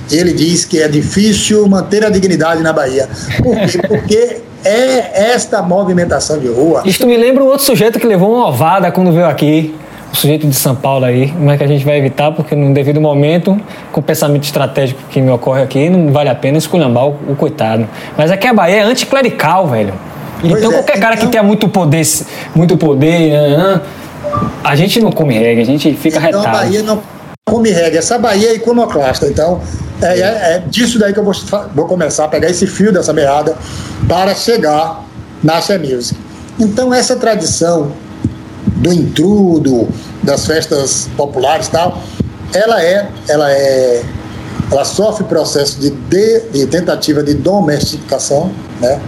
Ele 0.09 0.31
diz 0.31 0.63
que 0.63 0.81
é 0.81 0.87
difícil 0.87 1.67
manter 1.67 2.05
a 2.05 2.09
dignidade 2.09 2.63
na 2.63 2.71
Bahia. 2.71 3.09
Por 3.43 3.57
quê? 3.57 3.81
Porque 3.85 4.37
é 4.63 5.31
esta 5.33 5.61
movimentação 5.61 6.39
de 6.39 6.47
rua. 6.47 6.83
Isto 6.85 7.05
me 7.05 7.17
lembra 7.17 7.43
um 7.43 7.47
outro 7.47 7.65
sujeito 7.65 7.99
que 7.99 8.07
levou 8.07 8.33
uma 8.33 8.47
ovada 8.47 8.89
quando 8.93 9.11
veio 9.11 9.27
aqui. 9.27 9.75
O 10.13 10.15
sujeito 10.15 10.47
de 10.47 10.55
São 10.55 10.73
Paulo 10.73 11.03
aí, 11.03 11.33
mas 11.37 11.57
que 11.57 11.65
a 11.65 11.67
gente 11.67 11.83
vai 11.83 11.97
evitar, 11.97 12.31
porque 12.31 12.55
no 12.55 12.73
devido 12.73 13.01
momento, 13.01 13.59
com 13.91 13.99
o 13.99 14.03
pensamento 14.03 14.45
estratégico 14.45 15.01
que 15.09 15.19
me 15.19 15.29
ocorre 15.29 15.61
aqui, 15.61 15.89
não 15.89 16.13
vale 16.13 16.29
a 16.29 16.35
pena 16.35 16.57
esculhambar 16.57 17.07
o, 17.07 17.17
o 17.27 17.35
coitado. 17.35 17.85
Mas 18.17 18.31
aqui 18.31 18.47
a 18.47 18.53
Bahia 18.53 18.77
é 18.77 18.81
anticlerical, 18.83 19.67
velho. 19.67 19.93
Pois 20.49 20.59
então 20.59 20.71
é, 20.71 20.73
qualquer 20.75 20.99
cara 20.99 21.15
então... 21.15 21.25
que 21.25 21.31
tenha 21.31 21.43
muito 21.43 21.67
poder, 21.67 22.05
muito 22.53 22.77
poder, 22.77 23.31
né, 23.31 23.57
né, 23.57 23.81
a 24.63 24.75
gente 24.75 24.99
não 24.99 25.11
come 25.11 25.37
reggae, 25.37 25.61
a 25.61 25.65
gente 25.65 25.93
fica 25.93 26.17
então, 26.17 26.41
retado. 26.41 26.47
A 26.47 26.61
Bahia 26.61 26.83
não 26.83 27.01
come 27.45 27.69
reggae, 27.69 27.97
essa 27.97 28.17
Bahia 28.17 28.49
é 28.49 28.55
iconoclasta. 28.55 29.27
Então, 29.27 29.61
é, 30.01 30.19
é, 30.19 30.23
é, 30.23 30.63
disso 30.67 30.99
daí 30.99 31.13
que 31.13 31.19
eu 31.19 31.23
vou, 31.23 31.33
vou 31.73 31.85
começar 31.85 32.25
a 32.25 32.27
pegar 32.27 32.49
esse 32.49 32.67
fio 32.67 32.91
dessa 32.91 33.13
meada 33.13 33.55
para 34.07 34.33
chegar 34.35 35.03
na 35.43 35.57
Axé 35.57 35.77
Music. 35.77 36.19
Então, 36.59 36.93
essa 36.93 37.15
tradição 37.15 37.91
do 38.77 38.91
intrudo, 38.91 39.87
das 40.23 40.45
festas 40.45 41.07
populares 41.15 41.67
e 41.67 41.71
tal, 41.71 42.01
ela 42.53 42.81
é, 42.83 43.07
ela 43.27 43.51
é, 43.51 44.03
ela 44.71 44.85
sofre 44.85 45.23
processo 45.25 45.79
de, 45.79 45.91
de, 45.91 46.39
de 46.51 46.67
tentativa 46.67 47.21
de 47.21 47.33
domesticação, 47.33 48.51
né? 48.81 48.99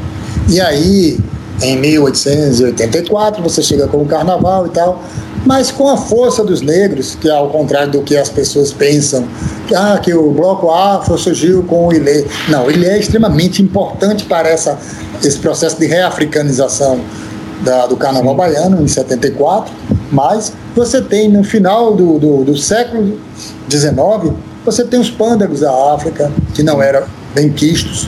E 0.50 0.62
aí, 0.62 1.20
em 1.62 1.78
1884, 1.78 3.44
você 3.44 3.62
chega 3.62 3.88
com 3.88 3.98
o 3.98 4.06
carnaval 4.06 4.66
e 4.68 4.70
tal, 4.70 5.02
mas 5.46 5.72
com 5.72 5.88
a 5.88 5.98
força 5.98 6.44
dos 6.44 6.62
negros, 6.62 7.16
que 7.20 7.30
é 7.30 7.32
ao 7.32 7.50
contrário 7.50 7.92
do 7.92 8.02
que 8.02 8.16
as 8.16 8.30
pessoas 8.30 8.72
pensam, 8.72 9.28
que, 9.68 9.76
ah, 9.76 10.00
que 10.02 10.14
o 10.14 10.32
bloco 10.32 10.70
afro 10.70 11.18
surgiu 11.18 11.64
com 11.64 11.88
o 11.88 11.94
Ilê. 11.94 12.26
Não, 12.50 12.66
o 12.66 12.72
Ilê 12.72 12.88
é 12.90 13.00
extremamente 13.00 13.62
importante 13.62 14.26
para 14.26 14.48
essa, 14.50 14.78
esse 15.24 15.38
processo 15.40 15.78
de 15.80 15.86
reafricanização 15.86 17.02
da, 17.64 17.88
do 17.88 17.98
carnaval 17.98 18.36
baiano, 18.36 18.82
em 18.82 18.88
74, 18.88 19.74
mas 20.12 20.54
você 20.76 21.02
tem 21.02 21.28
no 21.30 21.44
final 21.44 21.96
do, 21.96 22.20
do, 22.20 22.44
do 22.44 22.58
século 22.58 23.20
XIX, 23.70 24.34
você 24.64 24.84
tem 24.84 25.00
os 25.00 25.10
pândagos 25.10 25.62
da 25.62 25.94
África, 25.94 26.32
que 26.54 26.62
não 26.62 26.82
eram 26.82 27.04
bem 27.34 27.52
quistos, 27.52 28.08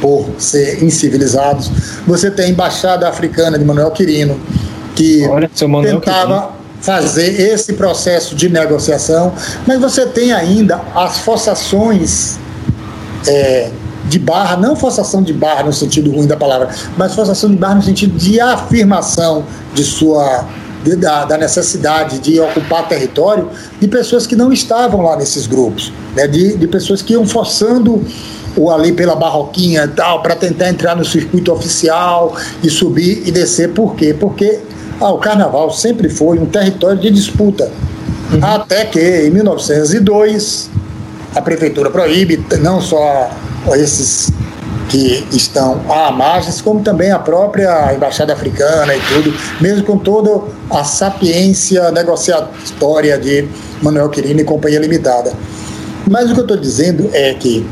por 0.00 0.26
ser 0.38 0.82
incivilizados. 0.82 1.70
Você 2.06 2.30
tem 2.30 2.46
a 2.46 2.48
Embaixada 2.48 3.08
Africana 3.08 3.58
de 3.58 3.64
Manuel 3.64 3.90
Quirino, 3.90 4.40
que 4.94 5.26
Olha, 5.26 5.50
tentava 5.82 6.52
fazer 6.80 7.40
esse 7.40 7.74
processo 7.74 8.34
de 8.34 8.48
negociação, 8.48 9.32
mas 9.66 9.78
você 9.80 10.06
tem 10.06 10.32
ainda 10.32 10.80
as 10.94 11.18
forçações 11.18 12.38
é, 13.26 13.70
de 14.08 14.18
barra, 14.18 14.56
não 14.56 14.74
forçação 14.74 15.22
de 15.22 15.32
barra 15.32 15.64
no 15.64 15.72
sentido 15.72 16.10
ruim 16.10 16.26
da 16.26 16.36
palavra, 16.36 16.70
mas 16.96 17.14
forçação 17.14 17.50
de 17.50 17.56
barra 17.56 17.76
no 17.76 17.82
sentido 17.82 18.16
de 18.16 18.40
afirmação 18.40 19.44
de 19.74 19.84
sua 19.84 20.46
de, 20.82 20.96
da, 20.96 21.26
da, 21.26 21.36
necessidade 21.36 22.18
de 22.20 22.40
ocupar 22.40 22.88
território 22.88 23.50
de 23.78 23.86
pessoas 23.86 24.26
que 24.26 24.34
não 24.34 24.50
estavam 24.50 25.02
lá 25.02 25.14
nesses 25.14 25.46
grupos, 25.46 25.92
né, 26.16 26.26
de, 26.26 26.56
de 26.56 26.66
pessoas 26.66 27.02
que 27.02 27.12
iam 27.12 27.26
forçando 27.26 28.02
ou 28.56 28.70
ali 28.70 28.92
pela 28.92 29.14
Barroquinha 29.14 29.84
e 29.84 29.88
tal, 29.88 30.22
para 30.22 30.34
tentar 30.34 30.68
entrar 30.68 30.96
no 30.96 31.04
circuito 31.04 31.52
oficial 31.52 32.36
e 32.62 32.70
subir 32.70 33.22
e 33.26 33.30
descer. 33.30 33.70
Por 33.70 33.94
quê? 33.94 34.14
Porque 34.18 34.60
ah, 35.00 35.12
o 35.12 35.18
carnaval 35.18 35.70
sempre 35.70 36.08
foi 36.08 36.38
um 36.38 36.46
território 36.46 36.98
de 36.98 37.10
disputa. 37.10 37.70
Uhum. 38.32 38.38
Até 38.42 38.84
que, 38.84 39.00
em 39.00 39.30
1902, 39.30 40.70
a 41.34 41.40
prefeitura 41.40 41.90
proíbe 41.90 42.44
não 42.60 42.80
só 42.80 43.30
esses 43.74 44.30
que 44.88 45.24
estão 45.30 45.80
à 45.88 46.10
margem, 46.10 46.52
como 46.64 46.80
também 46.80 47.12
a 47.12 47.18
própria 47.18 47.94
Embaixada 47.94 48.32
Africana 48.32 48.94
e 48.94 49.00
tudo, 49.00 49.32
mesmo 49.60 49.84
com 49.84 49.96
toda 49.96 50.42
a 50.68 50.82
sapiência 50.82 51.90
negociatória 51.92 53.16
de 53.16 53.48
Manuel 53.80 54.08
Quirino 54.08 54.40
e 54.40 54.44
Companhia 54.44 54.80
Limitada. 54.80 55.32
Mas 56.08 56.30
o 56.30 56.34
que 56.34 56.40
eu 56.40 56.44
estou 56.44 56.56
dizendo 56.56 57.08
é 57.12 57.32
que 57.34 57.64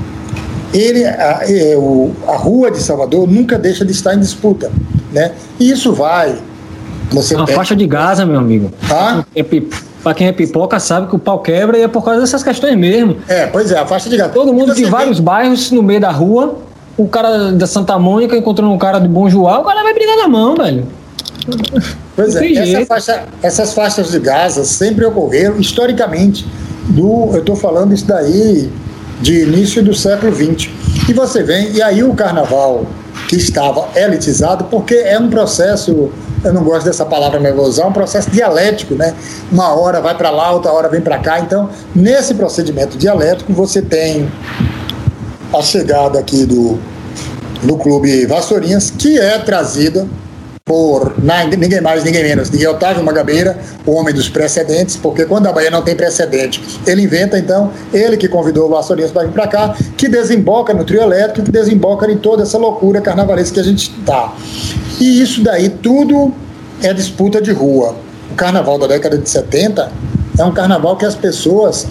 ele, 0.72 1.04
a, 1.04 1.40
é, 1.44 1.76
o, 1.76 2.12
a 2.26 2.36
rua 2.36 2.70
de 2.70 2.78
Salvador 2.78 3.26
nunca 3.26 3.58
deixa 3.58 3.84
de 3.84 3.92
estar 3.92 4.14
em 4.14 4.20
disputa, 4.20 4.70
né? 5.12 5.32
E 5.58 5.70
isso 5.70 5.92
vai. 5.92 6.36
Você 7.10 7.34
uma 7.34 7.46
faixa 7.46 7.74
de 7.74 7.86
Gaza, 7.86 8.26
meu 8.26 8.38
amigo. 8.38 8.70
Tá? 8.86 9.24
É, 9.34 9.42
para 10.02 10.14
quem 10.14 10.26
é 10.26 10.32
pipoca 10.32 10.78
sabe 10.78 11.08
que 11.08 11.16
o 11.16 11.18
pau 11.18 11.38
quebra 11.40 11.78
e 11.78 11.82
é 11.82 11.88
por 11.88 12.04
causa 12.04 12.20
dessas 12.20 12.42
questões 12.42 12.76
mesmo. 12.76 13.16
É, 13.26 13.46
pois 13.46 13.72
é, 13.72 13.78
a 13.78 13.86
faixa 13.86 14.10
de 14.10 14.16
Gaza. 14.16 14.30
Todo 14.30 14.52
mundo 14.52 14.74
de 14.74 14.84
vários 14.84 15.20
bairros 15.20 15.70
no 15.70 15.82
meio 15.82 16.00
da 16.00 16.10
rua, 16.10 16.58
o 16.96 17.08
cara 17.08 17.52
da 17.52 17.66
Santa 17.66 17.98
Mônica 17.98 18.36
encontrando 18.36 18.70
um 18.70 18.78
cara 18.78 18.98
de 18.98 19.08
Bom 19.08 19.28
João, 19.28 19.62
o 19.62 19.64
cara 19.64 19.82
vai 19.82 19.94
brigar 19.94 20.16
na 20.16 20.28
mão, 20.28 20.54
velho. 20.54 20.86
Pois 22.14 22.36
é, 22.36 22.52
essa 22.52 22.86
faixa, 22.86 23.24
essas 23.42 23.72
faixas 23.72 24.10
de 24.10 24.18
Gaza 24.18 24.64
sempre 24.64 25.04
ocorreram 25.06 25.58
historicamente. 25.58 26.46
Do, 26.88 27.30
eu 27.32 27.40
estou 27.40 27.54
falando 27.54 27.94
isso 27.94 28.06
daí 28.06 28.70
de 29.20 29.42
início 29.42 29.82
do 29.82 29.94
século 29.94 30.34
XX. 30.34 30.70
E 31.08 31.12
você 31.12 31.42
vem, 31.42 31.72
e 31.72 31.82
aí 31.82 32.02
o 32.02 32.14
carnaval 32.14 32.86
que 33.28 33.36
estava 33.36 33.88
elitizado, 33.94 34.64
porque 34.64 34.94
é 34.94 35.18
um 35.18 35.28
processo, 35.28 36.10
eu 36.44 36.52
não 36.52 36.62
gosto 36.62 36.86
dessa 36.86 37.04
palavra, 37.04 37.38
vou 37.52 37.66
usar, 37.66 37.86
um 37.86 37.92
processo 37.92 38.30
dialético, 38.30 38.94
né? 38.94 39.14
Uma 39.50 39.74
hora 39.74 40.00
vai 40.00 40.16
para 40.16 40.30
lá, 40.30 40.52
outra 40.52 40.72
hora 40.72 40.88
vem 40.88 41.00
para 41.00 41.18
cá. 41.18 41.40
Então, 41.40 41.68
nesse 41.94 42.34
procedimento 42.34 42.96
dialético, 42.96 43.52
você 43.52 43.82
tem 43.82 44.30
a 45.52 45.62
chegada 45.62 46.18
aqui 46.18 46.44
do, 46.46 46.78
do 47.62 47.76
Clube 47.76 48.26
Vassourinhas, 48.26 48.90
que 48.90 49.18
é 49.18 49.38
trazida 49.38 50.06
por 50.68 51.14
ninguém 51.58 51.80
mais, 51.80 52.04
ninguém 52.04 52.22
menos, 52.22 52.50
de 52.50 52.64
Otávio 52.66 53.02
Magabeira, 53.02 53.58
o 53.86 53.92
homem 53.92 54.14
dos 54.14 54.28
precedentes, 54.28 54.96
porque 54.96 55.24
quando 55.24 55.46
a 55.46 55.52
Bahia 55.52 55.70
não 55.70 55.80
tem 55.80 55.96
precedente, 55.96 56.62
ele 56.86 57.02
inventa, 57.02 57.38
então, 57.38 57.72
ele 57.92 58.18
que 58.18 58.28
convidou 58.28 58.66
o 58.66 58.68
Vassourinhas 58.68 59.10
para 59.10 59.26
vir 59.26 59.32
para 59.32 59.48
cá, 59.48 59.74
que 59.96 60.06
desemboca 60.08 60.74
no 60.74 60.84
trio 60.84 61.00
elétrico, 61.00 61.46
que 61.46 61.50
desemboca 61.50 62.10
em 62.12 62.18
toda 62.18 62.42
essa 62.42 62.58
loucura 62.58 63.00
carnavalesca 63.00 63.54
que 63.54 63.60
a 63.60 63.62
gente 63.62 63.90
está. 63.98 64.34
E 65.00 65.22
isso 65.22 65.42
daí 65.42 65.70
tudo 65.70 66.34
é 66.82 66.92
disputa 66.92 67.40
de 67.40 67.50
rua. 67.50 67.96
O 68.30 68.34
carnaval 68.34 68.78
da 68.78 68.86
década 68.86 69.16
de 69.16 69.28
70 69.28 69.90
é 70.38 70.44
um 70.44 70.52
carnaval 70.52 70.96
que 70.98 71.06
as 71.06 71.14
pessoas 71.14 71.86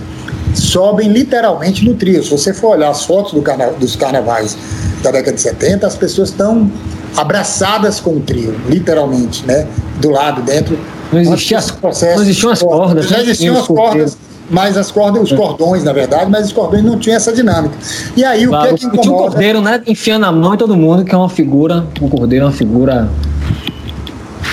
sobem 0.53 1.09
literalmente 1.09 1.83
no 1.83 1.95
trio. 1.95 2.23
Se 2.23 2.29
você 2.29 2.53
for 2.53 2.69
olhar 2.77 2.89
as 2.89 3.03
fotos 3.03 3.33
do 3.33 3.41
carna 3.41 3.67
dos 3.71 3.95
carnavais 3.95 4.55
da 5.01 5.09
década 5.09 5.35
de 5.35 5.41
70, 5.41 5.87
as 5.87 5.95
pessoas 5.95 6.29
estão 6.29 6.71
abraçadas 7.17 7.99
com 7.99 8.11
o 8.11 8.19
trio, 8.19 8.55
literalmente, 8.67 9.45
né? 9.45 9.67
Do 9.99 10.11
lado, 10.11 10.41
dentro. 10.41 10.77
Não 11.11 11.19
existiam 11.19 11.57
as, 11.57 11.81
não 11.81 12.21
existiam 12.21 12.51
as 12.51 12.61
cordas. 12.61 13.07
Já 13.07 13.21
existiam 13.21 13.57
as 13.57 13.67
cordas, 13.67 14.17
mas 14.49 14.77
as 14.77 14.91
cordas, 14.91 15.23
os 15.23 15.31
cordões, 15.31 15.83
na 15.83 15.93
verdade, 15.93 16.29
mas 16.29 16.47
os 16.47 16.53
cordões 16.53 16.83
não 16.83 16.99
tinham 16.99 17.15
essa 17.15 17.33
dinâmica. 17.33 17.75
E 18.15 18.23
aí 18.23 18.45
o 18.45 18.49
claro, 18.49 18.67
que 18.67 18.73
é 18.73 18.77
que 18.77 18.85
incomoda... 18.85 19.01
Tinha 19.01 19.15
um 19.15 19.17
cordeiro, 19.17 19.61
né? 19.61 19.81
Enfiando 19.87 20.25
a 20.25 20.31
mão 20.31 20.53
em 20.53 20.57
todo 20.57 20.75
mundo, 20.75 21.03
que 21.03 21.15
é 21.15 21.17
uma 21.17 21.29
figura, 21.29 21.85
um 22.01 22.09
cordeiro 22.09 22.45
é 22.45 22.47
uma 22.47 22.53
figura 22.53 23.09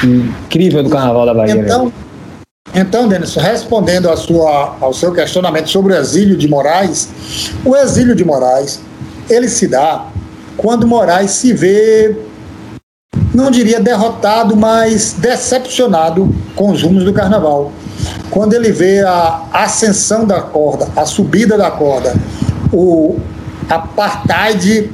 incrível 0.03 0.83
do 0.83 0.91
Carnaval 0.91 1.27
da 1.27 1.35
Bahia. 1.35 1.55
Então, 1.55 1.93
então, 2.75 3.07
Denis, 3.07 3.35
respondendo 3.37 4.11
a 4.11 4.17
sua, 4.17 4.77
ao 4.81 4.93
seu 4.93 5.13
questionamento 5.13 5.71
sobre 5.71 5.93
o 5.93 5.97
exílio 5.97 6.37
de 6.37 6.49
Moraes, 6.49 7.09
o 7.65 7.77
exílio 7.77 8.17
de 8.17 8.25
Moraes, 8.25 8.81
ele 9.31 9.49
se 9.49 9.69
dá 9.69 10.07
quando 10.57 10.87
Moraes 10.87 11.31
se 11.33 11.53
vê 11.53 12.17
não 13.35 13.51
diria 13.51 13.81
derrotado, 13.81 14.57
mas 14.57 15.17
decepcionado 15.19 16.33
com 16.55 16.71
os 16.71 16.83
rumos 16.83 17.05
do 17.05 17.13
carnaval. 17.13 17.73
Quando 18.31 18.55
ele 18.55 18.71
vê 18.71 19.01
a 19.01 19.43
ascensão 19.53 20.25
da 20.25 20.41
corda, 20.41 20.89
a 20.97 21.05
subida 21.05 21.59
da 21.59 21.71
corda, 21.71 22.15
o 22.73 23.19
apartheid 23.69 24.91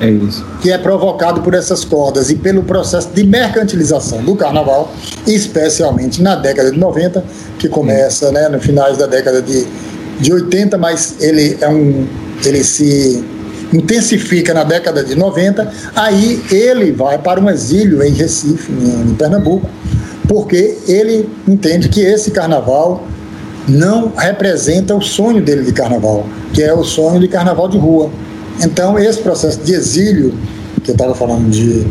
é 0.00 0.18
que 0.62 0.72
é 0.72 0.78
provocado 0.78 1.42
por 1.42 1.52
essas 1.54 1.84
cordas 1.84 2.30
e 2.30 2.34
pelo 2.34 2.62
processo 2.62 3.10
de 3.10 3.22
mercantilização 3.22 4.22
do 4.22 4.34
carnaval, 4.34 4.92
especialmente 5.26 6.22
na 6.22 6.36
década 6.36 6.70
de 6.70 6.78
90, 6.78 7.22
que 7.58 7.68
começa 7.68 8.32
né, 8.32 8.48
no 8.48 8.58
finais 8.58 8.96
da 8.96 9.06
década 9.06 9.42
de, 9.42 9.66
de 10.18 10.32
80, 10.32 10.78
mas 10.78 11.16
ele 11.20 11.58
é 11.60 11.68
um 11.68 12.06
ele 12.44 12.64
se 12.64 13.22
intensifica 13.72 14.52
na 14.52 14.64
década 14.64 15.04
de 15.04 15.14
90, 15.14 15.70
aí 15.94 16.42
ele 16.50 16.92
vai 16.92 17.18
para 17.18 17.40
um 17.40 17.48
exílio 17.48 18.02
em 18.02 18.12
Recife, 18.12 18.72
em 18.72 19.14
Pernambuco, 19.14 19.68
porque 20.26 20.78
ele 20.86 21.28
entende 21.46 21.88
que 21.88 22.00
esse 22.00 22.30
carnaval 22.30 23.04
não 23.68 24.12
representa 24.16 24.94
o 24.94 25.02
sonho 25.02 25.42
dele 25.42 25.62
de 25.62 25.72
carnaval, 25.72 26.26
que 26.52 26.62
é 26.62 26.72
o 26.72 26.82
sonho 26.82 27.20
de 27.20 27.28
carnaval 27.28 27.68
de 27.68 27.78
rua. 27.78 28.10
Então, 28.62 28.98
esse 28.98 29.20
processo 29.20 29.60
de 29.60 29.72
exílio, 29.72 30.34
que 30.82 30.90
eu 30.90 30.94
estava 30.94 31.14
falando 31.14 31.48
de 31.50 31.86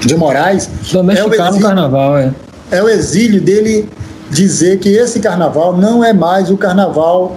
de 0.00 0.16
Moraes 0.16 0.68
Domesticar 0.92 1.26
é 1.26 1.44
o 1.44 1.48
exílio, 1.48 1.66
carnaval, 1.66 2.18
é. 2.18 2.32
É 2.70 2.82
o 2.82 2.88
exílio 2.88 3.40
dele 3.40 3.88
dizer 4.30 4.78
que 4.78 4.90
esse 4.90 5.20
carnaval 5.20 5.76
não 5.76 6.04
é 6.04 6.12
mais 6.12 6.50
o 6.50 6.56
carnaval 6.56 7.36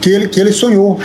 que 0.00 0.10
ele, 0.10 0.28
que 0.28 0.38
ele 0.38 0.52
sonhou. 0.52 0.98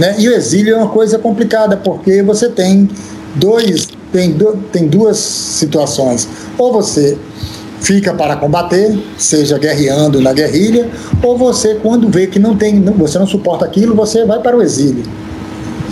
Né? 0.00 0.14
E 0.18 0.30
o 0.30 0.32
exílio 0.32 0.76
é 0.76 0.78
uma 0.78 0.88
coisa 0.88 1.18
complicada, 1.18 1.76
porque 1.76 2.22
você 2.22 2.48
tem 2.48 2.88
dois, 3.34 3.86
tem, 4.10 4.32
do, 4.32 4.56
tem 4.72 4.88
duas 4.88 5.18
situações. 5.18 6.26
Ou 6.56 6.72
você 6.72 7.18
fica 7.82 8.14
para 8.14 8.34
combater, 8.36 8.98
seja 9.18 9.58
guerreando 9.58 10.18
na 10.18 10.32
guerrilha, 10.32 10.88
ou 11.22 11.36
você, 11.36 11.74
quando 11.74 12.08
vê 12.08 12.26
que 12.26 12.38
não 12.38 12.56
tem, 12.56 12.82
você 12.82 13.18
não 13.18 13.26
suporta 13.26 13.66
aquilo, 13.66 13.94
você 13.94 14.24
vai 14.24 14.40
para 14.40 14.56
o 14.56 14.62
exílio. 14.62 15.04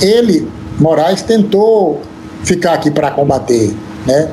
Ele, 0.00 0.48
Moraes, 0.80 1.20
tentou 1.20 2.00
ficar 2.44 2.72
aqui 2.72 2.90
para 2.90 3.10
combater, 3.10 3.74
né? 4.06 4.30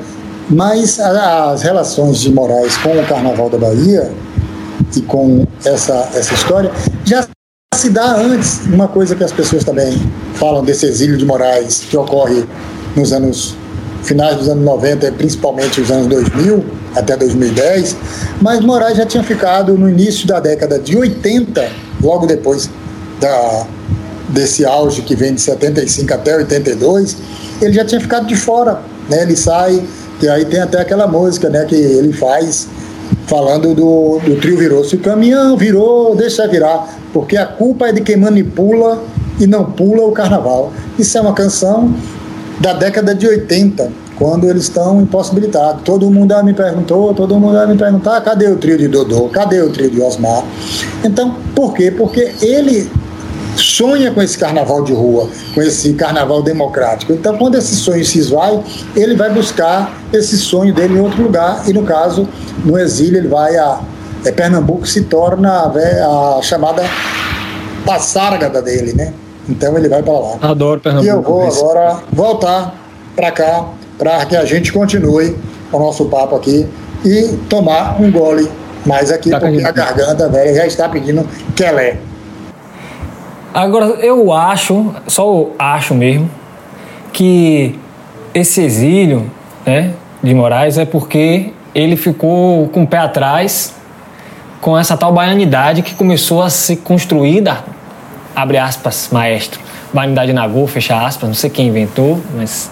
Mas 0.48 0.98
as 0.98 1.60
relações 1.60 2.20
de 2.20 2.32
Moraes 2.32 2.78
com 2.78 2.98
o 2.98 3.06
Carnaval 3.06 3.50
da 3.50 3.58
Bahia 3.58 4.10
e 4.96 5.02
com 5.02 5.44
essa, 5.66 6.08
essa 6.14 6.32
história 6.32 6.72
já 7.04 7.26
se 7.76 7.90
dá 7.90 8.16
antes. 8.16 8.60
Uma 8.66 8.88
coisa 8.88 9.14
que 9.14 9.22
as 9.22 9.32
pessoas 9.32 9.64
também 9.64 10.00
falam 10.34 10.64
desse 10.64 10.86
exílio 10.86 11.16
de 11.16 11.24
Moraes 11.24 11.80
que 11.88 11.96
ocorre 11.96 12.44
nos 12.96 13.12
anos 13.12 13.54
finais 14.02 14.36
dos 14.36 14.48
anos 14.48 14.64
90, 14.64 15.12
principalmente 15.12 15.80
os 15.80 15.90
anos 15.90 16.06
2000 16.06 16.64
até 16.94 17.16
2010, 17.16 17.96
mas 18.40 18.60
Moraes 18.60 18.96
já 18.96 19.04
tinha 19.04 19.22
ficado 19.22 19.76
no 19.76 19.90
início 19.90 20.26
da 20.26 20.40
década 20.40 20.78
de 20.78 20.96
80, 20.96 21.68
logo 22.02 22.26
depois 22.26 22.70
da, 23.20 23.66
desse 24.28 24.64
auge 24.64 25.02
que 25.02 25.14
vem 25.14 25.34
de 25.34 25.40
75 25.40 26.14
até 26.14 26.36
82, 26.36 27.16
ele 27.60 27.72
já 27.72 27.84
tinha 27.84 28.00
ficado 28.00 28.26
de 28.26 28.36
fora, 28.36 28.80
né? 29.10 29.22
Ele 29.22 29.36
sai 29.36 29.82
e 30.22 30.28
aí 30.28 30.44
tem 30.46 30.60
até 30.60 30.80
aquela 30.80 31.06
música, 31.06 31.50
né, 31.50 31.64
que 31.66 31.74
ele 31.74 32.12
faz 32.12 32.68
falando 33.26 33.74
do, 33.74 34.18
do 34.20 34.36
trio 34.40 34.56
virou. 34.56 34.84
Se 34.84 34.96
o 34.96 34.98
caminhão 34.98 35.56
virou, 35.56 36.14
deixa 36.16 36.46
virar, 36.48 36.98
porque 37.12 37.36
a 37.36 37.46
culpa 37.46 37.88
é 37.88 37.92
de 37.92 38.00
quem 38.00 38.16
manipula 38.16 39.02
e 39.38 39.46
não 39.46 39.64
pula 39.64 40.06
o 40.06 40.12
carnaval. 40.12 40.72
Isso 40.98 41.18
é 41.18 41.20
uma 41.20 41.34
canção 41.34 41.92
da 42.60 42.72
década 42.72 43.14
de 43.14 43.26
80, 43.26 43.92
quando 44.16 44.48
eles 44.48 44.64
estão 44.64 45.00
impossibilitados. 45.00 45.82
Todo 45.82 46.10
mundo 46.10 46.34
me 46.42 46.54
perguntou, 46.54 47.12
todo 47.12 47.38
mundo 47.38 47.66
me 47.68 47.76
perguntar, 47.76 48.20
cadê 48.22 48.48
o 48.48 48.56
trio 48.56 48.78
de 48.78 48.88
Dodô? 48.88 49.28
Cadê 49.28 49.60
o 49.60 49.70
trio 49.70 49.90
de 49.90 50.00
Osmar? 50.00 50.44
Então, 51.04 51.34
por 51.54 51.74
quê? 51.74 51.90
Porque 51.90 52.32
ele 52.40 52.90
sonha 53.56 54.10
com 54.10 54.22
esse 54.22 54.36
carnaval 54.36 54.82
de 54.82 54.92
rua, 54.92 55.28
com 55.54 55.62
esse 55.62 55.92
carnaval 55.94 56.42
democrático. 56.42 57.12
Então, 57.12 57.36
quando 57.36 57.56
esse 57.56 57.74
sonho 57.76 58.04
se 58.04 58.18
esvai, 58.18 58.62
ele 58.94 59.16
vai 59.16 59.30
buscar 59.30 59.92
esse 60.12 60.36
sonho 60.36 60.74
dele 60.74 60.94
em 60.94 61.00
outro 61.00 61.22
lugar, 61.22 61.68
e 61.68 61.72
no 61.72 61.82
caso, 61.82 62.28
no 62.64 62.78
exílio, 62.78 63.18
ele 63.18 63.28
vai 63.28 63.56
a 63.56 63.80
é, 64.24 64.32
Pernambuco, 64.32 64.86
se 64.86 65.02
torna 65.02 65.50
a, 65.50 66.38
a 66.38 66.42
chamada 66.42 66.82
passárgada 67.84 68.60
dele, 68.60 68.92
né? 68.92 69.12
Então 69.48 69.76
ele 69.78 69.88
vai 69.88 70.02
para 70.02 70.12
lá. 70.12 70.38
Adoro 70.42 70.80
Pernambuco. 70.80 71.06
E 71.06 71.16
eu 71.16 71.22
vou 71.22 71.46
agora 71.46 71.98
voltar 72.12 72.74
para 73.14 73.30
cá 73.30 73.68
para 73.96 74.26
que 74.26 74.36
a 74.36 74.44
gente 74.44 74.72
continue 74.72 75.36
o 75.72 75.78
nosso 75.78 76.06
papo 76.06 76.34
aqui 76.34 76.66
e 77.04 77.38
tomar 77.48 78.00
um 78.00 78.10
gole 78.10 78.50
mais 78.84 79.10
aqui, 79.10 79.30
tá 79.30 79.40
porque 79.40 79.62
a 79.62 79.70
garganta 79.70 80.28
velha 80.28 80.54
já 80.54 80.66
está 80.66 80.88
pedindo 80.88 81.26
quelé. 81.54 81.98
Agora, 83.56 83.86
eu 83.86 84.34
acho, 84.34 84.94
só 85.06 85.46
acho 85.58 85.94
mesmo, 85.94 86.30
que 87.10 87.74
esse 88.34 88.60
exílio 88.60 89.30
né, 89.64 89.94
de 90.22 90.34
Moraes 90.34 90.76
é 90.76 90.84
porque 90.84 91.54
ele 91.74 91.96
ficou 91.96 92.68
com 92.68 92.82
o 92.82 92.86
pé 92.86 92.98
atrás 92.98 93.74
com 94.60 94.76
essa 94.76 94.94
tal 94.94 95.10
baianidade 95.10 95.80
que 95.80 95.94
começou 95.94 96.42
a 96.42 96.50
se 96.50 96.76
construir 96.76 97.40
da, 97.40 97.60
abre 98.34 98.58
aspas, 98.58 99.08
maestro, 99.10 99.58
baianidade 99.90 100.34
Nagô, 100.34 100.66
fecha 100.66 100.94
aspas, 100.94 101.26
não 101.26 101.34
sei 101.34 101.48
quem 101.48 101.68
inventou, 101.68 102.20
mas 102.36 102.70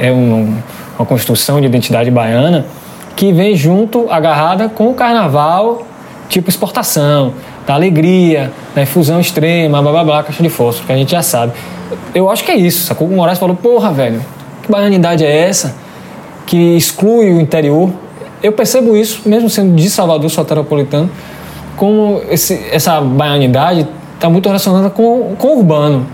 é 0.00 0.10
um, 0.10 0.52
uma 0.98 1.06
construção 1.06 1.60
de 1.60 1.68
identidade 1.68 2.10
baiana 2.10 2.66
que 3.14 3.32
vem 3.32 3.54
junto, 3.54 4.10
agarrada 4.10 4.68
com 4.68 4.90
o 4.90 4.94
carnaval, 4.94 5.86
tipo 6.28 6.50
exportação, 6.50 7.34
da 7.66 7.74
alegria, 7.74 8.52
da 8.74 8.82
infusão 8.82 9.20
extrema, 9.20 9.80
blá 9.80 9.92
blá 9.92 10.04
blá, 10.04 10.22
caixa 10.22 10.42
de 10.42 10.48
fósforo, 10.48 10.86
que 10.86 10.92
a 10.92 10.96
gente 10.96 11.12
já 11.12 11.22
sabe. 11.22 11.52
Eu 12.14 12.30
acho 12.30 12.44
que 12.44 12.50
é 12.50 12.56
isso, 12.56 12.84
sacou? 12.84 13.06
O 13.06 13.12
Moraes 13.12 13.38
falou, 13.38 13.54
porra, 13.54 13.92
velho, 13.92 14.24
que 14.62 14.70
baianidade 14.70 15.24
é 15.24 15.48
essa 15.48 15.74
que 16.46 16.76
exclui 16.76 17.32
o 17.32 17.40
interior? 17.40 17.90
Eu 18.42 18.52
percebo 18.52 18.96
isso, 18.96 19.22
mesmo 19.26 19.48
sendo 19.48 19.76
de 19.76 19.88
Salvador 19.88 20.28
soteropolitano, 20.28 21.08
como 21.76 22.20
esse, 22.28 22.60
essa 22.70 23.00
baianidade 23.00 23.86
está 24.14 24.28
muito 24.28 24.46
relacionada 24.46 24.90
com, 24.90 25.34
com 25.38 25.48
o 25.48 25.58
urbano. 25.58 26.06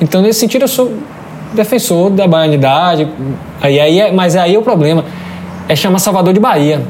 Então, 0.00 0.22
nesse 0.22 0.40
sentido, 0.40 0.62
eu 0.62 0.68
sou 0.68 0.92
defensor 1.52 2.10
da 2.10 2.26
baianidade, 2.28 3.08
aí, 3.60 3.80
aí, 3.80 4.00
é, 4.00 4.12
mas 4.12 4.36
aí 4.36 4.54
é 4.54 4.58
o 4.58 4.62
problema, 4.62 5.04
é 5.68 5.74
chamar 5.74 5.98
Salvador 5.98 6.32
de 6.32 6.40
Bahia 6.40 6.82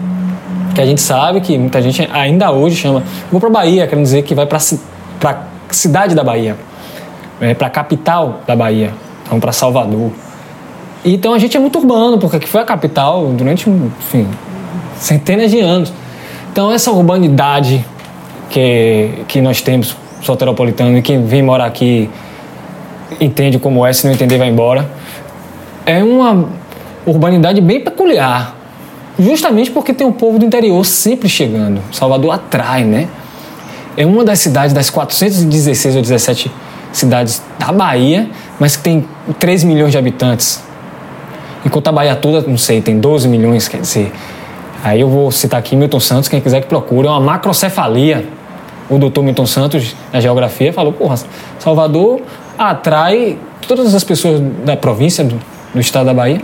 que 0.75 0.81
a 0.81 0.87
gente 0.87 1.01
sabe 1.01 1.41
que 1.41 1.57
muita 1.59 1.81
gente 1.83 2.09
ainda 2.13 2.51
hoje 2.51 2.77
chama. 2.77 3.03
Vou 3.31 3.41
para 3.41 3.51
Bahia, 3.51 3.87
querendo 3.87 4.05
dizer 4.05 4.23
que 4.23 4.35
vai 4.35 4.47
para 4.47 4.59
a 4.59 5.35
cidade 5.71 6.15
da 6.15 6.23
Bahia, 6.23 6.57
é, 7.41 7.55
para 7.55 7.67
a 7.67 7.71
capital 7.71 8.41
da 8.47 8.55
Bahia, 8.55 8.93
então 9.27 9.41
para 9.41 9.53
Salvador. 9.53 10.11
Então 11.05 11.33
a 11.33 11.39
gente 11.39 11.57
é 11.57 11.61
muito 11.61 11.79
urbano, 11.79 12.19
porque 12.19 12.37
aqui 12.37 12.49
foi 12.49 12.61
a 12.61 12.65
capital 12.65 13.27
durante, 13.29 13.69
enfim, 13.69 14.29
centenas 14.97 15.51
de 15.51 15.61
anos. 15.61 15.93
Então 16.53 16.71
essa 16.71 16.91
urbanidade 16.91 17.85
que, 18.51 19.11
que 19.27 19.41
nós 19.41 19.63
temos, 19.63 19.97
soteropolitano, 20.23 20.99
e 20.99 21.03
quem 21.03 21.25
vem 21.25 21.43
morar 21.43 21.67
aqui 21.67 22.11
entende 23.21 23.59
como 23.59 23.87
é, 23.87 23.93
se 23.93 24.07
não 24.07 24.13
entender 24.13 24.39
vai 24.39 24.49
embora, 24.49 24.89
é 25.87 26.03
uma 26.05 26.49
urbanidade 27.07 27.61
bem 27.61 27.81
peculiar 27.81 28.60
justamente 29.21 29.71
porque 29.71 29.93
tem 29.93 30.07
um 30.07 30.13
povo 30.13 30.39
do 30.39 30.45
interior 30.45 30.85
sempre 30.85 31.29
chegando. 31.29 31.81
Salvador 31.93 32.33
atrai, 32.33 32.85
né? 32.85 33.09
É 33.97 34.07
uma 34.07 34.25
das 34.25 34.39
cidades, 34.39 34.73
das 34.73 34.89
416 34.89 35.97
ou 35.97 36.03
17 36.03 36.51
cidades 36.93 37.43
da 37.59 37.71
Bahia, 37.73 38.31
mas 38.59 38.77
que 38.77 38.83
tem 38.83 39.07
3 39.39 39.65
milhões 39.65 39.93
de 39.93 39.99
habitantes. 39.99 40.63
Enquanto 41.65 41.89
a 41.89 41.93
Bahia 41.93 42.17
toda, 42.17 42.41
não 42.49 42.57
sei, 42.57 42.81
tem 42.81 42.99
12 42.99 43.29
milhões, 43.29 43.69
quer 43.69 43.81
dizer. 43.81 44.13
Aí 44.83 45.01
eu 45.01 45.09
vou 45.09 45.31
citar 45.31 45.61
aqui 45.61 45.77
Milton 45.77 46.01
Santos, 46.01 46.29
quem 46.29 46.41
quiser 46.41 46.63
que 46.63 46.69
procure, 46.69 47.07
é 47.07 47.11
uma 47.11 47.21
macrocefalia. 47.21 48.27
O 48.89 48.99
doutor 48.99 49.23
Milton 49.23 49.47
Santos, 49.47 49.95
na 50.13 50.21
geografia, 50.21 50.73
falou: 50.73 50.93
porra, 50.93 51.17
Salvador 51.59 52.23
atrai 52.59 53.39
todas 53.69 53.95
as 53.95 54.03
pessoas 54.03 54.41
da 54.65 54.77
província, 54.77 55.23
do, 55.23 55.39
do 55.75 55.81
estado 55.81 56.07
da 56.07 56.15
Bahia 56.15 56.41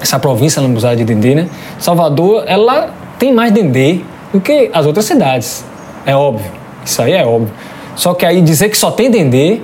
essa 0.00 0.18
província 0.18 0.60
lambuzada 0.60 0.96
de 0.96 1.04
Dendê, 1.04 1.34
né? 1.34 1.48
Salvador, 1.78 2.44
ela 2.46 2.90
tem 3.18 3.32
mais 3.32 3.52
Dendê 3.52 4.00
do 4.32 4.40
que 4.40 4.70
as 4.72 4.86
outras 4.86 5.04
cidades. 5.04 5.64
É 6.04 6.14
óbvio. 6.14 6.50
Isso 6.84 7.00
aí 7.00 7.12
é 7.12 7.24
óbvio. 7.24 7.52
Só 7.96 8.12
que 8.12 8.26
aí 8.26 8.42
dizer 8.42 8.68
que 8.68 8.76
só 8.76 8.90
tem 8.90 9.10
Dendê, 9.10 9.60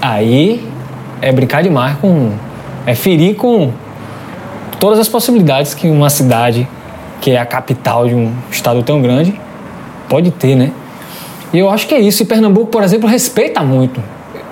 aí 0.00 0.66
é 1.20 1.32
brincar 1.32 1.62
demais 1.62 1.96
com. 1.98 2.32
é 2.86 2.94
ferir 2.94 3.36
com 3.36 3.72
todas 4.78 4.98
as 4.98 5.08
possibilidades 5.08 5.74
que 5.74 5.88
uma 5.88 6.08
cidade, 6.08 6.68
que 7.20 7.32
é 7.32 7.38
a 7.38 7.44
capital 7.44 8.06
de 8.06 8.14
um 8.14 8.32
estado 8.50 8.82
tão 8.82 9.02
grande, 9.02 9.38
pode 10.08 10.30
ter, 10.30 10.54
né? 10.54 10.72
E 11.52 11.58
eu 11.58 11.68
acho 11.68 11.86
que 11.86 11.94
é 11.94 12.00
isso. 12.00 12.22
E 12.22 12.26
Pernambuco, 12.26 12.66
por 12.66 12.82
exemplo, 12.82 13.08
respeita 13.08 13.62
muito. 13.62 14.02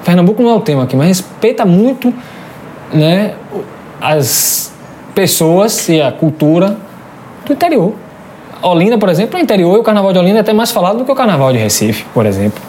Pernambuco 0.04 0.42
não 0.42 0.50
é 0.50 0.54
o 0.54 0.61
tema 0.61 0.84
aqui, 0.84 0.96
mas 0.96 1.09
respeita 1.09 1.64
muito 1.64 2.12
né, 2.92 3.34
as 4.00 4.72
pessoas 5.16 5.88
e 5.88 5.98
a 5.98 6.12
cultura 6.12 6.76
do 7.46 7.52
interior. 7.54 7.94
Olinda, 8.62 8.98
por 8.98 9.08
exemplo, 9.08 9.38
é 9.38 9.40
interior 9.40 9.74
e 9.76 9.80
o 9.80 9.82
carnaval 9.82 10.12
de 10.12 10.18
Olinda 10.18 10.38
é 10.38 10.40
até 10.42 10.52
mais 10.52 10.70
falado 10.70 10.98
do 10.98 11.06
que 11.06 11.10
o 11.10 11.14
carnaval 11.14 11.50
de 11.54 11.58
Recife, 11.58 12.04
por 12.12 12.26
exemplo. 12.26 12.62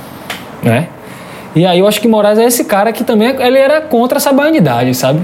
Né? 0.63 0.87
E 1.53 1.65
aí 1.65 1.79
eu 1.79 1.87
acho 1.87 1.99
que 1.99 2.07
Moraes 2.07 2.39
é 2.39 2.45
esse 2.45 2.63
cara 2.63 2.93
que 2.93 3.03
também 3.03 3.35
ele 3.41 3.57
era 3.57 3.81
contra 3.81 4.17
essa 4.17 4.31
baianidade, 4.31 4.93
sabe? 4.95 5.19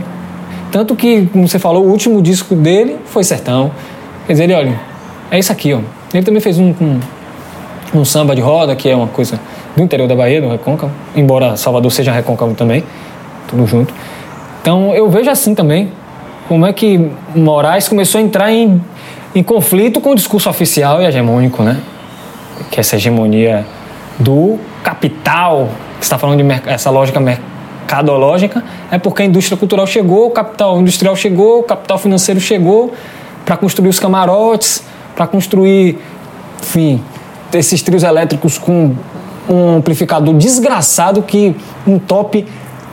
Tanto 0.70 0.98
que, 0.98 1.28
como 1.28 1.48
você 1.48 1.58
falou, 1.58 1.86
o 1.86 1.90
último 1.90 2.22
disco 2.22 2.56
dele 2.56 2.98
foi 3.06 3.24
Sertão. 3.24 3.72
Quer 4.28 4.34
dizer, 4.34 4.44
ele, 4.44 4.54
olha, 4.54 4.80
é 5.32 5.40
isso 5.40 5.52
aqui, 5.52 5.74
ó. 5.74 5.80
Ele 6.14 6.24
também 6.26 6.42
fez 6.42 6.60
um, 6.60 6.74
um, 6.82 7.00
um 7.96 8.04
samba 8.04 8.36
de 8.36 8.42
roda, 8.42 8.76
que 8.76 8.90
é 8.90 8.96
uma 8.96 9.08
coisa 9.08 9.40
do 9.78 9.82
interior 9.82 10.10
da 10.10 10.16
Bahia, 10.16 10.42
do 10.42 10.50
Recôncavo, 10.50 10.92
embora 11.16 11.56
Salvador 11.56 11.90
seja 11.90 12.12
Recôncavo 12.12 12.54
também, 12.54 12.84
tudo 13.48 13.66
junto. 13.66 13.94
Então 14.62 14.94
eu 14.94 15.10
vejo 15.10 15.30
assim 15.30 15.56
também, 15.56 15.92
como 16.48 16.66
é 16.66 16.74
que 16.74 17.10
Moraes 17.36 17.88
começou 17.88 18.20
a 18.20 18.22
entrar 18.22 18.52
em, 18.52 18.82
em 19.34 19.44
conflito 19.44 20.02
com 20.02 20.12
o 20.12 20.16
discurso 20.16 20.50
oficial 20.50 21.02
e 21.02 21.06
hegemônico, 21.06 21.64
né? 21.64 21.80
Que 22.70 22.80
essa 22.80 22.96
hegemonia 22.96 23.66
do 24.20 24.60
capital, 24.84 25.70
que 25.98 26.04
está 26.04 26.18
falando 26.18 26.44
de 26.44 26.70
essa 26.70 26.90
lógica 26.90 27.20
mercadológica, 27.20 28.64
é 28.92 28.98
porque 28.98 29.24
a 29.24 29.26
indústria 29.26 29.58
cultural 29.58 29.88
chegou, 29.88 30.28
o 30.28 30.32
capital 30.32 30.80
industrial 30.80 31.16
chegou, 31.16 31.60
o 31.60 31.64
capital 31.64 31.98
financeiro 31.98 32.40
chegou 32.40 32.94
para 33.46 33.58
construir 33.58 33.90
os 33.90 34.00
camarotes, 34.00 34.84
para 35.16 35.28
construir, 35.28 35.98
enfim, 36.62 37.02
esses 37.54 37.82
trios 37.82 38.04
elétricos 38.04 38.58
com 38.58 38.96
um 39.50 39.78
amplificador 39.78 40.34
desgraçado 40.36 41.22
que 41.22 41.56
entope 41.86 42.46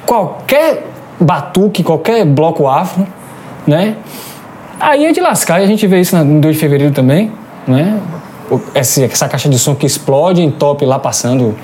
qualquer 0.05 0.87
batuque, 1.21 1.83
qualquer 1.83 2.25
bloco 2.25 2.67
afro, 2.67 3.07
né? 3.67 3.97
Aí 4.79 5.05
é 5.05 5.13
de 5.13 5.21
lascar, 5.21 5.61
e 5.61 5.65
a 5.65 5.67
gente 5.67 5.87
vê 5.87 6.01
isso 6.01 6.17
no 6.17 6.41
2 6.41 6.55
de 6.55 6.61
fevereiro 6.61 6.93
também, 6.93 7.31
né? 7.67 8.01
Essa, 8.75 9.05
essa 9.05 9.29
caixa 9.29 9.49
de 9.49 9.59
som 9.59 9.75
que 9.75 9.87
explode, 9.87 10.43
entope 10.43 10.85
lá 10.85 10.99
passando 10.99 11.55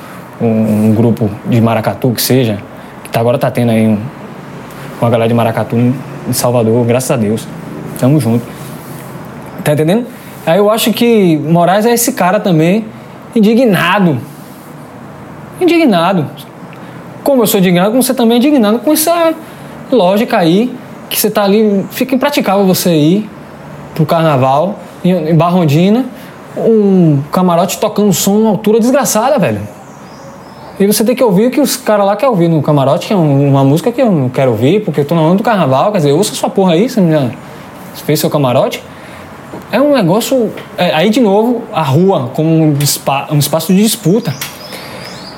um, 0.41 0.47
um 0.89 0.95
grupo 0.95 1.31
de 1.47 1.61
maracatu 1.61 2.11
que 2.11 2.23
seja, 2.23 2.59
que 3.03 3.11
tá, 3.11 3.21
agora 3.21 3.39
tá 3.39 3.51
tendo 3.51 3.73
aí 3.73 3.87
um, 3.87 3.99
uma 5.01 5.11
galera 5.11 5.29
de 5.29 5.35
maracatu 5.35 5.77
em 5.77 6.33
Salvador, 6.33 6.85
graças 6.85 7.11
a 7.11 7.17
Deus. 7.17 7.47
Tamo 7.99 8.21
junto. 8.21 8.45
Tá 9.65 9.73
entendendo? 9.73 10.07
Aí 10.45 10.59
eu 10.59 10.71
acho 10.71 10.93
que 10.93 11.37
Moraes 11.39 11.87
é 11.87 11.93
esse 11.93 12.13
cara 12.13 12.39
também, 12.39 12.85
indignado. 13.35 14.19
Indignado. 15.61 16.27
Como 17.25 17.43
eu 17.43 17.47
sou 17.47 17.59
indignado, 17.59 17.91
como 17.91 18.03
você 18.03 18.15
também 18.15 18.37
é 18.37 18.39
indignado 18.39 18.79
com 18.79 18.93
essa 18.93 19.35
lógica 19.91 20.37
aí, 20.37 20.73
que 21.09 21.19
você 21.19 21.31
tá 21.31 21.45
ali, 21.45 21.85
fica 21.91 22.15
impraticável 22.15 22.67
você 22.67 22.95
ir 22.95 23.31
pro 23.95 24.05
carnaval, 24.05 24.79
em 25.05 25.35
Barrondina, 25.35 26.05
um 26.57 27.21
camarote 27.33 27.79
tocando 27.79 28.13
som 28.13 28.39
uma 28.39 28.51
altura 28.51 28.81
desgraçada, 28.81 29.39
velho. 29.39 29.61
E 30.79 30.87
você 30.87 31.03
tem 31.03 31.17
que 31.17 31.25
ouvir 31.25 31.47
o 31.47 31.51
que 31.51 31.61
os 31.61 31.77
caras 31.77 32.05
lá 32.05 32.17
querem 32.17 32.31
ouvir 32.31 32.49
no 32.49 32.63
camarote, 32.63 33.07
que 33.07 33.13
é 33.13 33.17
uma 33.17 33.65
música 33.65 33.91
que 33.91 34.03
eu 34.03 34.11
não 34.11 34.29
quero 34.29 34.51
ouvir, 34.51 34.85
porque 34.85 35.01
eu 35.01 35.05
tô 35.05 35.15
na 35.15 35.23
onda 35.23 35.37
do 35.37 35.43
carnaval, 35.43 35.91
quer 35.91 35.99
dizer, 35.99 36.13
ouça 36.13 36.35
sua 36.35 36.51
porra 36.51 36.75
aí, 36.75 36.89
você 36.89 37.01
já 37.11 37.31
fez 38.05 38.21
seu 38.21 38.29
camarote. 38.29 38.83
É 39.73 39.81
um 39.81 39.95
negócio. 39.95 40.53
É, 40.77 40.95
aí, 40.95 41.09
de 41.09 41.21
novo, 41.21 41.63
a 41.73 41.83
rua 41.83 42.31
como 42.35 42.49
um, 42.51 42.77
um 43.31 43.39
espaço 43.39 43.73
de 43.73 43.83
disputa. 43.83 44.35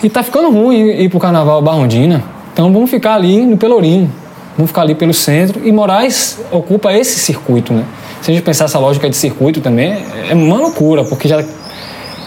E 0.02 0.08
tá 0.08 0.22
ficando 0.22 0.50
ruim 0.50 0.76
ir 0.76 1.08
pro 1.08 1.18
carnaval 1.18 1.62
Barrondina. 1.62 2.22
Então 2.52 2.72
vamos 2.72 2.90
ficar 2.90 3.14
ali 3.14 3.46
no 3.46 3.56
Pelourinho. 3.56 4.12
Vamos 4.58 4.70
ficar 4.70 4.82
ali 4.82 4.96
pelo 4.96 5.14
centro. 5.14 5.64
E 5.64 5.70
Moraes 5.70 6.40
ocupa 6.50 6.92
esse 6.92 7.20
circuito, 7.20 7.72
né? 7.72 7.84
Se 8.20 8.32
a 8.32 8.34
gente 8.34 8.42
pensar 8.42 8.64
essa 8.64 8.80
lógica 8.80 9.08
de 9.08 9.16
circuito 9.16 9.60
também, 9.60 10.04
é 10.28 10.34
uma 10.34 10.56
loucura, 10.56 11.04
porque 11.04 11.28
já, 11.28 11.44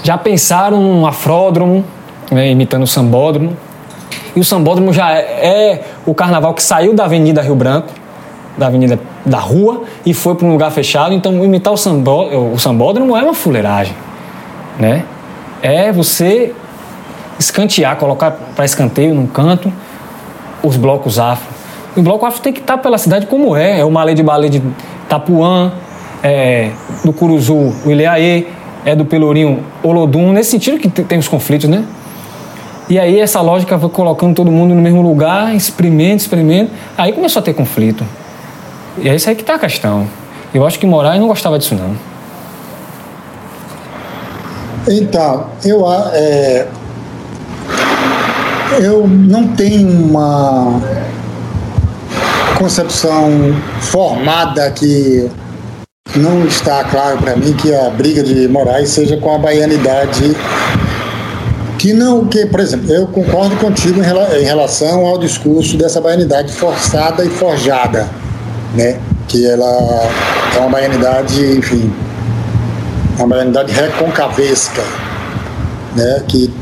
já 0.02 0.18
pensaram 0.18 0.82
um 0.82 1.06
afródromo, 1.06 1.84
né, 2.32 2.50
imitando 2.50 2.84
o 2.84 2.88
sambódromo. 2.88 3.58
E 4.34 4.40
o 4.40 4.46
sambódromo 4.46 4.94
já 4.94 5.12
é, 5.12 5.20
é 5.20 5.84
o 6.06 6.14
carnaval 6.14 6.54
que 6.54 6.64
saiu 6.64 6.94
da 6.94 7.04
Avenida 7.04 7.42
Rio 7.42 7.54
Branco, 7.54 7.90
da 8.58 8.68
Avenida 8.68 8.98
da 9.26 9.40
Rua, 9.40 9.84
e 10.06 10.14
foi 10.14 10.34
para 10.36 10.48
um 10.48 10.54
lugar 10.54 10.72
fechado. 10.72 11.14
Então, 11.14 11.44
imitar 11.44 11.74
o, 11.74 11.78
sambó, 11.78 12.30
o 12.54 12.58
sambódromo 12.58 13.18
é 13.18 13.24
uma 13.24 13.34
fuleiragem, 13.34 13.94
né? 14.80 15.04
É 15.62 15.92
você 15.92 16.56
escantear, 17.38 17.98
colocar 17.98 18.32
para 18.56 18.64
escanteio 18.64 19.14
num 19.14 19.28
canto 19.28 19.72
os 20.64 20.78
blocos 20.78 21.20
afro. 21.20 21.61
O 21.96 22.02
bloco 22.02 22.26
afro 22.26 22.42
tem 22.42 22.54
que 22.54 22.60
estar 22.60 22.78
pela 22.78 22.98
cidade 22.98 23.26
como 23.26 23.56
é. 23.56 23.80
É 23.80 23.86
o 23.86 23.92
Malê 23.92 24.14
de 24.14 24.24
Balé 24.24 24.48
de 24.48 24.62
Tapuã, 25.10 25.72
é 26.24 26.72
do 27.04 27.12
Curuzu 27.12 27.74
o 27.86 27.92
Ileaê, 27.92 28.46
é 28.86 28.96
do 28.96 29.06
Pelourinho 29.06 29.64
Olodum, 29.84 30.32
nesse 30.32 30.52
sentido 30.52 30.78
que 30.78 30.90
tem 30.90 31.20
os 31.20 31.28
conflitos, 31.28 31.70
né? 31.70 31.84
E 32.90 33.00
aí 33.00 33.20
essa 33.20 33.42
lógica 33.42 33.78
foi 33.78 33.90
colocando 33.90 34.36
todo 34.36 34.52
mundo 34.52 34.74
no 34.74 34.82
mesmo 34.82 35.02
lugar, 35.02 35.56
experimento, 35.56 36.24
experimento. 36.24 36.72
Aí 36.98 37.14
começou 37.14 37.40
a 37.40 37.44
ter 37.44 37.54
conflito. 37.54 38.04
E 38.98 39.08
é 39.08 39.16
isso 39.16 39.30
aí 39.30 39.36
que 39.36 39.42
está 39.42 39.56
a 39.56 39.60
questão. 39.60 40.08
Eu 40.54 40.66
acho 40.66 40.78
que 40.78 40.86
Moraes 40.86 41.20
não 41.20 41.28
gostava 41.28 41.58
disso, 41.58 41.76
não. 41.76 41.96
Então, 44.88 45.48
eu, 45.64 45.86
é, 46.12 46.68
eu 48.82 49.08
não 49.08 49.48
tenho 49.50 49.90
uma 49.90 50.82
concepção 52.62 53.56
formada 53.80 54.70
que 54.70 55.28
não 56.16 56.46
está 56.46 56.84
claro 56.84 57.18
para 57.18 57.36
mim 57.36 57.54
que 57.54 57.74
a 57.74 57.90
briga 57.90 58.22
de 58.22 58.48
Moraes 58.48 58.90
seja 58.90 59.18
com 59.18 59.34
a 59.34 59.40
baianidade 59.40 60.36
que 61.80 61.92
não, 61.92 62.28
que, 62.28 62.46
por 62.46 62.60
exemplo, 62.60 62.94
eu 62.94 63.08
concordo 63.08 63.56
contigo 63.56 64.00
em 64.00 64.44
relação 64.44 65.08
ao 65.08 65.18
discurso 65.18 65.76
dessa 65.76 66.00
baianidade 66.00 66.54
forçada 66.54 67.26
e 67.26 67.30
forjada, 67.30 68.08
né? 68.76 69.00
Que 69.28 69.44
ela 69.44 70.08
é 70.56 70.60
uma 70.60 70.70
baianidade, 70.70 71.44
enfim, 71.58 71.92
uma 73.18 73.28
baianidade 73.28 73.74
reconcavesca, 73.74 74.84
né? 75.96 76.24
Que 76.28 76.54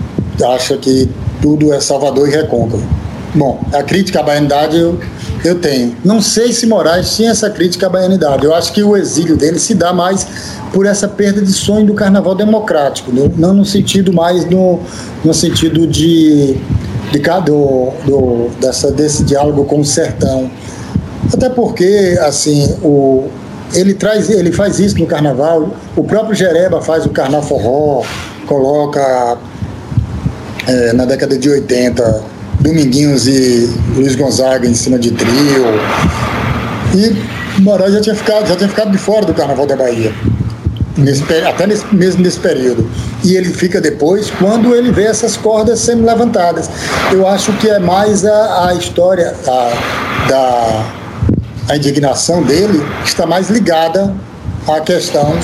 acha 0.46 0.78
que 0.78 1.10
tudo 1.42 1.74
é 1.74 1.82
Salvador 1.82 2.30
e 2.30 2.32
recôncavo. 2.32 2.88
Bom, 3.36 3.60
a 3.74 3.84
crítica 3.84 4.22
à 4.22 4.24
baianidade 4.24 4.80
eu, 4.80 4.98
eu 5.44 5.60
tenho. 5.60 5.96
Não 6.04 6.22
sei 6.22 6.52
se 6.52 6.66
Moraes 6.66 7.16
tinha 7.16 7.32
essa 7.32 7.50
crítica 7.50 7.88
à 7.88 7.90
baianidade. 7.90 8.46
Eu 8.46 8.54
acho 8.54 8.74
que 8.74 8.84
o 8.84 8.98
exílio 8.98 9.38
dele 9.38 9.60
se 9.60 9.74
dá 9.74 9.94
mais 9.94 10.28
por 10.74 10.86
essa 10.86 11.08
perda 11.08 11.42
de 11.42 11.52
sonho 11.52 11.86
do 11.86 11.94
carnaval 11.94 12.36
democrático, 12.36 13.12
não 13.38 13.54
no 13.54 13.66
sentido 13.66 14.14
mais 14.14 14.46
no, 14.46 14.80
no 15.24 15.34
sentido 15.34 15.88
de, 15.88 16.58
de 17.12 17.20
do, 17.46 17.92
do, 18.06 18.50
dessa, 18.60 18.92
desse 18.92 19.24
diálogo 19.24 19.66
com 19.66 19.80
o 19.80 19.86
sertão. 19.86 20.50
Até 21.34 21.50
porque, 21.50 22.18
assim, 22.22 22.76
o, 22.84 23.28
ele, 23.74 23.94
traz, 23.94 24.30
ele 24.30 24.52
faz 24.52 24.80
isso 24.80 25.00
no 25.00 25.06
carnaval, 25.06 25.70
o 25.96 26.04
próprio 26.04 26.36
Jereba 26.36 26.82
faz 26.82 27.06
o 27.06 27.10
carnaval 27.10 27.48
forró, 27.48 28.04
coloca 28.46 29.38
é, 30.68 30.94
na 30.94 31.06
década 31.06 31.38
de 31.38 31.50
80 31.50 32.39
Dominguinhos 32.60 33.28
e 33.28 33.74
Luiz 33.96 34.16
Gonzaga 34.16 34.68
em 34.68 34.74
cima 34.74 35.00
de 35.00 35.12
trio. 35.12 35.66
E 36.94 37.62
Moraes 37.62 37.94
já 37.94 38.02
tinha 38.02 38.16
ficado, 38.16 38.48
já 38.48 38.56
tinha 38.56 38.70
ficado 38.70 38.92
de 38.92 38.98
fora 38.98 39.26
do 39.26 39.34
Carnaval 39.34 39.66
da 39.66 39.76
Bahia. 39.76 40.14
Nesse, 40.98 41.24
até 41.48 41.66
nesse, 41.66 41.86
mesmo 41.94 42.22
nesse 42.22 42.40
período. 42.40 42.90
E 43.24 43.36
ele 43.36 43.54
fica 43.54 43.80
depois 43.80 44.30
quando 44.32 44.76
ele 44.76 44.92
vê 44.92 45.04
essas 45.04 45.38
cordas 45.38 45.80
sendo 45.80 46.06
levantadas. 46.06 46.70
Eu 47.12 47.26
acho 47.26 47.54
que 47.54 47.70
é 47.70 47.80
mais 47.80 48.26
a, 48.26 48.70
a 48.70 48.76
história 48.76 49.34
a, 49.48 50.28
da 50.28 50.86
a 51.70 51.78
indignação 51.78 52.42
dele 52.42 52.84
está 53.06 53.28
mais 53.28 53.50
ligada 53.50 54.14
à 54.68 54.82
questão, 54.82 55.36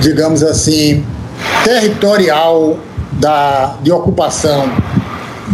digamos 0.00 0.42
assim, 0.42 1.02
territorial 1.64 2.78
da, 3.12 3.76
de 3.82 3.90
ocupação 3.90 4.70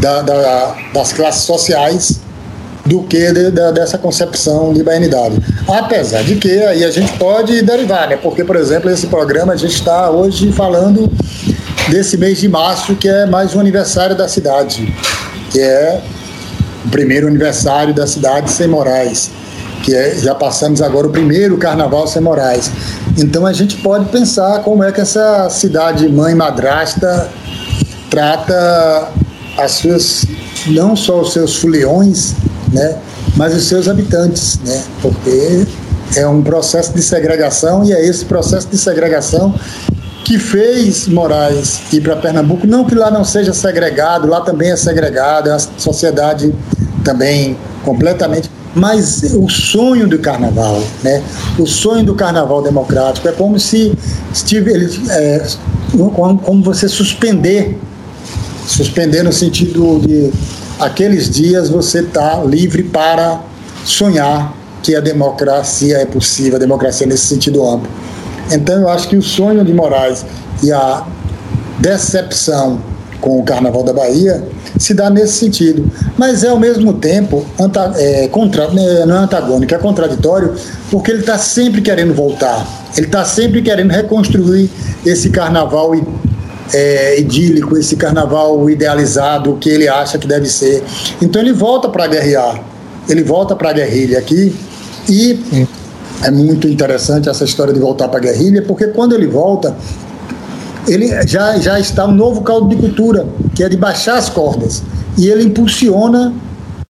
da, 0.03 0.21
da, 0.21 0.77
das 0.93 1.13
classes 1.13 1.43
sociais 1.43 2.21
do 2.85 3.05
que 3.05 3.33
de, 3.33 3.53
de, 3.53 3.73
dessa 3.73 3.97
concepção 3.97 4.75
de 4.75 4.83
baianidade. 4.83 5.39
Apesar 5.69 6.25
de 6.25 6.35
que 6.35 6.51
aí 6.51 6.85
a 6.85 6.91
gente 6.91 7.17
pode 7.17 7.63
derivar, 7.63 8.09
né? 8.09 8.17
Porque, 8.17 8.45
por 8.45 8.57
exemplo, 8.57 8.91
esse 8.91 9.07
programa 9.07 9.53
a 9.53 9.57
gente 9.57 9.77
está 9.77 10.11
hoje 10.11 10.51
falando 10.51 11.09
desse 11.89 12.17
mês 12.17 12.39
de 12.39 12.49
março, 12.49 12.97
que 12.97 13.09
é 13.09 13.27
mais 13.27 13.55
um 13.55 13.61
aniversário 13.61 14.17
da 14.17 14.27
cidade, 14.27 14.93
que 15.51 15.61
é 15.61 16.03
o 16.85 16.89
primeiro 16.91 17.29
aniversário 17.29 17.95
da 17.95 18.07
cidade 18.07 18.51
sem 18.51 18.67
Moraes, 18.67 19.31
que 19.85 19.95
é, 19.95 20.17
já 20.17 20.35
passamos 20.35 20.83
agora 20.83 21.07
o 21.07 21.11
primeiro 21.11 21.57
carnaval 21.59 22.09
sem 22.09 22.21
Moraes. 22.21 22.73
Então 23.17 23.47
a 23.47 23.53
gente 23.53 23.77
pode 23.77 24.07
pensar 24.07 24.63
como 24.65 24.83
é 24.83 24.91
que 24.91 25.01
essa 25.01 25.49
cidade 25.49 26.09
mãe 26.09 26.35
madrasta 26.35 27.29
trata 28.11 29.13
as 29.59 29.73
suas 29.73 30.25
não 30.69 30.95
só 30.95 31.21
os 31.21 31.33
seus 31.33 31.57
foliões, 31.57 32.35
né, 32.73 32.99
mas 33.37 33.55
os 33.55 33.65
seus 33.65 33.89
habitantes, 33.89 34.59
né, 34.65 34.83
porque 35.01 35.67
é 36.17 36.27
um 36.27 36.43
processo 36.43 36.93
de 36.93 37.03
segregação 37.03 37.85
e 37.85 37.93
é 37.93 38.05
esse 38.05 38.25
processo 38.25 38.69
de 38.69 38.79
segregação 38.79 39.55
que 40.25 40.39
fez 40.39 41.09
Moraes 41.09 41.81
ir 41.93 42.01
para 42.01 42.17
Pernambuco, 42.17 42.67
não 42.67 42.85
que 42.85 42.95
lá 42.95 43.11
não 43.11 43.25
seja 43.25 43.53
segregado, 43.53 44.29
lá 44.29 44.41
também 44.41 44.71
é 44.71 44.77
segregado, 44.77 45.49
é 45.49 45.53
uma 45.53 45.59
sociedade 45.79 46.55
também 47.05 47.57
completamente, 47.85 48.51
mas 48.75 49.23
o 49.35 49.49
sonho 49.49 50.07
do 50.07 50.19
carnaval, 50.19 50.83
né? 51.03 51.23
O 51.59 51.67
sonho 51.67 52.05
do 52.05 52.15
carnaval 52.15 52.63
democrático 52.63 53.29
é 53.29 53.33
como 53.33 53.59
se 53.59 53.93
estive, 54.33 54.73
ele, 54.73 55.11
é, 55.11 55.47
como 56.45 56.63
você 56.63 56.89
suspender 56.89 57.79
Suspender 58.67 59.23
no 59.23 59.33
sentido 59.33 60.01
de 60.01 60.33
aqueles 60.79 61.29
dias 61.29 61.69
você 61.69 62.01
está 62.01 62.43
livre 62.45 62.83
para 62.83 63.41
sonhar 63.85 64.55
que 64.83 64.95
a 64.97 65.01
democracia 65.01 65.99
é 65.99 66.07
possível, 66.07 66.57
a 66.57 66.59
democracia 66.59 67.07
nesse 67.07 67.27
sentido 67.27 67.67
amplo. 67.67 67.89
Então 68.51 68.81
eu 68.81 68.89
acho 68.89 69.09
que 69.09 69.17
o 69.17 69.23
sonho 69.23 69.65
de 69.65 69.73
Moraes 69.73 70.25
e 70.63 70.73
a 70.73 71.07
decepção 71.79 72.81
com 73.21 73.39
o 73.39 73.45
Carnaval 73.45 73.85
da 73.85 73.93
Bahia 73.93 74.43
se 74.79 74.93
dá 74.93 75.09
nesse 75.09 75.35
sentido. 75.35 75.91
Mas 76.19 76.43
é 76.43 76.49
ao 76.49 76.59
mesmo 76.59 76.95
tempo 76.95 77.47
anta, 77.59 77.93
é, 77.97 78.29
contra, 78.29 78.69
né, 78.69 79.07
não 79.07 79.17
é 79.17 79.19
antagônico, 79.21 79.73
é 79.75 79.79
contraditório, 79.79 80.55
porque 80.91 81.11
ele 81.11 81.21
está 81.21 81.39
sempre 81.39 81.81
querendo 81.81 82.13
voltar. 82.13 82.67
Ele 82.97 83.07
está 83.07 83.25
sempre 83.25 83.63
querendo 83.63 83.91
reconstruir 83.91 84.69
esse 85.07 85.31
carnaval 85.31 85.95
é, 86.73 87.21
idílico, 87.21 87.77
esse 87.77 87.97
carnaval 87.97 88.69
idealizado 88.71 89.57
que 89.57 89.69
ele 89.69 89.89
acha 89.89 90.19
que 90.19 90.27
deve 90.27 90.49
ser. 90.49 90.83
Então 91.21 91.41
ele 91.41 91.53
volta 91.53 91.89
para 91.89 92.07
guerrear, 92.07 92.63
ele 93.09 93.23
volta 93.23 93.55
para 93.55 93.71
a 93.71 93.73
guerrilha 93.73 94.19
aqui 94.19 94.55
e 95.09 95.67
é 96.23 96.31
muito 96.31 96.69
interessante 96.69 97.29
essa 97.29 97.45
história 97.45 97.73
de 97.73 97.81
voltar 97.81 98.09
para 98.09 98.19
a 98.19 98.23
guerrilha, 98.23 98.63
porque 98.63 98.87
quando 98.89 99.15
ele 99.15 99.27
volta, 99.27 99.77
ele 100.87 101.09
já, 101.27 101.59
já 101.59 101.79
está 101.79 102.07
um 102.07 102.13
novo 102.13 102.43
caldo 102.43 102.69
de 102.69 102.77
cultura, 102.77 103.27
que 103.55 103.63
é 103.63 103.69
de 103.69 103.77
baixar 103.77 104.17
as 104.17 104.29
cordas. 104.29 104.83
E 105.19 105.29
ele 105.29 105.45
impulsiona, 105.45 106.33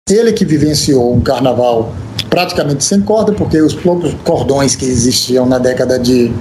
ele 0.09 0.31
que 0.31 0.45
vivenciou 0.45 1.13
um 1.13 1.19
carnaval 1.19 1.93
praticamente 2.29 2.83
sem 2.83 3.01
corda, 3.01 3.33
porque 3.33 3.61
os 3.61 3.73
poucos 3.73 4.13
cordões 4.23 4.75
que 4.75 4.85
existiam 4.85 5.45
na 5.45 5.57
década 5.57 5.99
de 5.99 6.31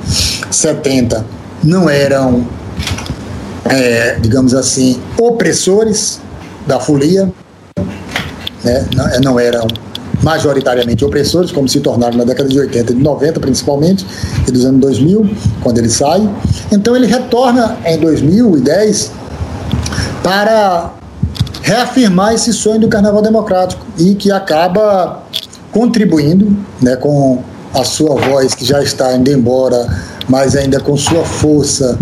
70 0.50 1.24
não 1.62 1.88
eram, 1.88 2.46
é, 3.70 4.16
digamos 4.20 4.54
assim, 4.54 5.00
opressores 5.18 6.20
da 6.66 6.80
folia, 6.80 7.32
né? 8.64 8.86
não, 8.94 9.20
não 9.20 9.40
eram 9.40 9.66
majoritariamente 10.22 11.04
opressores, 11.04 11.52
como 11.52 11.68
se 11.68 11.80
tornaram 11.80 12.16
na 12.16 12.24
década 12.24 12.48
de 12.48 12.58
80 12.58 12.92
e 12.92 12.96
de 12.96 13.02
90 13.02 13.38
principalmente, 13.38 14.04
e 14.46 14.50
dos 14.50 14.64
anos 14.64 14.80
2000, 14.80 15.30
quando 15.62 15.78
ele 15.78 15.88
sai. 15.88 16.28
Então 16.72 16.96
ele 16.96 17.06
retorna 17.06 17.76
em 17.84 17.98
2010 17.98 19.12
para 20.22 20.92
reafirmar 21.62 22.34
esse 22.34 22.52
sonho 22.52 22.80
do 22.80 22.88
carnaval 22.88 23.22
democrático 23.22 23.84
e 23.98 24.14
que 24.14 24.30
acaba 24.30 25.22
contribuindo 25.70 26.56
né, 26.80 26.96
com 26.96 27.42
a 27.74 27.84
sua 27.84 28.14
voz 28.14 28.54
que 28.54 28.64
já 28.64 28.82
está 28.82 29.14
indo 29.14 29.30
embora, 29.30 29.86
mas 30.28 30.56
ainda 30.56 30.80
com 30.80 30.96
sua 30.96 31.24
força, 31.24 31.98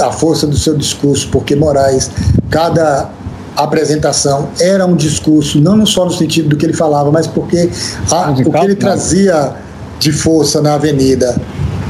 a 0.00 0.10
força 0.10 0.46
do 0.46 0.56
seu 0.56 0.76
discurso, 0.76 1.28
porque 1.30 1.54
Moraes, 1.56 2.10
cada 2.50 3.10
apresentação 3.56 4.48
era 4.60 4.86
um 4.86 4.96
discurso, 4.96 5.60
não 5.60 5.84
só 5.84 6.04
no 6.04 6.12
sentido 6.12 6.50
do 6.50 6.56
que 6.56 6.64
ele 6.64 6.72
falava, 6.72 7.10
mas 7.10 7.26
porque 7.26 7.70
a, 8.10 8.30
o 8.30 8.50
que 8.50 8.64
ele 8.64 8.74
trazia 8.74 9.54
de 9.98 10.12
força 10.12 10.60
na 10.60 10.74
avenida 10.74 11.36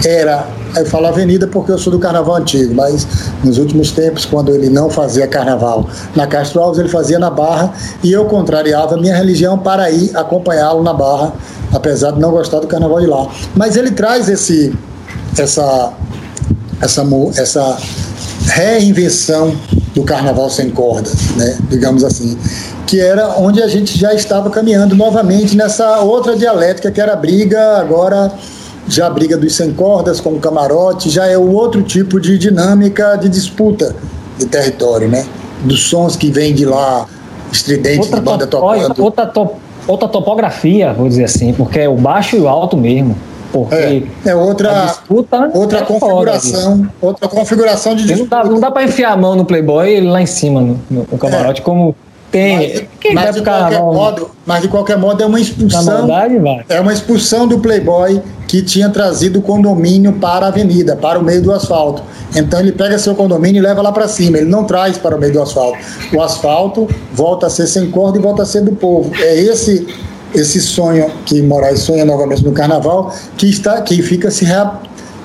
era. 0.04 0.46
Eu 0.74 0.86
falo 0.86 1.06
avenida 1.06 1.46
porque 1.46 1.70
eu 1.70 1.76
sou 1.76 1.92
do 1.92 1.98
carnaval 1.98 2.36
antigo, 2.36 2.74
mas 2.74 3.06
nos 3.44 3.58
últimos 3.58 3.90
tempos, 3.90 4.24
quando 4.24 4.54
ele 4.54 4.70
não 4.70 4.88
fazia 4.88 5.26
carnaval 5.26 5.86
na 6.16 6.26
Castro 6.26 6.62
Alves, 6.62 6.78
ele 6.78 6.88
fazia 6.88 7.18
na 7.18 7.28
Barra 7.28 7.74
e 8.02 8.10
eu 8.10 8.24
contrariava 8.24 8.94
a 8.94 8.96
minha 8.96 9.14
religião 9.14 9.58
para 9.58 9.90
ir 9.90 10.16
acompanhá-lo 10.16 10.82
na 10.82 10.94
Barra, 10.94 11.34
apesar 11.74 12.12
de 12.12 12.20
não 12.20 12.30
gostar 12.30 12.60
do 12.60 12.66
carnaval 12.66 13.00
de 13.00 13.06
lá. 13.06 13.28
Mas 13.54 13.76
ele 13.76 13.90
traz 13.90 14.30
esse, 14.30 14.74
essa, 15.36 15.92
essa, 16.82 17.06
essa 17.36 17.78
reinvenção 18.48 19.54
do 19.94 20.02
carnaval 20.02 20.50
sem 20.50 20.68
cordas, 20.70 21.30
né? 21.36 21.56
digamos 21.70 22.02
assim, 22.02 22.36
que 22.86 23.00
era 23.00 23.38
onde 23.38 23.62
a 23.62 23.68
gente 23.68 23.96
já 23.96 24.12
estava 24.12 24.50
caminhando 24.50 24.96
novamente 24.96 25.56
nessa 25.56 26.00
outra 26.00 26.36
dialética 26.36 26.90
que 26.90 27.00
era 27.00 27.12
a 27.12 27.16
briga, 27.16 27.78
agora 27.78 28.32
já 28.88 29.06
a 29.06 29.10
briga 29.10 29.36
dos 29.36 29.54
sem 29.54 29.72
cordas 29.72 30.20
com 30.20 30.30
o 30.30 30.40
camarote, 30.40 31.08
já 31.08 31.26
é 31.26 31.38
o 31.38 31.52
outro 31.52 31.82
tipo 31.82 32.20
de 32.20 32.36
dinâmica 32.36 33.16
de 33.16 33.28
disputa 33.28 33.94
de 34.38 34.46
território, 34.46 35.08
né? 35.08 35.24
Dos 35.64 35.84
sons 35.84 36.16
que 36.16 36.30
vêm 36.30 36.52
de 36.52 36.64
lá, 36.64 37.06
estridente 37.52 38.00
outra 38.00 38.18
de 38.18 38.24
banda 38.24 38.46
tocando. 38.46 39.02
Outra, 39.02 39.26
top, 39.26 39.54
outra 39.86 40.08
topografia, 40.08 40.92
vou 40.92 41.08
dizer 41.08 41.24
assim, 41.24 41.52
porque 41.52 41.78
é 41.78 41.88
o 41.88 41.94
baixo 41.94 42.36
e 42.36 42.40
o 42.40 42.48
alto 42.48 42.76
mesmo. 42.76 43.16
Porque 43.52 43.74
é, 43.74 44.02
é 44.24 44.34
outra, 44.34 44.86
disputa 44.86 45.50
outra 45.52 45.80
é 45.80 45.82
configuração, 45.82 46.78
foda, 46.78 46.92
outra 47.02 47.28
configuração 47.28 47.94
de 47.94 48.04
disputa. 48.04 48.36
Não 48.36 48.44
dá, 48.44 48.50
não 48.50 48.60
dá 48.60 48.70
para 48.70 48.84
enfiar 48.84 49.12
a 49.12 49.16
mão 49.16 49.36
no 49.36 49.44
Playboy 49.44 50.00
lá 50.00 50.22
em 50.22 50.26
cima 50.26 50.60
no, 50.60 50.80
no 50.90 51.18
camarote 51.18 51.60
é. 51.60 51.64
como 51.64 51.94
tem. 52.32 52.88
Mas, 53.04 53.14
mas 53.14 53.34
de 53.36 53.42
qualquer 53.42 53.80
modo, 53.80 54.30
mas 54.46 54.62
de 54.62 54.68
qualquer 54.68 54.96
modo 54.96 55.22
é 55.22 55.26
uma 55.26 55.38
expulsão. 55.38 55.84
Maldade, 55.84 56.40
é 56.68 56.80
uma 56.80 56.92
expulsão 56.92 57.46
do 57.46 57.58
Playboy 57.58 58.22
que 58.48 58.62
tinha 58.62 58.88
trazido 58.88 59.38
o 59.38 59.42
condomínio 59.42 60.14
para 60.14 60.46
a 60.46 60.48
avenida, 60.48 60.96
para 60.96 61.18
o 61.18 61.22
meio 61.22 61.42
do 61.42 61.52
asfalto. 61.52 62.02
Então 62.34 62.58
ele 62.58 62.72
pega 62.72 62.98
seu 62.98 63.14
condomínio 63.14 63.60
e 63.60 63.62
leva 63.62 63.82
lá 63.82 63.92
para 63.92 64.08
cima. 64.08 64.38
Ele 64.38 64.50
não 64.50 64.64
traz 64.64 64.96
para 64.96 65.14
o 65.14 65.20
meio 65.20 65.32
do 65.32 65.42
asfalto. 65.42 65.78
O 66.12 66.20
asfalto 66.20 66.88
volta 67.12 67.46
a 67.46 67.50
ser 67.50 67.66
sem 67.66 67.90
corda 67.90 68.18
e 68.18 68.20
volta 68.20 68.42
a 68.42 68.46
ser 68.46 68.62
do 68.62 68.72
povo. 68.72 69.12
É 69.20 69.38
esse 69.38 69.86
esse 70.34 70.60
sonho 70.60 71.10
que 71.24 71.40
Moraes 71.42 71.80
sonha 71.80 72.04
novamente 72.04 72.44
no 72.44 72.52
Carnaval, 72.52 73.14
que 73.36 73.48
está, 73.48 73.80
que 73.82 74.02
fica 74.02 74.30
se 74.30 74.44
re, 74.44 74.70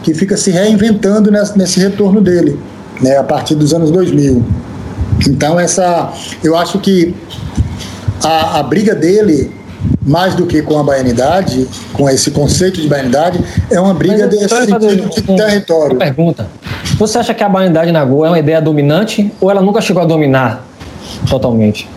que 0.04 0.14
fica 0.14 0.38
se 0.38 0.52
reinventando 0.52 1.32
nesse, 1.32 1.58
nesse 1.58 1.80
retorno 1.80 2.22
dele, 2.22 2.60
né, 3.02 3.18
a 3.18 3.24
partir 3.24 3.56
dos 3.56 3.74
anos 3.74 3.92
2000. 3.92 4.44
Então 5.28 5.60
essa, 5.60 6.14
eu 6.44 6.56
acho 6.56 6.80
que 6.80 7.16
a, 8.24 8.60
a 8.60 8.64
briga 8.64 8.94
dele 8.94 9.52
mais 10.06 10.36
do 10.36 10.46
que 10.46 10.62
com 10.62 10.80
a 10.80 10.84
baianidade, 10.84 11.68
com 11.94 12.10
esse 12.10 12.32
conceito 12.32 12.82
de 12.82 12.88
baianidade, 12.88 13.44
é 13.70 13.80
uma 13.80 13.94
briga 13.94 14.28
desse 14.28 14.48
sentido 14.48 15.10
de 15.10 15.22
território. 15.22 15.92
Uma 15.92 16.00
pergunta. 16.00 16.48
Você 16.98 17.18
acha 17.18 17.34
que 17.34 17.44
a 17.44 17.50
baianidade 17.50 17.92
na 17.92 18.04
Goa 18.06 18.28
é 18.28 18.30
uma 18.30 18.40
ideia 18.40 18.62
dominante 18.62 19.32
ou 19.42 19.52
ela 19.52 19.62
nunca 19.62 19.82
chegou 19.82 20.02
a 20.02 20.06
dominar 20.06 20.66
totalmente? 21.30 21.90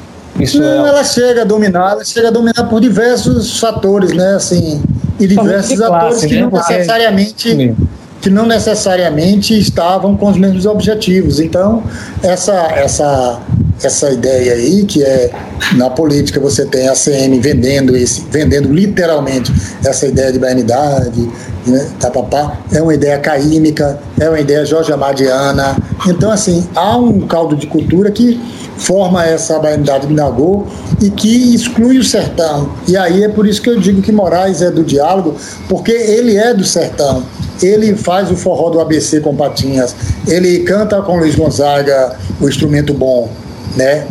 Isso 0.43 0.61
não, 0.61 0.87
é... 0.87 0.89
ela 0.89 1.05
chega 1.05 1.43
a 1.43 1.45
dominar, 1.45 1.93
ela 1.93 2.05
chega 2.05 2.29
a 2.29 2.31
dominar 2.31 2.65
por 2.69 2.81
diversos 2.81 3.59
fatores, 3.59 4.13
né? 4.13 4.35
Assim, 4.35 4.83
e 5.19 5.27
diversos 5.27 5.77
classe, 5.77 5.95
atores 5.95 6.25
que 6.25 6.35
né? 6.35 6.41
não 6.43 6.51
necessariamente 6.51 7.75
que 8.21 8.29
não 8.29 8.45
necessariamente 8.45 9.59
estavam 9.59 10.15
com 10.15 10.29
os 10.29 10.37
mesmos 10.37 10.67
objetivos. 10.67 11.41
Então, 11.41 11.83
essa 12.23 12.53
essa 12.75 13.41
essa 13.83 14.11
ideia 14.11 14.55
aí 14.55 14.85
que 14.85 15.03
é 15.03 15.31
na 15.77 15.89
política 15.89 16.39
você 16.41 16.65
tem 16.65 16.89
a 16.89 16.95
CM 16.95 17.39
vendendo 17.41 17.97
esse 17.97 18.23
vendendo 18.31 18.73
literalmente 18.73 19.53
essa 19.85 20.07
ideia 20.07 20.33
de 20.33 20.39
baianidade, 20.39 21.31
né, 21.67 21.89
tapapá, 21.99 22.59
é 22.73 22.81
uma 22.81 22.95
ideia 22.95 23.19
caímica, 23.19 23.99
é 24.19 24.29
uma 24.29 24.41
ideia 24.41 24.65
Jorge 24.65 24.93
Amadiana. 24.93 25.77
Então, 26.07 26.31
assim, 26.31 26.67
há 26.75 26.97
um 26.97 27.21
caldo 27.21 27.55
de 27.55 27.67
cultura 27.67 28.11
que 28.11 28.41
forma 28.77 29.25
essa 29.27 29.59
baianidade 29.59 30.07
de 30.07 30.15
Nagô 30.15 30.65
e 31.01 31.11
que 31.11 31.55
exclui 31.55 31.99
o 31.99 32.05
sertão. 32.05 32.71
E 32.89 32.97
aí 32.97 33.25
é 33.25 33.29
por 33.29 33.47
isso 33.47 33.61
que 33.61 33.69
eu 33.69 33.79
digo 33.79 34.01
que 34.01 34.11
Moraes 34.11 34.63
é 34.63 34.71
do 34.71 34.83
diálogo, 34.83 35.37
porque 35.69 35.93
ele 35.93 36.37
é 36.37 36.55
do 36.55 36.65
sertão. 36.65 37.23
Ele 37.63 37.95
faz 37.95 38.31
o 38.31 38.37
forró 38.37 38.71
do 38.71 38.81
ABC 38.81 39.21
com 39.21 39.37
patinhas, 39.37 39.95
ele 40.27 40.61
canta 40.61 41.03
com 41.03 41.19
Luiz 41.19 41.35
Gonzaga 41.35 42.17
o 42.41 42.49
instrumento 42.49 42.95
bom, 42.95 43.29
né? 43.77 44.07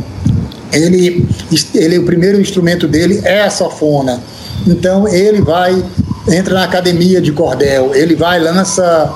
Ele, 0.71 1.27
ele, 1.73 1.97
o 1.97 2.05
primeiro 2.05 2.39
instrumento 2.39 2.87
dele 2.87 3.21
é 3.23 3.41
a 3.41 3.49
safona. 3.49 4.21
Então 4.67 5.07
ele 5.07 5.41
vai, 5.41 5.83
entra 6.31 6.53
na 6.53 6.63
academia 6.63 7.21
de 7.21 7.31
cordel, 7.31 7.95
ele 7.95 8.15
vai, 8.15 8.39
lança, 8.39 9.13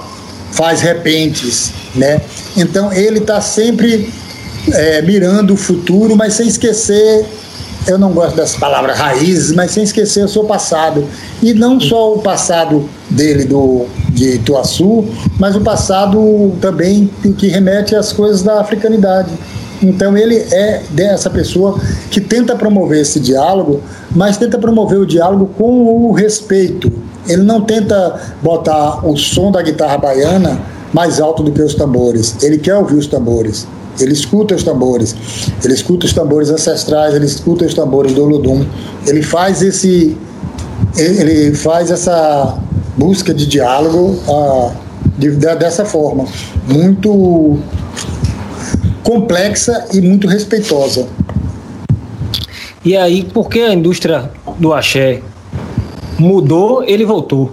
faz 0.52 0.82
repentes, 0.82 1.72
né? 1.96 2.22
Então 2.58 2.92
ele 2.92 3.20
está 3.20 3.40
sempre 3.42 4.12
é, 4.72 5.02
mirando 5.02 5.54
o 5.54 5.58
futuro, 5.58 6.16
mas 6.16 6.34
sem 6.34 6.48
esquecer, 6.48 7.26
eu 7.86 7.98
não 7.98 8.12
gosto 8.14 8.36
das 8.36 8.56
palavras 8.56 8.98
raízes, 8.98 9.52
mas 9.52 9.72
sem 9.72 9.84
esquecer 9.84 10.24
o 10.24 10.30
seu 10.30 10.46
passado. 10.46 11.06
E 11.42 11.54
não 11.54 11.80
só 11.80 12.14
o 12.14 12.20
passado 12.20 12.90
dele 13.10 13.44
do, 13.46 13.86
de 14.10 14.36
Ituaçu, 14.36 15.06
mas 15.38 15.56
o 15.56 15.62
passado 15.62 16.54
também 16.62 17.10
que 17.38 17.48
remete 17.48 17.96
às 17.96 18.14
coisas 18.14 18.42
da 18.42 18.62
africanidade. 18.62 19.32
Então 19.84 20.18
ele 20.18 20.38
é 20.38 20.82
dessa 20.90 21.30
pessoa 21.30 21.80
que 22.10 22.22
tenta 22.22 22.56
promover 22.56 23.02
esse 23.02 23.20
diálogo, 23.20 23.82
mas 24.12 24.38
tenta 24.38 24.58
promover 24.58 25.00
o 25.00 25.06
diálogo 25.06 25.50
com 25.58 26.08
o 26.08 26.12
respeito. 26.14 26.92
Ele 27.28 27.44
não 27.44 27.62
tenta 27.62 28.20
botar 28.42 29.06
o 29.06 29.16
som 29.18 29.52
da 29.52 29.62
guitarra 29.62 29.98
baiana 29.98 30.60
mais 30.94 31.20
alto 31.20 31.44
do 31.44 31.52
que 31.52 31.62
os 31.62 31.76
tambores. 31.76 32.36
Ele 32.42 32.58
quer 32.58 32.76
ouvir 32.76 32.96
os 32.96 33.08
tambores. 33.08 33.68
Ele 34.00 34.14
escuta 34.14 34.56
os 34.56 34.64
tambores, 34.64 35.16
ele 35.64 35.74
escuta 35.74 36.08
os 36.08 36.14
tambores 36.14 36.50
ancestrais, 36.50 37.14
ele 37.14 37.26
escuta 37.26 37.64
os 37.64 37.76
tambores 37.76 38.14
do 38.14 38.24
Olodum. 38.24 38.66
Ele 39.06 39.22
faz 39.22 39.62
esse, 39.62 40.18
ele 40.98 41.54
faz 41.54 41.92
essa 41.92 42.58
busca 42.98 43.32
de 43.32 43.46
diálogo 43.46 44.16
uh, 44.28 44.72
de, 45.18 45.30
de, 45.36 45.56
dessa 45.56 45.86
forma, 45.86 46.26
muito 46.68 47.60
complexa 49.04 49.86
e 49.94 50.02
muito 50.02 50.28
respeitosa. 50.28 51.08
E 52.84 52.98
aí, 52.98 53.24
por 53.24 53.50
que 53.50 53.62
a 53.62 53.74
indústria 53.74 54.32
do 54.58 54.74
axé 54.74 55.22
mudou, 56.18 56.84
ele 56.84 57.06
voltou? 57.06 57.52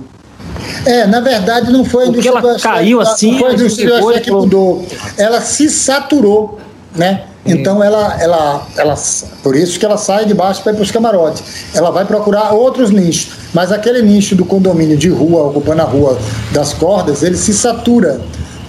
É, 0.85 1.07
na 1.07 1.21
verdade 1.21 1.71
não 1.71 1.85
foi 1.85 2.05
a 2.05 2.07
indústria 2.09 2.39
ela 2.39 2.59
caiu 2.59 3.01
assim, 3.01 3.33
não 3.33 3.39
foi 3.39 3.51
a 3.51 3.53
indústria 3.55 3.95
depois, 3.97 4.21
que 4.21 4.31
mudou. 4.31 4.85
Ela 5.17 5.41
se 5.41 5.69
saturou, 5.69 6.59
né? 6.95 7.25
Então 7.45 7.83
ela, 7.83 8.21
ela, 8.21 8.67
ela, 8.77 8.95
por 9.43 9.57
isso 9.57 9.79
que 9.79 9.85
ela 9.85 9.97
sai 9.97 10.27
de 10.27 10.35
baixo 10.35 10.63
para 10.63 10.73
ir 10.73 10.75
para 10.75 10.83
os 10.83 10.91
camarotes. 10.91 11.43
Ela 11.75 11.91
vai 11.91 12.05
procurar 12.05 12.53
outros 12.53 12.91
nichos, 12.91 13.33
mas 13.55 13.73
aquele 13.73 14.03
nicho 14.03 14.35
do 14.35 14.45
condomínio 14.45 14.97
de 14.97 15.09
rua, 15.09 15.45
ocupando 15.49 15.81
a 15.81 15.85
rua 15.85 16.19
das 16.53 16.75
cordas, 16.75 17.23
ele 17.23 17.37
se 17.37 17.55
satura 17.55 18.21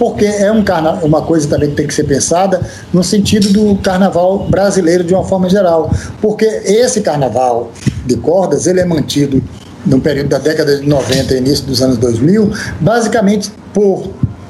porque 0.01 0.25
é 0.25 0.51
um 0.51 0.63
carna 0.63 0.93
uma 1.03 1.21
coisa 1.21 1.47
também 1.47 1.69
que 1.69 1.75
tem 1.75 1.85
que 1.85 1.93
ser 1.93 2.05
pensada 2.05 2.59
no 2.91 3.03
sentido 3.03 3.53
do 3.53 3.75
carnaval 3.83 4.47
brasileiro 4.49 5.03
de 5.03 5.13
uma 5.13 5.23
forma 5.23 5.47
geral, 5.47 5.91
porque 6.19 6.43
esse 6.43 7.01
carnaval 7.01 7.71
de 8.03 8.15
cordas 8.15 8.65
ele 8.65 8.79
é 8.79 8.85
mantido 8.85 9.43
no 9.85 10.01
período 10.01 10.29
da 10.29 10.39
década 10.39 10.79
de 10.79 10.89
90 10.89 11.35
e 11.35 11.37
início 11.37 11.65
dos 11.67 11.83
anos 11.83 11.99
2000, 11.99 12.51
basicamente 12.79 13.51
por 13.71 14.09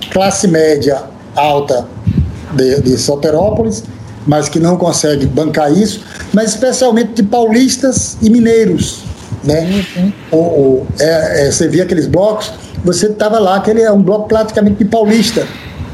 classe 0.10 0.47
média 0.47 1.04
alta 1.36 1.86
de, 2.54 2.80
de 2.80 2.97
Soterópolis, 2.97 3.84
mas 4.26 4.47
que 4.47 4.58
não 4.58 4.78
consegue 4.78 5.26
bancar 5.26 5.70
isso, 5.78 5.99
mas 6.32 6.52
especialmente 6.52 7.12
de 7.16 7.24
paulistas 7.24 8.16
e 8.22 8.30
mineiros. 8.30 9.04
Né? 9.43 9.83
Uhum. 9.95 10.13
O, 10.31 10.37
o, 10.37 10.87
é, 10.99 11.47
é, 11.47 11.51
você 11.51 11.67
via 11.67 11.83
aqueles 11.83 12.07
blocos 12.07 12.51
você 12.83 13.07
estava 13.07 13.39
lá, 13.39 13.59
que 13.59 13.69
ele 13.69 13.81
é 13.81 13.91
um 13.91 14.01
bloco 14.01 14.27
praticamente 14.27 14.83
de 14.83 14.85
paulista. 14.85 15.47